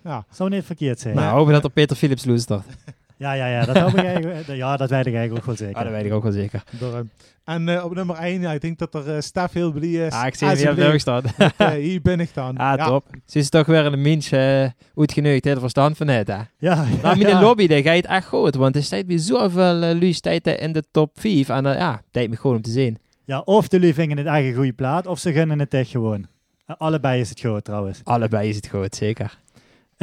ja. 0.04 0.26
Zou 0.32 0.50
niet 0.50 0.64
verkeerd 0.66 1.00
zijn. 1.00 1.16
Nou, 1.16 1.38
hopen 1.38 1.54
dat 1.54 1.64
er 1.64 1.70
Peter 1.70 1.96
Philips 1.96 2.26
luistert. 2.26 2.64
Ja, 3.18 3.34
ja, 3.34 3.48
ja, 3.48 3.66
dat, 3.66 3.78
hoop 3.78 3.94
ik 3.98 4.04
eigenlijk, 4.04 4.48
ja, 4.64 4.78
dat 4.78 4.90
weet 4.90 5.06
ik 5.06 5.14
eigenlijk 5.14 5.36
ook 5.38 5.46
wel 5.46 5.56
zeker. 5.56 5.76
Ah, 5.76 5.84
dat 5.84 5.92
weet 5.92 6.06
ik 6.06 6.14
ook 6.14 6.24
wel 6.24 6.32
zeker. 6.32 6.64
Door, 6.80 7.06
en 7.44 7.68
uh, 7.68 7.86
op 7.86 7.96
nummer 7.96 8.16
1, 8.16 8.42
ja, 8.42 8.52
ik 8.52 8.62
denk 8.62 8.80
dat 8.80 8.96
er 8.96 9.16
uh, 9.16 9.22
Stef 9.22 9.52
heel 9.52 9.72
blij 9.72 9.90
is. 9.90 10.14
Ah, 10.14 10.28
ik 10.28 10.36
zie 10.36 10.48
hem 10.48 10.76
hier 10.76 10.94
op 10.94 11.00
staan. 11.00 11.24
uh, 11.58 11.70
hier 11.70 12.02
ben 12.02 12.20
ik 12.20 12.34
dan. 12.34 12.58
Ah, 12.58 12.78
ja. 12.78 12.86
top. 12.86 13.06
Ze 13.26 13.40
is 13.40 13.50
toch 13.50 13.66
weer 13.66 13.86
een 13.86 14.02
mens 14.02 14.32
uh, 14.32 14.66
uitgeneugd, 14.96 15.44
heel 15.44 15.60
verstand 15.60 15.98
van 15.98 16.08
het, 16.08 16.28
hè? 16.28 16.40
Ja, 16.58 16.86
de 17.14 17.38
lobby, 17.42 17.68
dat 17.68 17.84
gaat 17.84 18.06
echt 18.06 18.28
goed, 18.28 18.56
want 18.56 18.76
er 18.76 18.84
staat 18.84 19.06
weer 19.06 19.20
zoveel 19.20 19.84
uh, 19.84 20.12
in 20.60 20.72
de 20.72 20.84
top 20.92 21.20
5. 21.20 21.50
En 21.50 21.64
ja, 21.64 22.02
dat 22.12 22.30
me 22.30 22.36
gewoon 22.36 22.56
om 22.56 22.62
te 22.62 22.72
zien. 22.72 22.98
Ja, 23.26 23.40
of 23.40 23.68
de 23.68 23.80
lui 23.80 23.94
vingen 23.94 24.18
het 24.18 24.28
eigen 24.28 24.54
goede 24.54 24.74
plaat, 24.74 25.08
of 25.08 25.20
ze 25.20 25.34
gunnen 25.34 25.60
het 25.60 25.74
echt 25.74 25.90
gewoon. 25.90 26.28
Eh, 26.66 26.76
allebei 26.78 27.20
is 27.20 27.30
het 27.30 27.42
goed 27.42 27.64
trouwens. 27.64 28.02
Allebei 28.04 28.50
is 28.50 28.56
het 28.56 28.68
goed, 28.68 28.96
zeker. 28.96 29.38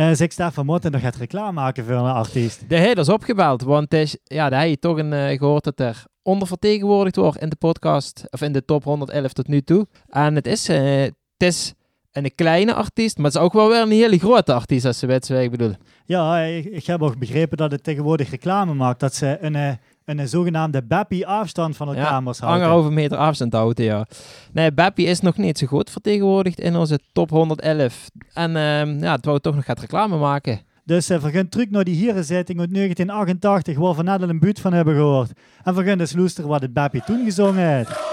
Zeg 0.01 0.33
Stefan, 0.33 0.67
moeten 0.67 0.93
nog 0.93 1.01
gaat 1.01 1.17
reclame 1.17 1.53
maken 1.53 1.85
voor 1.85 1.95
een 1.95 2.05
artiest? 2.05 2.69
De 2.69 2.77
heer 2.77 2.99
is 2.99 3.09
opgebeld, 3.09 3.63
want 3.63 3.95
is, 3.95 4.17
ja, 4.25 4.49
daar 4.49 4.61
heb 4.61 4.69
je 4.69 4.79
toch 4.79 4.99
een, 4.99 5.13
eh, 5.13 5.39
gehoord 5.39 5.65
dat 5.65 5.81
er 5.81 6.05
ondervertegenwoordigd 6.23 7.17
wordt 7.17 7.41
in 7.41 7.49
de 7.49 7.57
podcast, 7.57 8.25
of 8.31 8.41
in 8.41 8.53
de 8.53 8.65
top 8.65 8.85
111 8.85 9.33
tot 9.33 9.49
nu 9.49 9.61
toe. 9.61 9.87
En 10.09 10.35
het 10.35 10.47
is, 10.47 10.69
eh, 10.69 11.03
het 11.03 11.15
is 11.37 11.75
een 12.13 12.35
kleine 12.35 12.75
artiest, 12.75 13.17
maar 13.17 13.27
het 13.27 13.35
is 13.35 13.41
ook 13.41 13.53
wel 13.53 13.69
weer 13.69 13.81
een 13.81 13.91
hele 13.91 14.19
grote 14.19 14.53
artiest, 14.53 14.85
als 14.85 14.99
ze 14.99 15.07
weet 15.07 15.29
wat 15.29 15.39
ik 15.39 15.51
bedoel. 15.51 15.75
Ja, 16.05 16.41
ik, 16.41 16.65
ik 16.65 16.87
heb 16.87 17.03
ook 17.03 17.19
begrepen 17.19 17.57
dat 17.57 17.71
het 17.71 17.85
tegenwoordig 17.85 18.31
reclame 18.31 18.75
maakt. 18.75 19.01
Dat 19.01 19.15
ze 19.15 19.39
een, 19.41 19.55
eh, 19.55 19.73
een, 20.19 20.29
zogenaamde 20.29 20.83
Beppie 20.83 21.27
afstand 21.27 21.77
van 21.77 21.89
elkaar 21.89 22.03
Ja, 22.03 22.21
moest 22.21 22.41
houden. 22.41 22.63
anderhalve 22.63 22.95
meter 22.95 23.17
afstand 23.19 23.53
houden, 23.53 23.85
ja. 23.85 24.07
Nee, 24.53 24.73
Beppie 24.73 25.07
is 25.07 25.21
nog 25.21 25.37
niet 25.37 25.59
zo 25.59 25.67
goed 25.67 25.91
vertegenwoordigd 25.91 26.61
in 26.61 26.77
onze 26.77 26.99
top 27.13 27.31
111. 27.31 28.09
En 28.35 28.57
ehm, 28.57 28.99
ja, 29.03 29.13
het 29.15 29.25
wou 29.25 29.41
toch 29.41 29.55
nog 29.55 29.65
gaat 29.65 29.81
reclame 29.81 30.17
maken. 30.17 30.61
Dus 30.85 31.11
uh, 31.11 31.21
vergun 31.21 31.49
terug 31.49 31.71
naar 31.71 31.85
die 31.85 31.95
hierenzetting 31.95 32.61
uit 32.61 32.75
1988, 32.75 33.77
waar 33.79 33.95
we 33.95 34.03
net 34.03 34.23
al 34.23 34.29
een 34.29 34.39
buurt 34.41 34.61
van 34.61 34.73
hebben 34.73 34.95
gehoord. 34.95 35.33
En 35.65 35.75
vergun 35.75 35.99
dus 35.99 36.13
luisteren 36.13 36.51
wat 36.51 36.63
het 36.63 36.73
Beppie 36.73 37.03
toen 37.05 37.25
gezongen 37.25 37.69
heeft. 37.75 38.10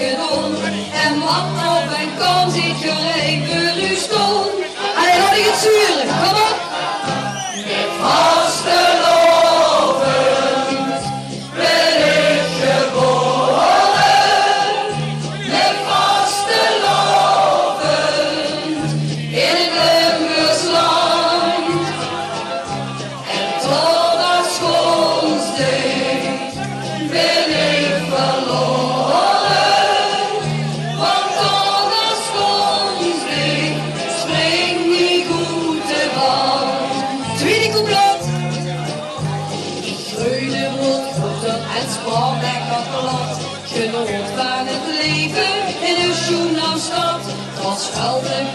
En 0.00 1.20
wat 1.20 1.46
op 1.76 1.92
en 2.00 2.10
kan 2.18 2.50
zit 2.50 2.76
gereed 2.80 3.42
uw 3.76 3.96
stoel. 3.96 4.42
Allee, 4.96 5.18
laat 5.18 5.36
ik 5.36 5.44
het 5.50 5.58
zuren, 5.62 5.93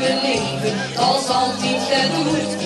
schuilt 0.10 0.22
en 0.22 0.22
beleven, 0.22 0.78
dat 0.95 1.24
is 1.24 1.28
altijd 1.28 1.82
gedoet. 1.82 2.50
Met 2.50 2.59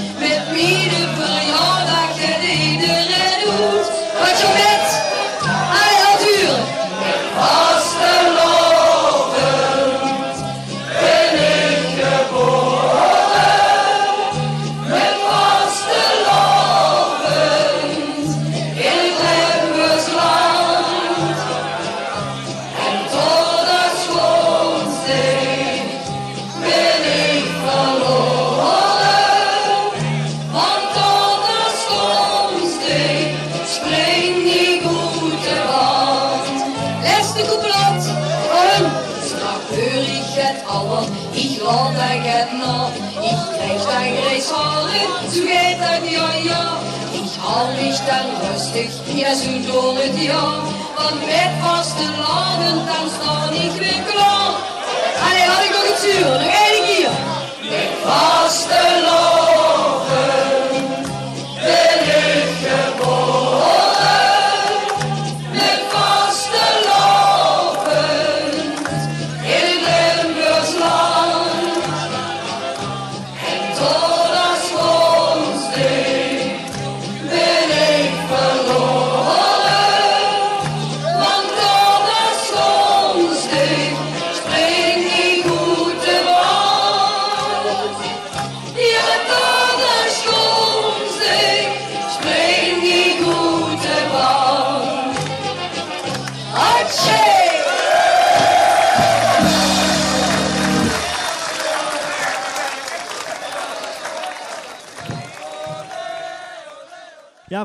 ja 49.23 49.33
door 49.71 49.97
het 49.97 50.21
jaar. 50.21 50.61
Want 50.95 51.19
met 51.25 51.51
vaste 51.61 52.07
laden, 52.19 52.75
dan 52.85 53.07
sta 53.15 53.49
ik 53.63 53.71
weer 53.79 54.12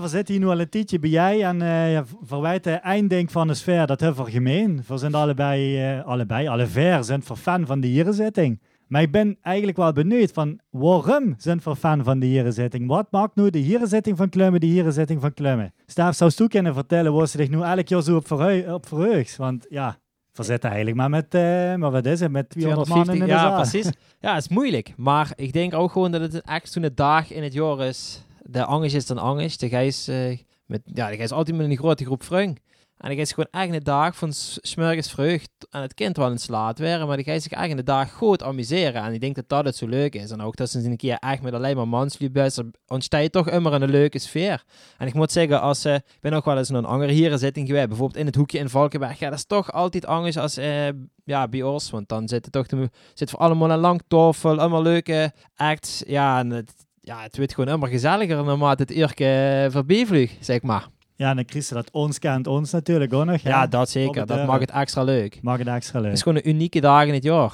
We 0.01 0.09
zitten 0.09 0.35
hier 0.35 0.45
nu 0.45 0.51
al 0.51 0.61
een 0.61 0.69
tijdje 0.69 0.99
bij 0.99 1.11
jij 1.11 1.45
en 1.45 1.63
eh 1.63 1.93
ja, 1.93 2.05
verwijten 2.23 2.83
einddenk 2.83 3.31
van 3.31 3.47
de 3.47 3.55
sfeer, 3.55 3.87
dat 3.87 4.01
hebben 4.01 4.25
we 4.25 4.31
gemeen. 4.31 4.83
We 4.87 4.97
zijn 4.97 5.15
allebei, 5.15 5.83
eh, 5.83 6.07
allebei, 6.07 6.49
alle 6.49 6.67
vier 6.67 7.05
zijn 7.05 7.23
voor 7.23 7.37
fan 7.37 7.67
van 7.67 7.81
de 7.81 7.87
hierenzitting. 7.87 8.61
Maar 8.87 9.03
ik 9.03 9.11
ben 9.11 9.39
eigenlijk 9.43 9.77
wel 9.77 9.93
benieuwd 9.93 10.33
van 10.33 10.61
waarom 10.71 11.35
zijn 11.39 11.61
we 11.65 11.77
fan 11.77 12.05
van 12.05 12.19
de 12.19 12.27
hierenzitting? 12.27 12.87
Wat 12.87 13.07
maakt 13.11 13.37
nu 13.37 13.51
de 13.51 13.59
hierenzitting 13.59 14.17
van 14.17 14.29
Klummen 14.29 14.61
de 14.61 14.67
hierenzitting 14.67 15.21
van 15.21 15.35
Klummen? 15.35 15.75
Staaf, 15.87 16.15
zou 16.15 16.33
je 16.37 16.49
kunnen 16.49 16.75
vertellen 16.75 17.13
waar 17.13 17.27
ze 17.27 17.39
zich 17.39 17.49
nu 17.49 17.63
elk 17.63 17.89
jaar 17.89 18.03
zo 18.03 18.17
op, 18.17 18.27
verheu 18.27 18.73
op 18.73 18.87
verheugt? 18.87 19.37
Want 19.37 19.67
ja, 19.69 19.99
we 20.33 20.43
zitten 20.43 20.69
eigenlijk 20.69 20.99
maar 20.99 21.11
met, 21.11 21.35
eh, 21.35 21.41
maar 21.75 21.91
wat 21.91 22.07
is 22.07 22.21
het, 22.21 22.31
met 22.31 22.51
200 22.51 22.89
man 22.89 22.99
in 22.99 23.05
de 23.05 23.25
250, 23.25 23.29
ja, 23.29 23.41
zaal. 23.41 23.61
precies. 23.61 23.93
Ja, 24.21 24.35
het 24.35 24.43
is 24.43 24.49
moeilijk. 24.49 24.93
Maar 24.97 25.33
ik 25.37 25.53
denk 25.53 25.75
ook 25.75 25.93
gewoon 25.93 26.11
dat 26.11 26.21
het 26.21 26.41
echt 26.41 26.73
zo'n 26.73 26.91
dag 26.95 27.33
in 27.33 27.43
het 27.43 27.53
jaar 27.53 27.81
is. 27.81 28.23
De 28.51 28.65
angst 28.65 28.95
is 28.95 29.07
dan 29.07 29.19
angst. 29.19 29.61
De 29.61 29.69
gijs, 29.69 30.09
eh, 30.09 30.39
Met, 30.67 30.81
ja, 30.85 31.09
die 31.09 31.19
is 31.19 31.31
altijd 31.33 31.57
met 31.57 31.71
een 31.71 31.77
grote 31.77 32.05
groep 32.05 32.23
vrienden. 32.23 32.63
En 32.99 33.09
die 33.11 33.19
is 33.19 33.29
gewoon 33.33 33.49
eigen 33.51 33.81
dag 33.85 34.17
van 34.17 34.33
s- 34.33 34.59
's 34.63 34.75
morgens 34.75 35.11
vroeg 35.11 35.41
en 35.71 35.83
het 35.83 35.95
kind 35.95 36.17
wel 36.17 36.31
in 36.31 36.39
slaat 36.39 36.79
werden, 36.79 37.07
maar 37.07 37.17
die 37.17 37.25
gaat 37.27 37.43
zich 37.43 37.53
eigen 37.53 37.85
dag 37.85 38.13
goed 38.13 38.43
amuseren. 38.43 39.03
En 39.03 39.13
ik 39.13 39.21
denk 39.21 39.35
dat 39.35 39.65
dat 39.65 39.77
zo 39.77 39.87
leuk 39.87 40.15
is. 40.15 40.31
En 40.31 40.41
ook 40.41 40.57
dat 40.57 40.71
ze 40.71 40.79
een 40.79 40.97
keer 40.97 41.17
echt 41.19 41.43
met 41.43 41.53
alleen 41.53 41.77
maar 41.77 41.89
mansliefdes 41.89 42.59
ontstaat 42.87 43.33
toch 43.33 43.49
immer 43.49 43.73
een 43.73 43.91
leuke 43.91 44.19
sfeer. 44.19 44.65
En 44.99 45.07
ik 45.07 45.15
moet 45.15 45.33
zeggen, 45.33 45.61
als, 45.61 45.85
eh, 45.85 45.95
ik 45.95 46.21
ben 46.21 46.33
ook 46.33 46.45
wel 46.45 46.59
eens 46.59 46.69
in 46.69 46.75
een 46.75 46.85
andere 46.85 47.13
hierenzitting 47.13 47.67
geweest, 47.67 47.89
bijvoorbeeld 47.89 48.19
in 48.21 48.27
het 48.27 48.35
hoekje 48.35 48.59
in 48.59 48.69
Valkenberg. 48.69 49.19
Ja, 49.19 49.29
dat 49.31 49.39
is 49.39 49.45
toch 49.47 49.73
altijd 49.73 50.07
anders 50.07 50.37
als 50.39 50.57
eh, 50.57 50.89
ja, 51.25 51.49
bij. 51.49 51.63
Want 51.63 52.09
dan 52.09 52.29
zitten 52.29 52.53
toch 52.53 52.67
de, 52.67 52.91
zit 53.15 53.31
voor 53.31 53.39
allemaal 53.39 53.71
een 53.71 53.79
lang 53.79 54.03
tafel, 54.09 54.59
allemaal 54.59 54.83
leuke 54.83 55.33
acts. 55.57 56.03
Ja, 56.07 56.39
en 56.39 56.51
het, 56.51 56.87
ja, 57.09 57.23
het 57.23 57.37
wordt 57.37 57.55
gewoon 57.55 57.75
immer 57.75 57.88
gezelliger 57.88 58.44
naarmate 58.44 58.83
het 58.83 58.97
uurtje 58.97 59.68
voorbij 59.71 60.07
vliegt, 60.07 60.44
zeg 60.44 60.62
maar. 60.62 60.88
Ja, 61.16 61.31
en 61.31 61.37
dan 61.37 61.44
Christen 61.49 61.77
dat 61.77 61.90
ons 61.90 62.18
kent 62.18 62.47
ons 62.47 62.71
natuurlijk 62.73 63.12
ook 63.12 63.25
nog. 63.25 63.40
Ja, 63.40 63.66
dat 63.66 63.90
zeker. 63.90 64.18
het 64.18 64.29
Dat 64.29 64.37
deur. 64.37 64.47
maakt 64.47 64.61
het 64.61 64.71
extra 64.71 65.03
leuk. 65.03 65.38
Mag 65.42 65.59
het 65.59 65.66
extra 65.66 65.94
Het 65.99 66.05
leuk. 66.05 66.12
is 66.14 66.23
gewoon 66.23 66.38
een 66.38 66.49
unieke 66.49 66.81
dag 66.81 67.07
in 67.07 67.14
het 67.14 67.23
jaar. 67.23 67.53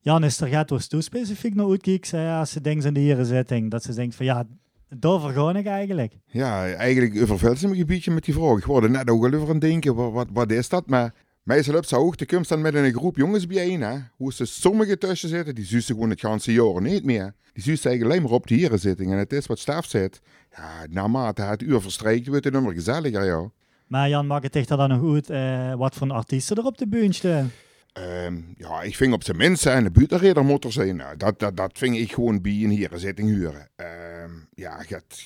Jan, 0.00 0.24
is 0.24 0.40
er 0.40 0.48
gaat 0.48 0.68
dus 0.68 0.88
toe 0.88 1.02
specifiek 1.02 1.54
naar 1.54 1.70
uitkijken 1.70 2.18
hè, 2.18 2.38
als 2.38 2.50
ze 2.50 2.60
dingen 2.60 2.84
in 2.84 2.94
de 2.94 3.00
hierenzitting. 3.00 3.70
Dat 3.70 3.82
ze 3.82 3.94
denkt 3.94 4.14
van 4.14 4.26
ja, 4.26 4.44
daar 4.88 5.20
vergoon 5.20 5.56
ik 5.56 5.66
eigenlijk. 5.66 6.12
Ja, 6.26 6.72
eigenlijk 6.72 7.22
overvalt 7.22 7.58
ze 7.58 7.68
me 7.68 7.76
een 7.78 7.86
beetje 7.86 8.10
met 8.10 8.24
die 8.24 8.34
vraag. 8.34 8.56
Ik 8.58 8.64
word 8.64 8.84
er 8.84 8.90
net 8.90 9.10
ook 9.10 9.24
al 9.24 9.32
over 9.32 9.46
aan 9.46 9.48
het 9.48 9.60
denken, 9.60 9.94
wat, 9.94 10.12
wat, 10.12 10.26
wat 10.32 10.50
is 10.50 10.68
dat? 10.68 10.86
Maar 10.86 11.14
meestal 11.48 11.76
op 11.76 11.84
zijn 11.84 12.00
hoogte 12.00 12.26
komt 12.26 12.48
dan 12.48 12.60
met 12.60 12.74
een 12.74 12.92
groep 12.92 13.16
jongens 13.16 13.46
bijeen, 13.46 13.80
hè. 13.80 13.98
Hoe 14.16 14.32
ze 14.32 14.44
sommige 14.44 14.98
tussen 14.98 15.28
zitten, 15.28 15.54
die 15.54 15.64
zussen 15.64 15.94
gewoon 15.94 16.10
het 16.10 16.20
ganse 16.20 16.52
jaar 16.52 16.82
niet 16.82 17.04
meer. 17.04 17.34
Die 17.52 17.62
zussen 17.62 17.90
eigenlijk 17.90 18.04
alleen 18.04 18.22
maar 18.22 18.38
op 18.38 18.46
de 18.46 18.54
hierenzitting. 18.54 19.12
En 19.12 19.18
het 19.18 19.32
is 19.32 19.46
wat 19.46 19.58
Staf 19.58 19.86
zit. 19.86 20.20
Ja, 20.56 20.86
naarmate 20.90 21.42
het 21.42 21.62
uur 21.62 21.80
verstrijkt, 21.80 22.26
wordt 22.26 22.44
het 22.44 22.52
nummer 22.52 22.72
gezelliger, 22.72 23.24
ja. 23.24 23.50
Maar 23.86 24.08
Jan, 24.08 24.26
maakt 24.26 24.44
het 24.44 24.56
echt 24.56 24.68
dan 24.68 24.88
nog 24.88 24.98
goed 24.98 25.30
eh, 25.30 25.74
wat 25.74 25.94
voor 25.94 26.10
artiesten 26.10 26.56
er 26.56 26.64
op 26.64 26.78
de 26.78 26.88
bühne 26.88 27.12
staan? 27.12 27.50
Ehm, 27.92 28.36
ja, 28.56 28.82
ik 28.82 28.96
vind 28.96 29.12
op 29.12 29.24
zijn 29.24 29.36
minst 29.36 29.66
en 29.66 29.84
de 29.84 29.90
buitenreder 29.90 30.44
moet 30.44 30.64
er 30.64 30.72
zijn. 30.72 30.96
Nou, 30.96 31.16
dat, 31.16 31.38
dat, 31.38 31.56
dat 31.56 31.78
vind 31.78 31.96
ik 31.96 32.12
gewoon 32.12 32.40
bij 32.42 32.52
een 32.52 32.70
hierenzitting 32.70 33.28
huren. 33.28 33.68
Ehm, 33.76 34.30
ja, 34.54 34.80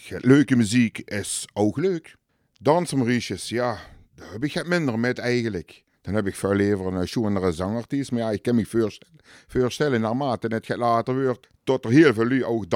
leuke 0.08 0.56
muziek 0.56 0.98
is 0.98 1.48
ook 1.52 1.76
leuk. 1.76 2.16
Dansmaurices, 2.61 3.48
ja, 3.48 3.78
daar 4.14 4.32
heb 4.32 4.44
ik 4.44 4.52
het 4.52 4.66
minder 4.66 4.98
met 4.98 5.18
eigenlijk. 5.18 5.82
Dan 6.02 6.14
heb 6.14 6.26
ik 6.26 6.34
veel 6.34 6.54
liever 6.54 6.86
een 6.86 7.08
schoonere 7.08 7.52
zangartiest. 7.52 8.10
Maar 8.12 8.20
ja, 8.20 8.30
ik 8.30 8.42
kan 8.42 8.54
me 8.54 8.66
voorstellen, 8.66 9.16
voorstellen 9.46 10.00
naarmate 10.00 10.46
het 10.46 10.66
gaat 10.66 10.78
later 10.78 11.22
wordt, 11.22 11.48
tot 11.64 11.84
er 11.84 11.90
heel 11.90 12.14
veel 12.14 12.26
lui 12.26 12.44
ook 12.44 12.70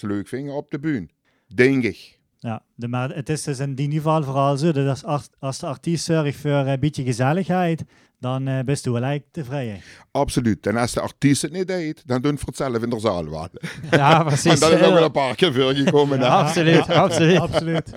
leuk 0.00 0.28
vinden 0.28 0.54
op 0.54 0.70
de 0.70 0.78
bühne. 0.78 1.08
Denk 1.54 1.84
ik. 1.84 2.18
Ja, 2.38 2.62
de, 2.74 2.88
maar 2.88 3.10
het 3.10 3.28
is 3.28 3.42
dus 3.42 3.58
in 3.58 3.74
die 3.74 3.90
geval 3.92 4.22
vooral 4.22 4.56
zo 4.56 4.72
dat 4.72 5.04
als, 5.38 5.58
de 5.58 5.66
artiest 5.66 6.04
zorgt 6.04 6.36
voor 6.36 6.50
een 6.50 6.80
beetje 6.80 7.04
gezelligheid, 7.04 7.84
dan 8.20 8.48
eh 8.48 8.64
best 8.64 8.86
u 8.86 8.90
wel 8.90 9.02
eigenlijk 9.02 9.32
tevreden. 9.32 9.80
Absoluut. 10.10 10.66
En 10.66 10.76
als 10.76 10.92
de 10.92 11.00
artiest 11.00 11.42
het 11.42 11.52
niet 11.52 11.66
deed, 11.66 12.02
dan 12.06 12.22
doen 12.22 12.34
we 12.34 12.42
het 12.44 12.56
zelf 12.56 12.82
in 12.82 12.90
de 12.90 13.00
zaal 13.00 13.30
wel. 13.30 13.48
Ja, 13.90 14.24
precies. 14.24 14.52
En 14.52 14.60
dat 14.60 14.80
is 14.80 14.86
ook 14.86 14.92
wel 14.92 15.04
een 15.04 15.10
paar 15.10 15.34
keer 15.34 15.52
voorgekomen. 15.60 16.20
hè. 16.20 16.26
absoluut, 16.26 16.88
absoluut. 17.04 17.38
Absoluut. 17.38 17.92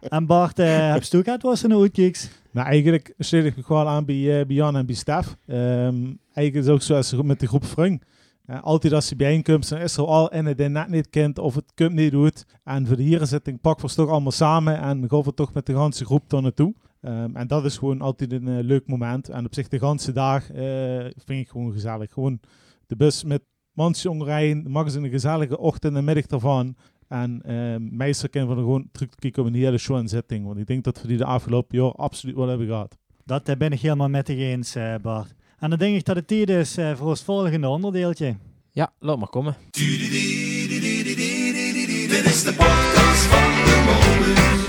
En 0.00 0.26
Bart, 0.26 0.58
eh 0.58 0.92
heb 0.92 1.02
je 1.02 1.18
ook 1.18 1.42
was 1.42 1.62
een 1.62 1.74
uitkijks? 1.74 2.28
Nou, 2.52 2.66
eigenlijk 2.66 3.14
sluit 3.18 3.44
ik 3.44 3.56
me 3.56 3.62
gewoon 3.62 3.86
aan 3.86 4.04
bij, 4.04 4.40
eh, 4.40 4.46
bij 4.46 4.56
Jan 4.56 4.76
en 4.76 4.86
bij 4.86 4.94
Stef. 4.94 5.36
Ehm, 5.46 6.14
eigenlijk 6.32 6.54
is 6.54 6.64
het 6.64 6.68
ook 6.68 6.82
zoals 6.82 7.12
met 7.12 7.40
de 7.40 7.46
groep 7.46 7.64
vrienden. 7.64 8.08
Eh, 8.50 8.62
altijd 8.62 8.92
als 8.92 9.06
ze 9.06 9.16
bijeenkomt, 9.16 9.68
dan 9.68 9.78
is 9.78 9.96
er 9.96 10.06
al 10.06 10.30
en 10.30 10.46
het 10.46 10.68
net 10.68 10.88
niet 10.88 11.10
kent 11.10 11.38
of 11.38 11.54
het 11.54 11.72
kunt 11.74 11.92
niet 11.92 12.10
doet. 12.10 12.44
En 12.64 12.86
voor 12.86 12.96
de 12.96 13.02
hierenzitting 13.02 13.60
pakken 13.60 13.88
we 13.88 13.94
toch 13.94 14.08
allemaal 14.08 14.32
samen 14.32 14.80
en 14.80 15.08
gaan 15.08 15.22
we 15.22 15.34
toch 15.34 15.52
met 15.52 15.66
de 15.66 15.72
ganse 15.72 16.04
groep 16.04 16.30
daar 16.30 16.42
naartoe. 16.42 16.74
Ehm, 17.00 17.36
en 17.36 17.46
dat 17.46 17.64
is 17.64 17.78
gewoon 17.78 18.00
altijd 18.00 18.32
een 18.32 18.48
eh, 18.48 18.64
leuk 18.64 18.86
moment. 18.86 19.28
En 19.28 19.44
op 19.44 19.54
zich 19.54 19.68
de 19.68 19.78
ganse 19.78 20.12
dag 20.12 20.50
eh, 20.50 20.98
vind 20.98 21.40
ik 21.40 21.48
gewoon 21.48 21.72
gezellig. 21.72 22.12
Gewoon 22.12 22.40
de 22.86 22.96
bus 22.96 23.24
met 23.24 23.42
mensen 23.72 24.10
omrijden, 24.10 24.70
maken 24.70 24.90
ze 24.90 24.98
een 24.98 25.10
gezellige 25.10 25.58
ochtend 25.58 25.96
en 25.96 26.04
middag 26.04 26.26
ervan. 26.26 26.76
En 27.10 27.42
ehm 27.42 27.96
meestal 27.96 28.28
kunnen 28.28 28.48
we 28.48 28.54
er 28.54 28.60
gewoon 28.60 28.88
terugkijken 28.92 29.42
op 29.42 29.48
een 29.48 29.54
hele 29.54 29.78
show 29.78 29.96
en 29.96 30.08
zitting. 30.08 30.46
Want 30.46 30.58
ik 30.58 30.66
denk 30.66 30.84
dat 30.84 31.02
we 31.02 31.08
die 31.08 31.16
de 31.16 31.24
afgelopen 31.24 31.78
jaar 31.78 31.92
absoluut 31.92 32.36
wel 32.36 32.48
hebben 32.48 32.66
gehad. 32.66 32.96
Dat 33.24 33.58
ben 33.58 33.72
ik 33.72 33.80
helemaal 33.80 34.08
met 34.08 34.26
je 34.26 34.34
eens, 34.34 34.74
eh, 34.74 34.94
Bart. 35.02 35.34
En 35.58 35.70
dan 35.70 35.78
denk 35.78 35.96
ik 35.96 36.04
dat 36.04 36.16
het 36.16 36.26
tijd 36.26 36.50
is 36.50 36.76
eh, 36.76 36.94
voor 36.94 37.08
ons 37.08 37.22
volgende 37.22 37.68
onderdeeltje. 37.68 38.36
Ja, 38.70 38.92
laat 38.98 39.18
maar 39.18 39.28
komen. 39.28 39.56
Dit 39.70 39.80
is 42.24 42.42
de 42.42 42.54
podcast 42.56 43.22
van 43.22 43.50
de 43.64 43.82
Molens. 43.86 44.68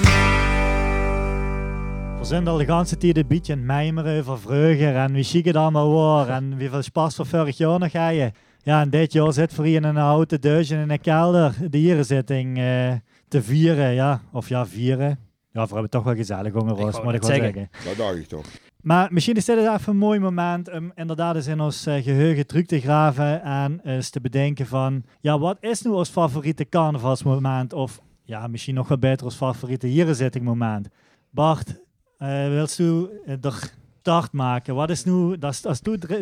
We 2.20 2.26
zijn 2.28 2.48
al 2.48 2.58
de 2.58 2.66
ganse 2.66 2.98
tijd 2.98 3.18
een 3.18 3.28
beetje 3.28 3.54
aan 3.54 3.58
het 3.58 3.68
mijmeren 3.68 4.20
over 4.20 4.40
vroeger 4.40 4.96
en 4.96 5.14
wie 5.14 5.24
chic 5.24 5.46
het 5.46 5.56
allemaal 5.56 5.92
was 5.92 6.28
en 6.28 6.58
wie 6.58 6.70
veel 6.70 6.82
spaas 6.82 7.16
voor 7.16 7.26
vorig 7.26 7.58
jaar 7.58 7.80
nog 7.80 7.92
ga 7.92 8.10
je. 8.10 8.32
Ja, 8.64 8.82
en 8.82 8.90
dit 8.90 9.14
jaar 9.14 9.34
zit 9.34 9.54
voor 9.54 9.68
je 9.68 9.76
in 9.76 9.84
een 9.84 9.96
houten 9.96 10.42
duizend 10.42 10.82
in 10.82 10.90
een 10.90 11.02
kelder 11.02 11.56
de 11.70 11.78
hierenzitting 11.78 12.58
eh 12.58 12.94
te 13.28 13.44
vieren, 13.44 13.94
ja. 13.94 14.22
Of 14.32 14.50
ja, 14.50 14.66
vieren. 14.66 15.20
Ja, 15.52 15.66
we 15.66 15.72
hebben 15.72 15.90
toch 15.90 16.04
wel 16.04 16.16
gezellig 16.16 16.54
jongens, 16.54 17.02
moet 17.02 17.14
ik 17.14 17.22
wel 17.22 17.30
zeggen. 17.30 17.54
zeggen. 17.54 17.70
Dat 17.86 17.98
dacht 17.98 18.16
ik 18.16 18.28
toch. 18.28 18.46
Maar 18.82 19.14
misschien 19.14 19.36
is 19.36 19.46
dit 19.46 19.58
even 19.58 19.82
een 19.86 19.98
mooi 19.98 20.20
moment 20.20 20.72
om 20.72 20.92
inderdaad 20.96 21.36
eens 21.36 21.48
in 21.48 21.60
ons 21.60 21.86
eh, 21.86 22.04
geheugen 22.04 22.48
terug 22.48 22.66
te 22.66 22.80
graven 22.80 23.44
en 23.44 23.80
eens 23.84 24.10
te 24.10 24.22
bedenken 24.22 24.66
van, 24.66 25.04
ja, 25.20 25.40
wat 25.40 25.58
is 25.60 25.82
nu 25.82 25.92
ons 25.92 26.10
favoriete 26.10 26.70
carnavalsmoment? 26.70 27.74
Of 27.74 28.00
ja, 28.24 28.48
misschien 28.48 28.76
nog 28.76 28.88
wel 28.88 28.98
beter 28.98 29.26
ons 29.26 29.36
favoriete 29.36 29.88
hierenzittingmoment. 29.88 30.88
Bart, 31.30 31.82
eh 32.18 32.48
wilst 32.48 32.80
u 32.80 33.10
er 33.26 33.74
start 34.02 34.32
maken? 34.32 34.76
Wat 34.76 34.90
is 34.90 35.04
nu, 35.04 35.38
als, 35.40 35.66
als 35.66 35.82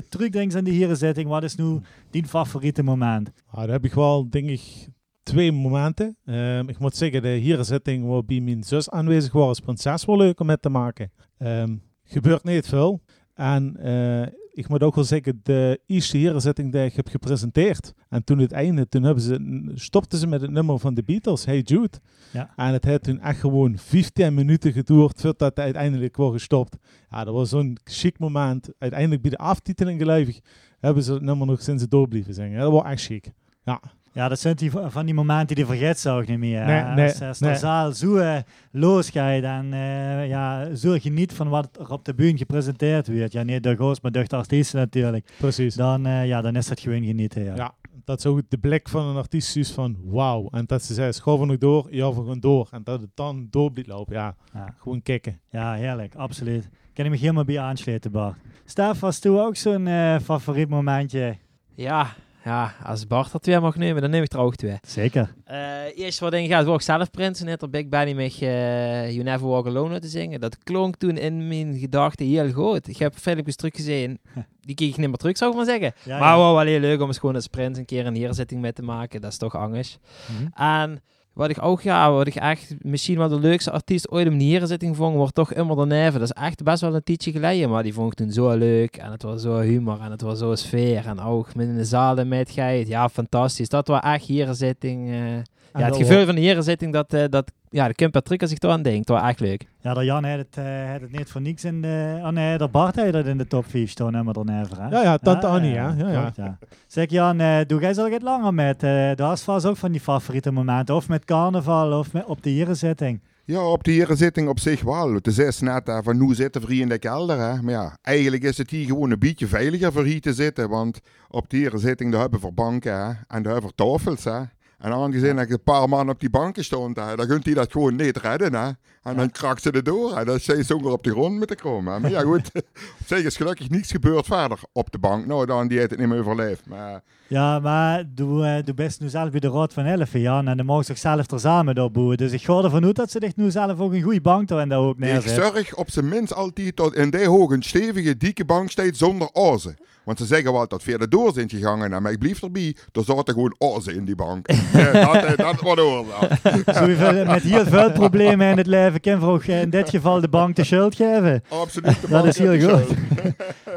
terugdenkt 0.09 0.55
aan 0.55 0.63
die 0.63 0.73
hierenzitting, 0.73 1.27
wat 1.27 1.43
is 1.43 1.55
nu 1.55 1.79
die 2.09 2.25
favoriete 2.25 2.83
moment? 2.83 3.31
Ah, 3.45 3.59
daar 3.59 3.69
heb 3.69 3.85
ik 3.85 3.93
wel, 3.93 4.29
denk 4.29 4.49
ik, 4.49 4.87
twee 5.23 5.51
momenten. 5.51 6.17
Ehm, 6.25 6.69
ik 6.69 6.79
moet 6.79 6.95
zeggen, 6.95 7.21
de 7.21 7.27
hierenzitting 7.27 8.05
waarbij 8.05 8.39
mijn 8.39 8.63
zus 8.63 8.89
aanwezig 8.89 9.31
was 9.31 9.47
als 9.47 9.59
prinses 9.59 10.05
wel 10.05 10.17
leuk 10.17 10.39
om 10.39 10.45
met 10.45 10.61
te 10.61 10.69
maken. 10.69 11.11
Ehm, 11.37 11.75
gebeurt 12.03 12.43
niet 12.43 12.67
veel. 12.67 13.01
En 13.33 13.77
eh, 13.77 14.27
ik 14.59 14.67
moet 14.67 14.83
ook 14.83 14.95
wel 14.95 15.03
zeggen, 15.03 15.39
de 15.43 15.79
eerste 15.85 16.17
hierenzitting 16.17 16.71
die 16.71 16.83
ik 16.83 16.95
heb 16.95 17.07
gepresenteerd. 17.07 17.93
En 18.09 18.23
toen 18.23 18.39
het 18.39 18.51
einde, 18.51 18.87
toen 18.87 19.03
hebben 19.03 19.23
ze, 19.23 19.71
stopten 19.73 20.19
ze 20.19 20.27
met 20.27 20.41
het 20.41 20.51
nummer 20.51 20.79
van 20.79 20.93
de 20.93 21.03
Beatles, 21.03 21.45
Hey 21.45 21.59
Jude. 21.59 21.97
Ja. 22.31 22.53
En 22.55 22.73
het 22.73 22.83
heeft 22.83 23.03
toen 23.03 23.19
echt 23.19 23.39
gewoon 23.39 23.77
15 23.77 24.33
minuten 24.33 24.71
geduurd 24.71 25.21
voordat 25.21 25.49
het 25.49 25.59
uiteindelijk 25.59 26.17
was 26.17 26.31
gestopt. 26.31 26.77
Ja, 27.09 27.23
dat 27.23 27.33
was 27.33 27.49
zo'n 27.49 27.77
chic 27.83 28.19
moment. 28.19 28.69
Uiteindelijk 28.77 29.21
bij 29.21 29.31
de 29.31 29.37
aftiteling 29.37 29.99
gelukkig 29.99 30.39
hebben 30.79 31.03
ze 31.03 31.13
het 31.13 31.21
nummer 31.21 31.47
nog 31.47 31.61
sinds 31.61 31.81
het 31.81 31.91
door 31.91 32.07
blijven 32.07 32.33
zingen. 32.33 32.59
Dat 32.59 32.71
was 32.71 32.83
echt 32.83 33.01
chic. 33.01 33.31
Ja. 33.63 33.81
Ja, 34.13 34.27
dat 34.27 34.39
zijn 34.39 34.55
die, 34.55 34.71
van 34.71 35.05
die 35.05 35.13
momenten 35.13 35.55
die 35.55 35.65
vergeet 35.65 35.99
ze 35.99 36.09
ook 36.09 36.27
niet 36.27 36.37
meer. 36.39 36.65
Nee, 36.65 36.83
nee, 36.83 37.07
als, 37.07 37.21
als 37.21 37.39
nee. 37.39 37.51
de 37.53 37.57
zaal 37.57 37.91
zo 37.91 38.15
eh, 38.15 38.37
losgaat 38.71 39.43
en 39.43 39.73
eh, 39.73 40.27
ja, 40.27 40.75
zo 40.75 40.97
geniet 40.99 41.33
van 41.33 41.49
wat 41.49 41.69
er 41.79 41.91
op 41.91 42.05
de 42.05 42.13
bühne 42.13 42.37
gepresenteerd 42.37 43.07
wordt. 43.07 43.31
Ja, 43.31 43.43
niet 43.43 43.63
door 43.63 43.75
Goos, 43.75 44.01
maar 44.01 44.11
door 44.11 44.27
de 44.27 44.35
artiesten 44.35 44.79
natuurlijk. 44.79 45.29
Precies. 45.37 45.75
Dan, 45.75 46.05
eh, 46.05 46.27
ja, 46.27 46.41
dan 46.41 46.55
is 46.55 46.67
dat 46.67 46.79
gewoon 46.79 47.03
genieten. 47.03 47.43
Ja. 47.43 47.55
Ja, 47.55 47.73
dat 48.03 48.17
is 48.17 48.25
ook 48.25 48.41
de 48.49 48.57
blik 48.57 48.89
van 48.89 49.05
een 49.05 49.15
artiest 49.15 49.55
is 49.55 49.71
van 49.71 49.97
wauw. 50.03 50.47
En 50.51 50.65
dat 50.65 50.83
ze 50.83 50.93
zei, 50.93 51.13
schouw 51.13 51.39
we 51.39 51.45
nog 51.45 51.57
door? 51.57 51.87
Ja, 51.89 52.13
we 52.13 52.25
gaan 52.27 52.39
door. 52.39 52.67
En 52.71 52.83
dat 52.83 53.01
het 53.01 53.09
dan 53.13 53.47
door 53.49 53.71
blijft 53.71 53.89
lopen. 53.89 54.13
Ja, 54.15 54.35
Ja. 54.53 54.75
gewoon 54.77 55.01
kicken. 55.01 55.39
Ja, 55.49 55.73
heerlijk, 55.73 56.15
absoluut. 56.15 56.69
Kan 56.93 57.05
ik 57.05 57.11
me 57.11 57.17
helemaal 57.17 57.43
bij 57.45 57.59
aansluiten, 57.59 58.11
Bart. 58.11 58.35
Stef, 58.65 58.99
was 58.99 59.19
toen 59.19 59.39
ook 59.39 59.55
zo'n 59.55 59.87
eh, 59.87 60.15
favoriet 60.23 60.69
momentje? 60.69 61.37
Ja, 61.75 62.07
ja, 62.43 62.73
als 62.83 63.07
Bart 63.07 63.33
er 63.33 63.39
twee 63.39 63.59
mag 63.59 63.75
nemen, 63.75 64.01
dan 64.01 64.11
neem 64.11 64.23
ik 64.23 64.33
er 64.33 64.39
ook 64.39 64.55
twee. 64.55 64.77
Zeker. 64.81 65.33
Eh, 65.43 65.97
eerst 65.97 66.19
wat 66.19 66.33
ik 66.33 66.49
ga, 66.49 66.57
het 66.57 66.67
ook 66.67 66.81
zelf 66.81 67.11
prinsen. 67.11 67.45
Net 67.45 67.61
er 67.61 67.69
Big 67.69 67.87
Benny 67.87 68.13
met 68.13 68.41
eh, 68.41 69.11
You 69.11 69.23
Never 69.23 69.47
Walk 69.47 69.67
Alone 69.67 69.99
te 69.99 70.07
zingen. 70.07 70.39
Dat 70.39 70.57
klonk 70.63 70.95
toen 70.95 71.17
in 71.17 71.47
mijn 71.47 71.77
gedachten 71.77 72.25
heel 72.25 72.51
goed. 72.51 72.87
Ik 72.87 72.97
heb 72.97 73.13
filmpjes 73.15 73.55
teruggezien. 73.55 74.19
Die 74.61 74.75
keek 74.75 74.89
ik 74.89 74.97
niet 74.97 75.07
meer 75.07 75.17
terug, 75.17 75.37
zou 75.37 75.51
ik 75.51 75.57
maar 75.57 75.65
zeggen. 75.65 75.93
Ja, 76.03 76.19
maar 76.19 76.37
wel 76.37 76.53
wel 76.55 76.65
heel 76.65 76.79
leuk 76.79 77.01
om 77.01 77.07
eens 77.07 77.17
gewoon 77.17 77.35
als 77.35 77.47
prins 77.47 77.77
een 77.77 77.85
keer 77.85 78.05
een 78.05 78.15
hierzitting 78.15 78.61
mee 78.61 78.73
te 78.73 78.81
maken. 78.81 79.21
Dat 79.21 79.31
is 79.31 79.37
toch 79.37 79.55
anders. 79.55 79.97
Mhm. 80.27 80.63
En 80.63 81.01
wat 81.33 81.49
ik 81.49 81.61
ook, 81.61 81.81
ja, 81.81 82.11
wat 82.11 82.27
ik 82.27 82.35
echt 82.35 82.75
misschien 82.81 83.17
wel 83.17 83.27
de 83.29 83.39
leukste 83.39 83.71
artiest 83.71 84.09
ooit 84.09 84.27
om 84.27 84.33
een 84.33 84.39
hierzitting 84.39 84.95
vond, 84.95 85.15
wordt 85.15 85.35
toch 85.35 85.53
immer 85.53 85.75
de 85.75 85.85
neven. 85.85 86.19
Dat 86.19 86.29
is 86.35 86.43
echt 86.43 86.63
best 86.63 86.81
wel 86.81 86.95
een 86.95 87.03
tijdje 87.03 87.31
geleden, 87.31 87.69
maar 87.69 87.83
die 87.83 87.93
vond 87.93 88.11
ik 88.11 88.17
toen 88.17 88.31
zo 88.31 88.57
leuk. 88.57 88.97
En 88.97 89.11
het 89.11 89.23
was 89.23 89.41
zo 89.41 89.59
humor 89.59 89.99
en 90.01 90.11
het 90.11 90.21
was 90.21 90.39
zo 90.39 90.55
sfeer. 90.55 91.05
En 91.05 91.19
ook 91.19 91.55
met 91.55 91.67
in 91.67 91.77
de 92.15 92.25
met 92.25 92.51
geit. 92.51 92.87
Ja, 92.87 93.09
fantastisch. 93.09 93.69
Dat 93.69 93.87
was 93.87 94.01
echt 94.01 94.25
hierzitting. 94.25 95.09
eh 95.09 95.35
ja, 95.73 95.85
het 95.85 95.95
gevoel 95.95 96.25
van 96.25 96.35
de 96.35 96.41
hierzitting, 96.41 96.93
dat, 96.93 97.13
eh, 97.13 97.23
dat 97.29 97.51
ja, 97.69 97.87
de 97.87 97.93
Kim 97.93 98.11
Patrick 98.11 98.41
als 98.41 98.51
ik 98.51 98.59
daar 98.59 98.71
aan 98.71 98.81
denk, 98.81 99.05
dat 99.05 99.19
was 99.19 99.29
echt 99.29 99.39
leuk. 99.39 99.67
Ja, 99.81 99.93
de 99.93 100.03
Jan 100.03 100.23
had 100.23 100.37
het, 100.37 100.57
eh, 100.57 100.91
had 100.91 101.01
het 101.01 101.11
niet 101.11 101.29
voor 101.29 101.41
niks 101.41 101.63
in 101.63 101.81
de... 101.81 102.19
Oh 102.21 102.27
nee, 102.29 102.57
de 102.57 102.67
Bart 102.67 102.95
had 102.95 103.11
dat 103.11 103.25
in 103.25 103.37
de 103.37 103.47
top 103.47 103.65
5 103.65 103.89
staan, 103.89 104.11
helemaal 104.11 104.33
daarneven. 104.33 104.77
Hè? 104.77 104.89
Ja, 104.89 105.01
ja, 105.01 105.17
Tante 105.17 105.47
Annie, 105.47 105.73
ja. 105.73 105.95
ja, 105.97 106.11
ja. 106.11 106.31
ja. 106.35 106.57
Zeg 106.87 107.09
Jan, 107.09 107.39
eh, 107.39 107.57
doe 107.67 107.81
jij 107.81 107.95
al 107.95 108.09
wat 108.09 108.21
langer 108.21 108.53
met? 108.53 108.83
eh 108.83 109.15
daar 109.15 109.33
is 109.33 109.41
vast 109.41 109.65
ook 109.65 109.77
van 109.77 109.91
die 109.91 110.01
favoriete 110.01 110.51
momenten. 110.51 110.95
Of 110.95 111.07
met 111.07 111.25
carnaval, 111.25 111.99
of 111.99 112.13
met, 112.13 112.25
op 112.25 112.43
de 112.43 112.49
hierenzitting. 112.49 113.21
Ja, 113.45 113.65
op 113.65 113.83
de 113.83 113.91
herenzitting 113.91 114.47
op 114.47 114.59
zich 114.59 114.81
wel. 114.81 115.13
Het 115.13 115.27
is 115.27 115.59
net 115.59 115.99
van 116.03 116.17
nu 116.17 116.33
zitten 116.33 116.61
we 116.61 116.73
hier 116.73 116.81
in 116.81 116.89
de 116.89 116.99
kelder. 116.99 117.37
Hè. 117.37 117.61
Maar 117.61 117.73
ja, 117.73 117.97
eigenlijk 118.01 118.43
is 118.43 118.57
het 118.57 118.69
hier 118.69 118.85
gewoon 118.85 119.11
een 119.11 119.19
beetje 119.19 119.47
veiliger 119.47 119.91
voor 119.91 120.03
hier 120.03 120.21
te 120.21 120.33
zitten. 120.33 120.69
Want 120.69 120.99
op 121.27 121.49
de 121.49 121.57
herenzitting 121.57 122.11
daar 122.11 122.21
hebben 122.21 122.39
we 122.39 122.51
banken 122.51 122.93
hè, 122.93 123.11
en 123.27 123.43
daar 123.43 123.53
hebben 123.53 123.71
we 123.75 123.75
tafels. 123.75 124.23
Hè. 124.23 124.39
En 124.79 124.91
aangezien 124.91 125.35
dat 125.35 125.49
een 125.49 125.63
paar 125.63 125.89
man 125.89 126.09
op 126.09 126.19
die 126.19 126.29
banken 126.29 126.63
stond, 126.63 126.97
hè, 126.97 127.15
dan 127.15 127.27
kunt 127.27 127.45
hij 127.45 127.53
dat 127.53 127.71
gewoon 127.71 127.95
niet 127.95 128.17
redden. 128.17 128.53
Hè. 128.53 128.69
En 129.03 129.15
dan 129.15 129.31
krakt 129.31 129.61
ze 129.61 129.71
er 129.71 129.83
door. 129.83 130.17
En 130.17 130.25
dan 130.25 130.39
zijn 130.39 130.57
ze 130.57 130.63
zomaar 130.63 130.91
op 130.91 131.03
de 131.03 131.09
grond 131.11 131.37
moeten 131.37 131.55
komen. 131.55 131.93
hè. 131.93 131.99
Maar 131.99 132.11
ja, 132.11 132.21
goed. 132.21 132.51
zich 133.07 133.23
is 133.23 133.35
gelukkig 133.37 133.69
niets 133.69 133.91
gebeurd 133.91 134.25
verder 134.25 134.59
op 134.71 134.91
de 134.91 134.97
bank. 134.99 135.25
Nou, 135.25 135.45
dan 135.45 135.67
die 135.67 135.77
heeft 135.77 135.89
het 135.89 135.99
niet 135.99 136.07
meer 136.09 136.19
overleefd. 136.19 136.65
Maar 136.67 137.03
Ja, 137.27 137.59
maar 137.59 138.03
du, 138.15 138.43
eh, 138.43 138.63
du 138.63 138.73
bent 138.73 138.99
nu 138.99 139.09
zelf 139.09 139.29
bij 139.29 139.39
de 139.39 139.49
Raad 139.49 139.73
van 139.73 139.85
11 139.85 140.13
Jan 140.13 140.47
en 140.47 140.57
dan 140.57 140.65
mogen 140.65 140.85
ze 140.85 140.95
zelf 140.95 141.31
er 141.31 141.39
samen 141.39 141.75
door 141.75 141.91
boeren. 141.91 142.17
Dus 142.17 142.31
ik 142.31 142.41
ga 142.43 142.63
ervan 142.63 142.85
uit 142.85 142.95
dat 142.95 143.11
ze 143.11 143.19
echt 143.19 143.35
nu 143.35 143.51
zelf 143.51 143.79
ook 143.79 143.93
een 143.93 144.01
goede 144.01 144.21
bank 144.21 144.49
en 144.49 144.69
daar 144.69 144.79
ook 144.79 144.93
ik 144.93 144.99
neerzetten. 144.99 145.43
zorg 145.43 145.75
op 145.75 145.91
zijn 145.91 146.07
minst 146.09 146.33
altijd 146.33 146.77
dat 146.77 146.95
in 146.95 147.09
die 147.09 147.27
hoog 147.27 147.51
een 147.51 147.63
stevige, 147.63 148.17
dikke 148.17 148.45
bank 148.45 148.71
staat 148.71 148.95
zonder 148.97 149.29
ozen. 149.33 149.75
Want 150.03 150.21
ze 150.21 150.25
zeggen 150.27 150.53
wel 150.53 150.67
dat 150.67 150.83
verder 150.83 151.09
door 151.09 151.33
zijn 151.33 151.49
gegangen. 151.49 151.93
En 151.93 152.01
maar 152.01 152.11
ik 152.11 152.19
blijf 152.19 152.41
erbij, 152.43 152.75
er 152.91 153.03
zaten 153.03 153.33
gewoon 153.33 153.55
ozen 153.57 153.95
in 153.95 154.05
die 154.05 154.15
bank. 154.15 154.47
dat, 154.71 155.23
eh, 155.23 155.37
dat 155.37 155.61
wordt 155.61 155.81
oorzaak. 155.81 156.31
Zoveel, 156.65 157.25
met 157.25 157.41
heel 157.41 157.65
veel 157.65 157.91
problemen 157.91 158.51
in 158.51 158.57
het 158.57 158.67
leven 158.67 158.99
kan 158.99 159.19
voor 159.19 159.29
ook 159.29 159.43
eh, 159.43 159.61
in 159.61 159.69
dit 159.69 159.89
geval 159.89 160.21
de 160.21 160.29
bank 160.29 160.55
de 160.55 160.63
schuld 160.63 160.95
geven. 160.95 161.43
Absoluut. 161.49 162.01
de 162.01 162.07
Dat 162.17 162.25
is 162.25 162.37
heel 162.37 162.69
goed. 162.69 162.87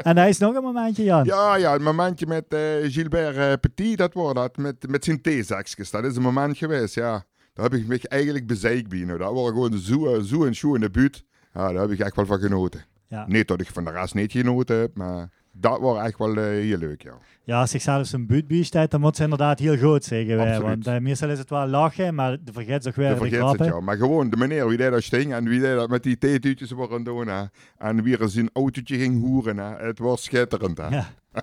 En 0.03 0.17
hij 0.17 0.29
is 0.29 0.37
nog 0.37 0.55
een 0.55 0.63
momentje, 0.63 1.03
Jan. 1.03 1.23
Ja, 1.23 1.55
ja, 1.55 1.71
het 1.71 1.81
momentje 1.81 2.27
met 2.27 2.45
eh, 2.47 2.59
Gilbert 2.81 3.61
Petit, 3.61 3.97
dat 3.97 4.13
wordt 4.13 4.35
dat. 4.35 4.57
Met, 4.57 4.89
met 4.89 5.03
zijn 5.03 5.21
theezakjes. 5.21 5.91
Dat 5.91 6.03
is 6.03 6.15
een 6.15 6.21
moment 6.21 6.57
geweest, 6.57 6.95
ja. 6.95 7.23
Daar 7.53 7.69
heb 7.69 7.73
ik 7.73 7.87
me 7.87 8.43
bezeikt 8.45 8.89
bij. 8.89 8.99
Nou. 8.99 9.17
Dat 9.17 9.33
was 9.33 9.47
gewoon 9.47 9.77
zo, 9.77 10.21
zo 10.21 10.45
en 10.45 10.55
zo 10.55 10.73
in 10.73 10.81
de 10.81 10.89
buurt. 10.89 11.23
Ja, 11.53 11.71
daar 11.71 11.81
heb 11.81 11.91
ik 11.91 11.99
echt 11.99 12.15
wel 12.15 12.25
van 12.25 12.39
genoten. 12.39 12.85
Ja. 13.07 13.25
Niet 13.27 13.47
dat 13.47 13.61
ik 13.61 13.67
van 13.67 13.83
de 13.83 13.91
rest 13.91 14.13
niet 14.13 14.31
genoten 14.31 14.77
heb, 14.77 14.95
maar 14.95 15.29
dat 15.55 15.79
was 15.79 16.05
echt 16.05 16.17
wel 16.17 16.37
eh, 16.37 16.43
heel 16.43 16.77
leuk, 16.77 17.03
ja. 17.03 17.13
Ja, 17.43 17.59
als 17.59 17.71
zichzelf 17.71 18.07
zijn 18.07 18.27
buurt 18.27 18.47
bijstaat, 18.47 18.91
dan 18.91 18.99
moet 19.01 19.15
ze 19.15 19.23
inderdaad 19.23 19.59
heel 19.59 19.77
goed 19.77 20.03
zeggen. 20.03 20.37
wij. 20.37 20.61
Want 20.61 20.87
eh, 20.87 20.97
meestal 20.97 21.29
is 21.29 21.39
het 21.39 21.49
wel 21.49 21.67
lachen, 21.67 22.15
maar 22.15 22.37
de 22.43 22.53
vergeet 22.53 22.83
zich 22.83 22.95
weer 22.95 23.09
de 23.09 23.15
vergeet 23.15 23.37
grappen. 23.37 23.65
het, 23.65 23.73
ja. 23.73 23.79
Maar 23.81 23.97
gewoon 23.97 24.29
de 24.29 24.37
meneer, 24.37 24.67
wie 24.67 24.77
deed 24.77 24.91
dat 24.91 25.03
sting 25.03 25.33
en 25.33 25.49
wie 25.49 25.59
deed 25.59 25.75
dat 25.75 25.89
met 25.89 26.03
die 26.03 26.17
theetuutjes 26.17 26.71
worden 26.71 27.03
doen, 27.03 27.27
hè. 27.27 27.43
En 27.77 28.03
wie 28.03 28.17
er 28.17 28.29
zijn 28.29 28.49
autootje 28.53 28.97
ging 28.97 29.21
hoeren, 29.21 29.57
hè. 29.57 29.85
Het 29.85 29.99
was 29.99 30.23
schitterend, 30.23 30.77
hè. 30.77 30.87
Ja. 30.87 31.05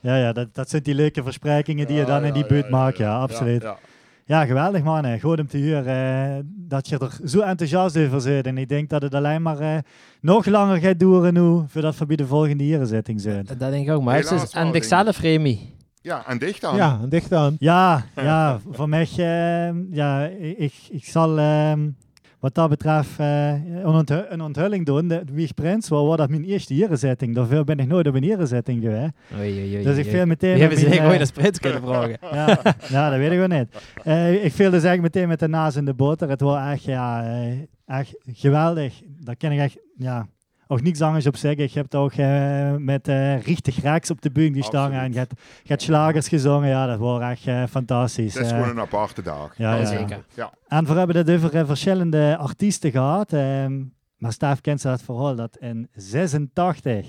Ja, 0.00 0.16
ja 0.16 0.32
dat, 0.32 0.54
dat 0.54 0.70
zijn 0.70 0.82
die 0.82 0.94
leuke 0.94 1.22
versprekingen 1.22 1.86
die 1.86 1.96
je 1.96 2.04
dan 2.04 2.24
in 2.24 2.32
die 2.32 2.46
buurt 2.46 2.70
maakt. 2.70 2.96
Ja, 2.96 3.18
absoluut. 3.18 3.64
Ja, 4.32 4.44
geweldig 4.44 4.82
man. 4.82 5.04
hè. 5.04 5.20
Goed 5.20 5.38
om 5.40 5.46
te 5.46 5.58
horen 5.58 5.86
eh, 5.86 6.44
dat 6.46 6.88
je 6.88 6.98
er 6.98 7.28
zo 7.28 7.40
enthousiast 7.40 7.96
over 7.96 8.20
zit. 8.20 8.46
En 8.46 8.58
ik 8.58 8.68
denk 8.68 8.88
dat 8.88 9.02
het 9.02 9.14
alleen 9.14 9.42
maar 9.42 9.58
eh, 9.58 9.78
nog 10.20 10.46
langer 10.46 10.78
gaat 10.78 10.98
duren 10.98 11.34
nu, 11.34 11.62
voordat 11.66 11.98
we 11.98 12.06
bij 12.06 12.16
de 12.16 12.26
volgende 12.26 12.64
hierenzitting 12.64 13.20
zijn. 13.20 13.44
Dat 13.44 13.58
denk 13.58 13.86
ik 13.86 13.94
ook. 13.94 14.02
Maar 14.02 14.16
het 14.16 14.30
is 14.30 14.54
aan 14.54 14.72
zichzelf, 14.72 15.18
Remy. 15.18 15.58
Ja, 16.00 16.26
en 16.26 16.38
dicht 16.38 16.60
dan. 16.60 16.76
Ja, 16.76 16.98
en 17.02 17.08
dicht 17.08 17.32
aan. 17.32 17.56
Ja, 17.58 18.04
ja, 18.16 18.58
voor 18.76 18.88
mij, 18.88 19.08
eh, 19.16 19.74
ja, 19.90 20.24
ik, 20.56 20.74
ik 20.90 21.04
zal 21.04 21.38
ehm, 21.38 21.88
wat 22.42 22.54
dat 22.54 22.68
betreft 22.68 23.18
eh, 23.18 23.48
een, 23.64 23.86
onthu- 23.86 24.24
een 24.28 24.40
onthulling 24.40 24.86
doen. 24.86 25.08
De 25.08 25.22
Wieg 25.32 25.54
Prins, 25.54 25.88
waar 25.88 26.04
was 26.04 26.16
dat 26.16 26.30
mijn 26.30 26.44
eerste 26.44 26.74
hierenzetting? 26.74 27.34
Daarvoor 27.34 27.64
ben 27.64 27.78
ik 27.78 27.86
nooit 27.86 28.06
op 28.06 28.14
een 28.14 28.22
hierenzetting 28.22 28.82
geweest. 28.82 29.10
Oei, 29.38 29.52
oei, 29.52 29.74
oei, 29.74 29.84
Dus 29.84 29.96
ik 29.96 30.06
viel 30.06 30.26
meteen 30.26 30.52
Die 30.52 30.60
hebben 30.60 30.78
ze 30.78 30.86
ooit 30.86 31.12
eh, 31.14 31.20
als 31.20 31.30
prins 31.30 31.58
kunnen 31.58 31.82
vragen. 31.86 32.16
ja, 32.32 32.58
ja, 32.88 33.10
dat 33.10 33.18
weet 33.18 33.32
ik 33.32 33.38
wel 33.38 33.58
niet. 33.58 33.66
Eh, 34.04 34.44
ik 34.44 34.52
viel 34.52 34.70
dus 34.70 34.82
eigenlijk 34.84 35.14
meteen 35.14 35.28
met 35.28 35.38
de 35.38 35.48
naast 35.48 35.76
in 35.76 35.84
de 35.84 35.94
boter. 35.94 36.28
Het 36.28 36.40
was 36.40 36.70
echt, 36.72 36.82
ja, 36.84 37.24
echt 37.86 38.14
geweldig. 38.26 39.00
Daar 39.20 39.36
kan 39.36 39.52
ik 39.52 39.58
echt, 39.58 39.78
ja, 39.96 40.26
ook 40.72 40.82
niks 40.82 41.00
anders 41.00 41.26
op 41.26 41.36
zeggen. 41.36 41.64
Ik 41.64 41.72
heb 41.72 41.94
ook 41.94 42.12
eh, 42.12 42.74
met 42.76 43.08
eh 43.08 43.40
richtig 43.42 43.80
Rex 43.80 44.10
op 44.10 44.20
de 44.22 44.30
bühne 44.30 44.56
gestaan 44.56 44.90
en 44.92 44.96
Absoluut. 44.96 45.12
je 45.12 45.18
hebt, 45.18 45.32
je 45.62 45.68
hebt 45.68 45.82
slagers 45.82 46.28
gezongen. 46.28 46.68
Ja, 46.68 46.86
dat 46.86 46.98
was 46.98 47.20
echt 47.22 47.46
eh, 47.46 47.62
fantastisch. 47.70 48.34
Het 48.34 48.44
is 48.46 48.52
gewoon 48.52 48.68
een 48.68 48.80
aparte 48.80 49.22
dag. 49.22 49.56
ja, 49.56 49.74
Ja, 49.74 49.80
ja. 49.80 49.86
zeker. 49.86 50.24
En 50.68 50.84
we 50.84 50.92
hebben 50.92 51.16
het 51.16 51.30
over 51.30 51.66
verschillende 51.66 52.36
artiesten 52.36 52.90
gehad. 52.90 53.32
ehm, 53.32 53.82
maar 54.16 54.32
Staaf 54.32 54.60
kent 54.60 54.80
ze 54.80 54.88
het 54.88 55.02
verhaal 55.02 55.34
dat 55.36 55.56
in 55.56 55.88
86 55.92 57.06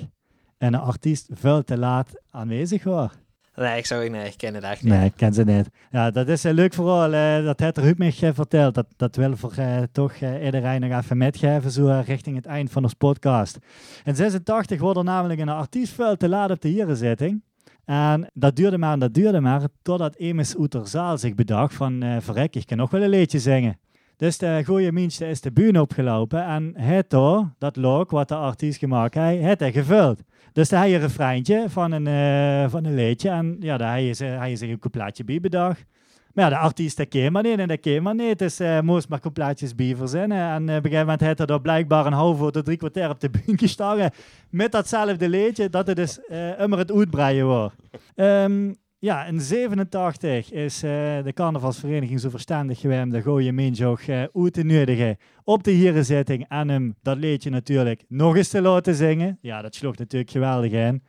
een 0.57 0.75
artiest 0.75 1.29
veel 1.33 1.63
te 1.63 1.77
laat 1.77 2.09
aanwezig 2.29 2.83
was. 2.83 3.11
Nee, 3.55 3.77
ik 3.77 3.85
zou 3.85 4.09
nee, 4.09 4.25
ik 4.27 4.37
ken 4.37 4.53
het 4.53 4.63
echt 4.63 4.83
niet. 4.83 4.93
Nee, 4.93 5.05
ik 5.05 5.13
ken 5.15 5.33
ze 5.33 5.43
niet. 5.43 5.69
Ja, 5.91 6.11
dat 6.11 6.27
is 6.27 6.43
een 6.43 6.53
leuk 6.53 6.73
verhaal. 6.73 7.13
eh, 7.13 7.45
dat 7.45 7.59
heeft 7.59 7.77
Ruud 7.77 7.97
mij 7.97 8.13
eh, 8.21 8.29
verteld. 8.33 8.73
Dat, 8.75 8.85
dat 8.95 9.15
wil 9.15 9.35
voor 9.37 9.53
eh, 9.57 9.77
toch 9.91 10.13
eh, 10.13 10.45
iedereen 10.45 10.81
nog 10.81 10.99
even 11.01 11.17
metgeven, 11.17 11.71
zo 11.71 11.87
eh, 11.87 11.99
richting 12.05 12.35
het 12.35 12.45
eind 12.45 12.71
van 12.71 12.83
ons 12.83 12.93
podcast. 12.93 13.57
In 14.03 14.15
86 14.15 14.79
wordt 14.79 14.97
er 14.97 15.03
namelijk 15.03 15.39
een 15.39 15.49
artiest 15.49 15.93
veel 15.93 16.17
te 16.17 16.29
laat 16.29 16.51
op 16.51 16.61
de 16.61 16.67
hierenzitting. 16.67 17.43
En 17.85 18.29
dat 18.33 18.55
duurde 18.55 18.77
maar 18.77 18.93
en 18.93 18.99
dat 18.99 19.13
duurde 19.13 19.39
maar, 19.39 19.61
totdat 19.81 20.15
Emis 20.15 20.55
Oeterzaal 20.57 21.17
zich 21.17 21.35
bedacht 21.35 21.73
van, 21.73 22.03
eh 22.03 22.15
verrek, 22.19 22.55
ik 22.55 22.65
kan 22.65 22.77
nog 22.77 22.91
wel 22.91 23.01
een 23.03 23.09
liedje 23.09 23.39
zingen. 23.39 23.79
Dus 24.23 24.37
de 24.37 24.61
goeie 24.65 24.91
mensje 24.91 25.27
is 25.27 25.41
de 25.41 25.51
bühne 25.51 25.81
opgelopen 25.81 26.45
en 26.45 26.73
het 26.77 27.09
dat 27.57 27.75
log 27.75 28.11
wat 28.11 28.27
de 28.27 28.35
artiest 28.35 28.79
gemaakt 28.79 29.13
heeft, 29.13 29.43
het 29.43 29.59
hij 29.59 29.71
gevuld. 29.71 30.19
Dus 30.53 30.69
daar 30.69 30.81
heb 30.81 30.89
je 30.89 30.95
een 30.95 31.01
refreintje 31.01 31.65
van 31.67 31.91
een, 31.91 32.07
eh, 32.07 32.69
van 32.69 32.85
een 32.85 32.95
liedje 32.95 33.29
en 33.29 33.55
ja, 33.59 33.77
daar 33.77 33.95
heb 33.95 34.15
je, 34.15 34.25
heb 34.25 34.49
je 34.49 34.55
zich 34.55 34.69
een 34.69 34.79
coupletje 34.79 35.23
bij. 35.23 35.39
Maar 35.49 35.75
ja, 36.33 36.49
de 36.49 36.57
artiest 36.57 36.97
dat 36.97 37.07
ken 37.07 37.31
maar 37.31 37.43
niet 37.43 37.59
en 37.59 37.67
dat 37.67 37.79
ken 37.79 38.03
maar 38.03 38.15
niet. 38.15 38.39
Dus 38.39 38.59
eh 38.59 38.79
moest 38.79 39.09
maar 39.09 39.19
coupletjes 39.19 39.75
bij 39.75 39.95
verzinnen. 39.95 40.37
En 40.37 40.69
eh, 40.69 40.75
op 40.75 40.83
een 40.83 40.91
gegeven 40.91 40.99
moment 40.99 41.21
heeft 41.21 41.37
hij 41.37 41.47
er 41.47 41.61
blijkbaar 41.61 42.05
een 42.05 42.13
half 42.13 42.41
uur 42.41 42.51
tot 42.51 42.65
drie 42.65 42.77
kwartier 42.77 43.09
op 43.09 43.19
de 43.19 43.29
bühne 43.29 43.57
gestaan. 43.57 44.09
Met 44.49 44.71
datzelfde 44.71 45.29
liedje, 45.29 45.69
dat 45.69 45.87
het 45.87 45.95
dus 45.95 46.25
eh 46.25 46.59
immer 46.59 46.77
het 46.77 46.91
uitbreiden 46.91 47.45
wordt. 47.45 47.75
Ehm, 48.15 48.73
ja, 49.03 49.25
in 49.25 49.41
87 49.41 50.51
is 50.51 50.83
eh, 50.83 50.89
de 51.23 51.31
carnavalsvereniging 51.33 52.19
zo 52.19 52.29
verstandig 52.29 52.79
geweest 52.79 53.11
de 53.11 53.21
gooie 53.21 53.53
mens 53.53 53.83
ook 53.83 53.99
eh, 53.99 54.23
uit 54.33 54.53
te 54.53 54.63
nodigen 54.63 55.17
op 55.43 55.63
de 55.63 55.71
hierenzitting 55.71 56.45
en 56.47 56.69
hem 56.69 56.95
dat 57.01 57.17
liedje 57.17 57.49
natuurlijk 57.49 58.03
nog 58.07 58.35
eens 58.35 58.49
te 58.49 58.61
laten 58.61 58.95
zingen. 58.95 59.37
Ja, 59.41 59.61
dat 59.61 59.75
sloeg 59.75 59.97
natuurlijk 59.97 60.31
geweldig 60.31 60.71
in. 60.71 61.03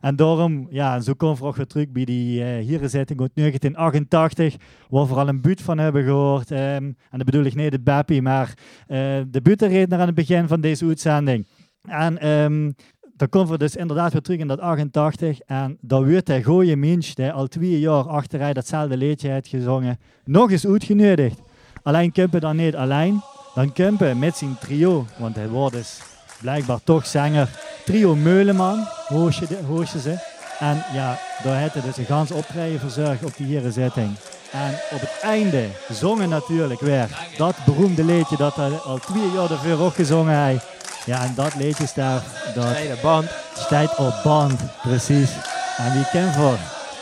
En 0.00 0.16
daarom, 0.16 0.66
ja, 0.70 1.00
zo 1.00 1.14
komt 1.14 1.38
we 1.38 1.44
ook 1.44 1.56
weer 1.56 1.66
terug 1.66 1.90
bij 1.90 2.04
die 2.04 2.40
uh, 2.40 2.46
hierenzitting 2.46 3.20
uit 3.20 3.30
1988, 3.34 4.56
waar 4.88 5.06
we 5.06 5.14
al 5.14 5.28
een 5.28 5.40
buurt 5.40 5.62
van 5.62 5.78
hebben 5.78 6.04
gehoord. 6.04 6.50
ehm, 6.50 6.84
en 6.84 6.96
dat 7.10 7.24
bedoel 7.24 7.44
ik 7.44 7.54
niet 7.54 7.70
de 7.70 7.80
Bappie, 7.80 8.22
maar 8.22 8.54
eh, 8.86 8.98
de 9.28 9.42
buurtredner 9.42 9.98
aan 9.98 10.06
het 10.06 10.14
begin 10.14 10.48
van 10.48 10.60
deze 10.60 10.86
uitzending. 10.86 11.46
En 11.88 12.18
ehm, 12.18 12.70
dan 13.16 13.28
komen 13.28 13.50
we 13.50 13.58
dus 13.58 13.76
inderdaad 13.76 14.12
weer 14.12 14.22
terug 14.22 14.38
in 14.38 14.48
dat 14.48 14.60
88. 14.60 15.40
En 15.40 15.78
dan 15.80 16.10
wordt 16.10 16.28
hij 16.28 16.42
gooie 16.42 16.76
mens, 16.76 17.14
die 17.14 17.30
al 17.30 17.46
twee 17.46 17.80
jaar 17.80 18.08
achter 18.08 18.40
hij 18.40 18.52
datzelfde 18.52 18.96
liedje 18.96 19.28
heeft 19.28 19.48
gezongen, 19.48 19.98
nog 20.24 20.50
eens 20.50 20.66
uitgenodigd. 20.66 21.38
Alleen 21.82 22.12
Kumpen 22.12 22.40
dan 22.40 22.56
niet 22.56 22.76
alleen. 22.76 23.20
Dan 23.54 23.72
Kumpen 23.72 24.18
met 24.18 24.36
zijn 24.36 24.56
trio, 24.60 25.06
want 25.16 25.34
hij 25.34 25.48
wordt 25.48 25.74
dus 25.74 26.00
blijkbaar 26.40 26.80
toch 26.84 27.06
zanger. 27.06 27.48
Trio 27.84 28.14
Meuleman, 28.14 28.86
hoor 29.06 29.34
je, 29.80 29.98
ze. 29.98 30.32
En 30.58 30.82
ja, 30.92 31.18
daar 31.42 31.58
heeft 31.58 31.74
hij 31.74 31.82
dus 31.82 31.96
een 31.96 32.04
gans 32.04 32.30
optreden 32.30 32.80
verzorgd 32.80 33.24
op 33.24 33.36
die 33.36 33.46
hierenzetting. 33.46 34.10
En 34.52 34.74
op 34.92 35.00
het 35.00 35.18
einde 35.22 35.66
zongen 35.90 36.28
natuurlijk 36.28 36.80
weer 36.80 37.32
dat 37.36 37.56
beroemde 37.64 38.04
liedje 38.04 38.36
dat 38.36 38.54
hij 38.54 38.70
al 38.70 38.98
twee 38.98 39.30
jaar 39.34 39.50
ervoor 39.50 39.86
ook 39.86 39.94
gezongen 39.94 40.44
heeft. 40.44 40.66
Ja, 41.04 41.22
en 41.22 41.32
dat 41.36 41.54
liedje 41.54 41.86
staat, 41.86 42.22
dat 42.54 42.76
de 42.76 42.98
band. 43.02 43.30
staat 43.58 43.96
op 43.96 44.14
band, 44.22 44.60
precies. 44.82 45.30
En 45.76 45.92
wie 45.92 46.06
kan 46.12 46.32
voor 46.32 46.58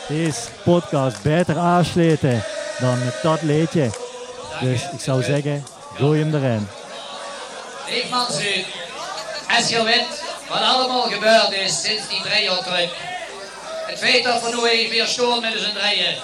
deze 0.07 0.39
podcast 0.63 1.21
beter 1.21 1.57
aansluiten 1.57 2.43
dan 2.79 3.03
met 3.03 3.15
dat 3.21 3.41
liedje. 3.41 3.89
Dus 4.59 4.81
ik 4.91 4.99
zou 4.99 5.23
zeggen, 5.23 5.65
gooi 5.97 6.19
hem 6.19 6.35
erin. 6.35 6.67
Leefmans 7.89 8.41
u, 8.41 8.65
als 9.57 9.69
je 9.69 9.83
weet 9.83 10.23
wat 10.49 10.61
allemaal 10.61 11.01
gebeurd 11.01 11.51
is 11.51 11.81
sinds 11.81 12.07
die 12.09 12.21
terug. 12.21 12.89
Het 13.85 13.99
feit 13.99 14.23
dat 14.23 14.41
we 14.41 14.55
nu 14.55 14.69
even 14.69 14.89
weer 14.89 15.07
storen 15.07 15.41
met 15.41 15.53
z'n 15.57 15.73
drieën. 15.73 16.15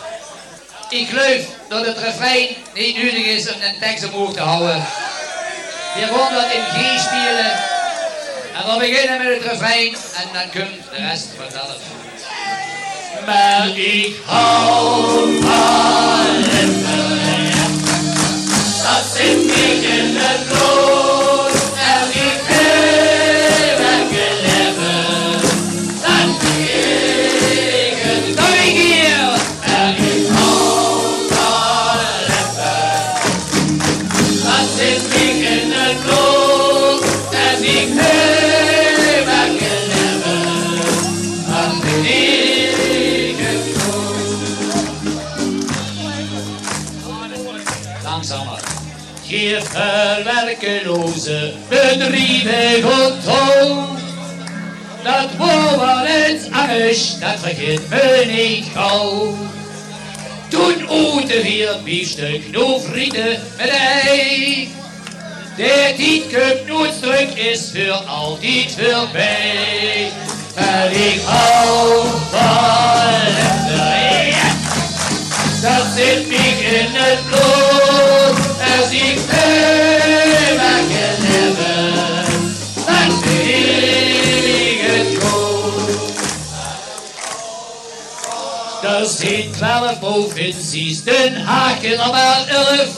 Ik 0.90 1.10
geloof 1.10 1.46
dat 1.70 1.86
het 1.86 1.98
refrein 1.98 2.48
niet 2.74 2.96
nodig 2.96 3.26
is 3.26 3.54
om 3.54 3.62
een 3.62 3.80
tekst 3.80 4.04
omhoog 4.04 4.34
te 4.34 4.42
houden. 4.42 4.86
We 5.96 6.02
gaan 6.02 6.34
dat 6.34 6.52
in 6.52 6.64
G 6.64 7.00
spelen. 7.00 7.69
En 8.60 8.66
we 8.66 8.80
beginnen 8.80 9.18
met 9.18 9.34
het 9.34 9.52
refrein 9.52 9.94
en 9.94 10.28
dan 10.34 10.42
komt 10.42 10.90
de 10.92 11.08
rest 11.08 11.28
vanzelf. 11.38 11.78
Maar 13.26 13.68
ik 13.78 14.16
hou 14.26 15.42
van 15.42 16.49
verwerkeloze 50.60 51.54
bedrijven 51.70 52.82
controle. 52.82 53.98
Dat 55.04 55.30
woord 55.38 56.52
angst, 56.52 57.20
dat 57.20 57.40
vergeet 57.42 57.90
me 57.90 58.24
niet 58.28 58.66
gauw. 58.74 59.38
Toen 60.48 60.90
eten 60.90 61.42
vier 61.42 61.76
biefstuk, 61.84 62.42
nu 62.52 62.80
frieten 62.90 63.40
met 63.58 63.70
ei. 63.70 64.70
De 65.56 65.94
tijd 65.98 66.22
komt 66.34 66.68
nooit 66.68 67.02
terug, 67.02 67.36
is 67.36 67.72
voor 67.74 67.94
altijd 67.94 68.78
voorbij. 68.78 70.12
En 70.56 70.92
ik 70.92 71.22
van 71.22 71.70
liefde, 73.26 73.82
ja. 74.30 74.58
Dat 75.62 75.86
zit 75.96 76.30
niet 76.30 76.60
in 76.60 76.88
het 76.92 77.20
bloed, 77.28 78.48
als 78.80 78.92
ik 78.92 79.19
Er 89.00 89.06
zit 89.06 89.54
twaalf 89.54 90.00
provincies, 90.00 91.04
Den 91.04 91.36
Haag 91.36 91.84
er 91.84 91.98
maar 92.12 92.48
elf. 92.48 92.90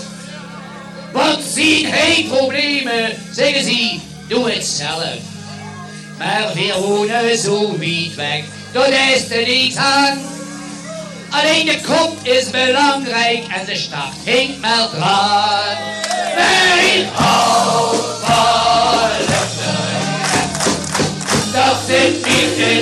Want 1.12 1.44
zien 1.54 1.94
geen 1.94 2.28
problemen, 2.28 3.18
zeggen 3.32 3.64
ze, 3.64 4.00
doe 4.28 4.52
het 4.52 4.66
zelf. 4.66 5.18
Maar 6.18 6.52
we 6.54 6.74
wonen 6.80 7.38
zo 7.38 7.76
niet 7.80 8.16
weg, 8.16 8.44
daar 8.72 9.12
is 9.16 9.30
er 9.30 9.46
niets 9.46 9.76
aan. 9.76 10.20
Alleen 11.30 11.66
de 11.66 11.82
kop 11.82 12.18
is 12.22 12.50
belangrijk 12.50 13.44
en 13.48 13.66
de 13.66 13.76
start 13.76 14.16
hinkt 14.24 14.62
maar 14.62 14.90
dran. 14.90 15.78
Mijn 16.36 17.08
hou 17.14 17.96
van 18.22 19.10
liefde, 19.20 19.72
dat 21.54 21.78
zit 21.88 22.26
niet 22.26 22.68
in 22.68 22.81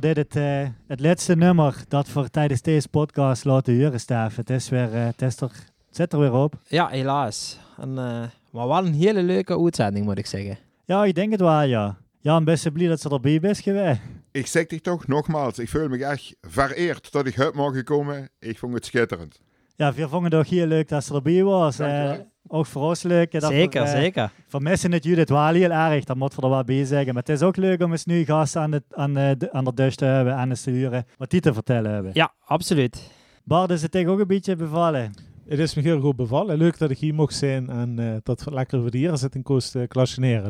wordt 0.00 0.14
dit 0.14 0.16
het, 0.16 0.36
eh, 0.36 0.68
het 0.86 1.00
laatste 1.00 1.36
nummer 1.36 1.84
dat 1.88 2.12
we 2.12 2.30
tijdens 2.30 2.62
deze 2.62 2.88
podcast 2.88 3.44
laten 3.44 3.82
horen, 3.82 4.00
Stef. 4.00 4.36
Het 4.36 4.50
is 4.50 4.68
weer, 4.68 4.94
eh, 4.94 5.04
het, 5.04 5.22
is 5.22 5.36
er, 5.36 5.50
het 5.86 5.96
zit 5.96 6.12
er 6.12 6.18
weer 6.18 6.32
op. 6.32 6.54
Ja, 6.66 6.88
helaas. 6.88 7.58
En, 7.76 7.88
eh, 7.88 8.22
maar 8.50 8.68
wel 8.68 8.86
een 8.86 8.94
hele 8.94 9.22
leuke 9.22 9.60
uitzending, 9.62 10.04
moet 10.04 10.18
ik 10.18 10.26
zeggen. 10.26 10.58
Ja, 10.84 11.04
ik 11.04 11.14
denk 11.14 11.30
het 11.30 11.40
wel, 11.40 11.62
ja. 11.62 11.96
Ja, 12.20 12.36
een 12.36 12.44
best 12.44 12.72
blij 12.72 12.88
dat 12.88 13.00
ze 13.00 13.08
erbij 13.08 13.34
is 13.34 13.60
geweest. 13.60 14.00
Ik 14.32 14.46
zeg 14.46 14.66
dit 14.66 14.82
toch 14.82 15.06
nogmaals, 15.06 15.58
ik 15.58 15.68
voel 15.68 15.88
me 15.88 16.04
echt 16.04 16.36
vereerd 16.40 17.12
dat 17.12 17.26
ik 17.26 17.40
uit 17.40 17.54
mag 17.54 17.82
komen. 17.82 18.28
Ik 18.38 18.58
vond 18.58 18.74
het 18.74 18.84
schitterend. 18.84 19.40
Ja, 19.76 19.92
we 19.92 20.08
vonden 20.08 20.30
het 20.30 20.40
ook 20.40 20.46
heel 20.46 20.66
leuk 20.66 20.88
dat 20.88 21.04
ze 21.04 21.14
erbij 21.14 21.42
was. 21.42 21.76
Dankjewel. 21.76 22.32
Ook 22.48 22.66
voor 22.66 22.82
ons 22.82 23.02
leuk. 23.02 23.32
hè, 23.32 23.38
dat 23.38 23.50
zeker, 23.50 23.82
we, 23.82 23.88
eh, 23.88 23.94
zeker. 23.94 24.32
We 24.50 24.60
missen 24.60 24.92
het 24.92 25.04
Judith 25.04 25.28
wel 25.28 25.48
heel 25.48 25.70
erg, 25.70 26.04
dat 26.04 26.16
moeten 26.16 26.38
we 26.38 26.44
er 26.44 26.50
wel 26.50 26.64
bij 26.64 26.84
zeggen. 26.84 27.14
Maar 27.14 27.22
het 27.22 27.36
is 27.36 27.42
ook 27.42 27.56
leuk 27.56 27.82
om 27.82 27.90
eens 27.90 28.04
nu 28.04 28.24
gasten 28.24 28.60
aan 28.60 28.70
de, 28.70 28.82
aan, 28.90 29.16
eh, 29.16 29.30
de, 29.38 29.52
aan 29.52 29.64
de 29.64 29.94
te 29.94 30.04
hebben 30.04 30.36
en 30.36 30.48
eens 30.48 30.62
te 30.62 30.70
huren 30.70 31.06
wat 31.16 31.30
die 31.30 31.40
te 31.40 31.52
vertellen 31.52 31.92
hebben. 31.92 32.10
Ja, 32.14 32.32
absoluut. 32.44 33.10
Bart, 33.44 33.70
is 33.70 33.82
het 33.82 33.90
tegen 33.90 34.10
ook 34.10 34.18
een 34.18 34.26
beetje 34.26 34.56
bevallen? 34.56 35.12
Het 35.48 35.58
is 35.58 35.74
me 35.74 35.82
heel 35.82 36.00
goed 36.00 36.16
bevallen. 36.16 36.56
Leuk 36.56 36.78
dat 36.78 36.90
ik 36.90 36.98
hier 36.98 37.14
mocht 37.14 37.34
zijn 37.34 37.70
en 37.70 37.98
eh, 37.98 38.16
dat 38.22 38.44
we 38.44 38.52
lekker 38.52 38.80
voor 38.80 38.90
de 38.90 38.98
hier 38.98 39.16
zitten 39.16 39.42
koos 39.42 39.70
te. 39.70 39.86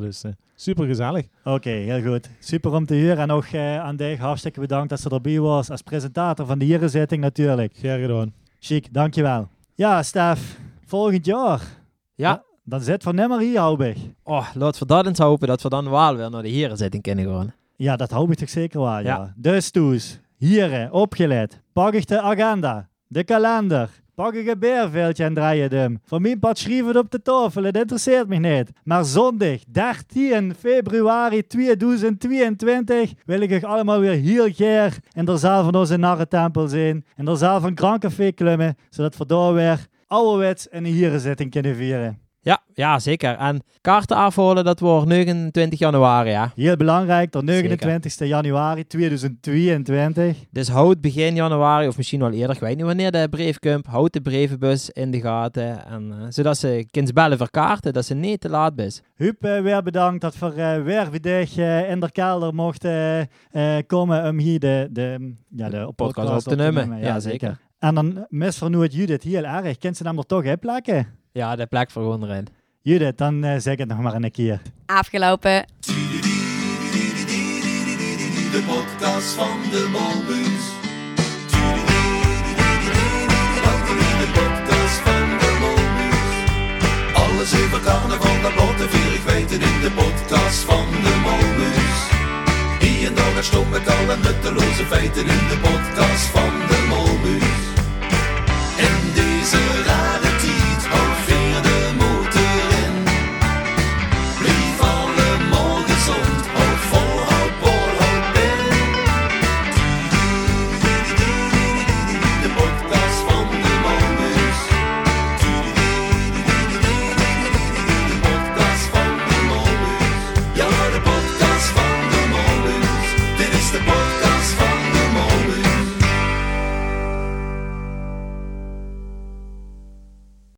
Dus 0.00 0.22
eh, 0.22 0.30
super 0.54 0.86
gezellig. 0.86 1.26
Oké, 1.44 1.70
heel 1.70 2.02
goed. 2.02 2.30
Super 2.38 2.72
om 2.72 2.86
te 2.86 2.94
huren. 2.94 3.18
En 3.18 3.30
ook 3.30 3.54
aan 3.54 3.96
dich 3.96 4.18
hartstikke 4.18 4.60
bedankt 4.60 4.88
dat 4.88 5.00
ze 5.00 5.10
erbij 5.10 5.40
was 5.40 5.70
als 5.70 5.82
presentator 5.82 6.46
van 6.46 6.58
de 6.58 6.64
hierenzitting 6.64 7.20
natuurlijk. 7.20 7.72
Graag 7.76 8.00
gedaan. 8.00 8.32
Chic, 8.60 8.92
dankjewel. 8.92 9.48
Ja, 9.74 10.02
Stef, 10.02 10.58
volgend 10.84 11.26
jaar. 11.26 11.60
Ja. 12.14 12.42
Dan 12.64 12.80
zit 12.80 13.02
van 13.02 13.14
nimmer 13.14 13.40
hier, 13.40 13.86
ik. 13.86 13.96
Oh, 14.22 14.48
laten 14.54 14.80
we 14.80 14.86
dat 14.86 15.06
eens 15.06 15.18
hopen 15.18 15.48
dat 15.48 15.62
we 15.62 15.68
dan 15.68 15.90
wel 15.90 16.16
weer 16.16 16.30
naar 16.30 16.42
de 16.42 16.48
herenzitting 16.48 17.02
kunnen 17.02 17.24
gaan. 17.24 17.54
Ja, 17.76 17.96
dat 17.96 18.10
hoop 18.10 18.30
ik 18.30 18.38
toch 18.38 18.48
zeker 18.48 18.80
wel, 18.80 18.98
ja. 18.98 19.00
Ja. 19.00 19.32
Dus 19.36 19.70
toes, 19.70 20.20
hier, 20.36 20.92
opgelet. 20.92 21.60
Pak 21.72 21.92
ik 21.92 22.06
de 22.06 22.20
agenda, 22.20 22.88
de 23.06 23.24
kalender. 23.24 23.90
Pak 24.14 24.34
ik 24.34 24.46
een 24.46 24.58
beerveeltje 24.58 25.24
en 25.24 25.34
draai 25.34 25.62
je 25.62 25.68
hem. 25.68 26.00
Van 26.04 26.22
mijn 26.22 26.38
part 26.38 26.58
schreef 26.58 26.86
het 26.86 26.96
op 26.96 27.10
de 27.10 27.22
tafel, 27.22 27.62
het 27.62 27.76
interesseert 27.76 28.28
me 28.28 28.36
niet. 28.36 28.70
Maar 28.84 29.04
zondag, 29.04 29.58
13 29.68 30.54
februari 30.54 31.46
2022, 31.46 33.12
wil 33.24 33.40
ik 33.40 33.50
euch 33.50 33.64
allemaal 33.64 34.00
weer 34.00 34.12
heel 34.12 34.52
graag 34.52 34.98
in 35.12 35.24
de 35.24 35.36
zaal 35.36 35.64
van 35.64 35.74
onze 35.74 35.96
narrentempel 35.96 36.68
zijn. 36.68 37.04
In 37.16 37.24
de 37.24 37.36
zaal 37.36 37.60
van 37.60 37.74
Café 37.74 38.30
klimmen, 38.32 38.76
zodat 38.90 39.16
we 39.16 39.26
daar 39.26 39.54
weer 39.54 39.86
ouderwets 40.06 40.66
een 40.70 40.84
hierenzitting 40.84 41.50
kunnen 41.50 41.76
vieren. 41.76 42.18
Ja, 42.44 42.62
ja, 42.74 42.98
zeker. 42.98 43.36
En 43.36 43.62
kaarten 43.80 44.16
afholen, 44.16 44.64
dat 44.64 44.80
wordt 44.80 45.06
29 45.06 45.78
januari, 45.78 46.30
ja. 46.30 46.52
Heel 46.54 46.76
belangrijk, 46.76 47.32
de 47.32 47.42
29 47.42 48.28
januari 48.28 48.86
2022. 48.86 50.36
Dus 50.50 50.68
houd 50.68 51.00
begin 51.00 51.34
januari, 51.34 51.88
of 51.88 51.96
misschien 51.96 52.20
wel 52.20 52.32
eerder, 52.32 52.54
ik 52.54 52.60
weet 52.60 52.76
niet 52.76 52.84
wanneer 52.84 53.10
de 53.10 53.26
brief 53.30 53.58
komt, 53.58 53.86
houd 53.86 54.12
de 54.12 54.20
brievenbus 54.20 54.90
in 54.90 55.10
de 55.10 55.20
gaten. 55.20 55.86
En, 55.86 56.12
eh, 56.12 56.26
zodat 56.28 56.56
ze 56.58 56.86
kunnen 56.90 57.14
bellen 57.14 57.38
voor 57.38 57.50
kaarten, 57.50 57.92
dat 57.92 58.04
ze 58.04 58.14
niet 58.14 58.40
te 58.40 58.48
laat 58.48 58.78
is. 58.78 59.02
Huub, 59.14 59.44
eh, 59.44 59.60
weer 59.60 59.82
bedankt 59.82 60.20
dat 60.20 60.38
we 60.38 60.46
eh, 60.46 60.82
weer 60.82 61.10
weer 61.10 61.48
eh, 61.56 61.90
in 61.90 62.00
de 62.00 62.10
kelder 62.12 62.54
mochten 62.54 63.28
komen 63.86 64.28
om 64.28 64.38
hier 64.38 64.58
de, 64.58 64.88
de, 64.90 65.34
ja, 65.56 65.68
de 65.68 65.92
podcast 65.96 66.46
op 66.46 66.52
te 66.52 66.56
nemen. 66.56 66.98
Ja, 66.98 67.20
zeker. 67.20 67.58
En 67.78 67.94
dan 67.94 68.26
mis 68.28 68.58
vernoeit 68.58 68.94
Judith 68.94 69.22
heel 69.22 69.44
erg. 69.44 69.78
Kent 69.78 69.96
ze 69.96 70.06
hem 70.06 70.18
er 70.18 70.26
toch 70.26 70.42
in 70.42 70.58
plakken? 70.58 71.06
Ja, 71.32 71.56
de 71.56 71.66
plek 71.66 71.90
voor 71.90 72.02
gewoon 72.02 72.24
erin. 72.24 72.46
Judith, 72.82 73.18
dan 73.18 73.44
eh, 73.44 73.58
zeg 73.58 73.78
het 73.78 73.88
nog 73.88 73.98
maar 73.98 74.14
een 74.14 74.30
keer. 74.30 74.60
Afgelopen. 74.86 75.66
De 78.52 78.62
podcast 78.66 79.28
van 79.34 79.60
de 79.70 79.88
Molbus. 79.92 80.72
De 84.20 84.30
podcast 84.40 84.98
van 85.06 85.38
de 85.38 85.56
Molbus. 85.60 86.32
Alles 87.22 87.54
over 87.64 87.80
carnaval, 87.80 88.42
dat 88.42 88.54
laten 88.56 88.88
vier 88.90 89.14
ik 89.14 89.20
weten 89.20 89.60
in 89.60 89.80
de 89.80 89.90
podcast 89.94 90.58
van 90.58 90.86
de 90.90 91.14
Molbus. 91.26 91.96
Hier 92.80 93.08
en 93.08 93.14
daar 93.14 93.34
het 93.36 93.44
stom 93.44 93.68
met 93.68 93.88
alle 93.88 94.16
nutteloze 94.16 94.84
feiten 94.84 95.22
in 95.26 95.44
de 95.52 95.58
podcast 95.62 96.26
van 96.26 96.52
de 96.68 96.83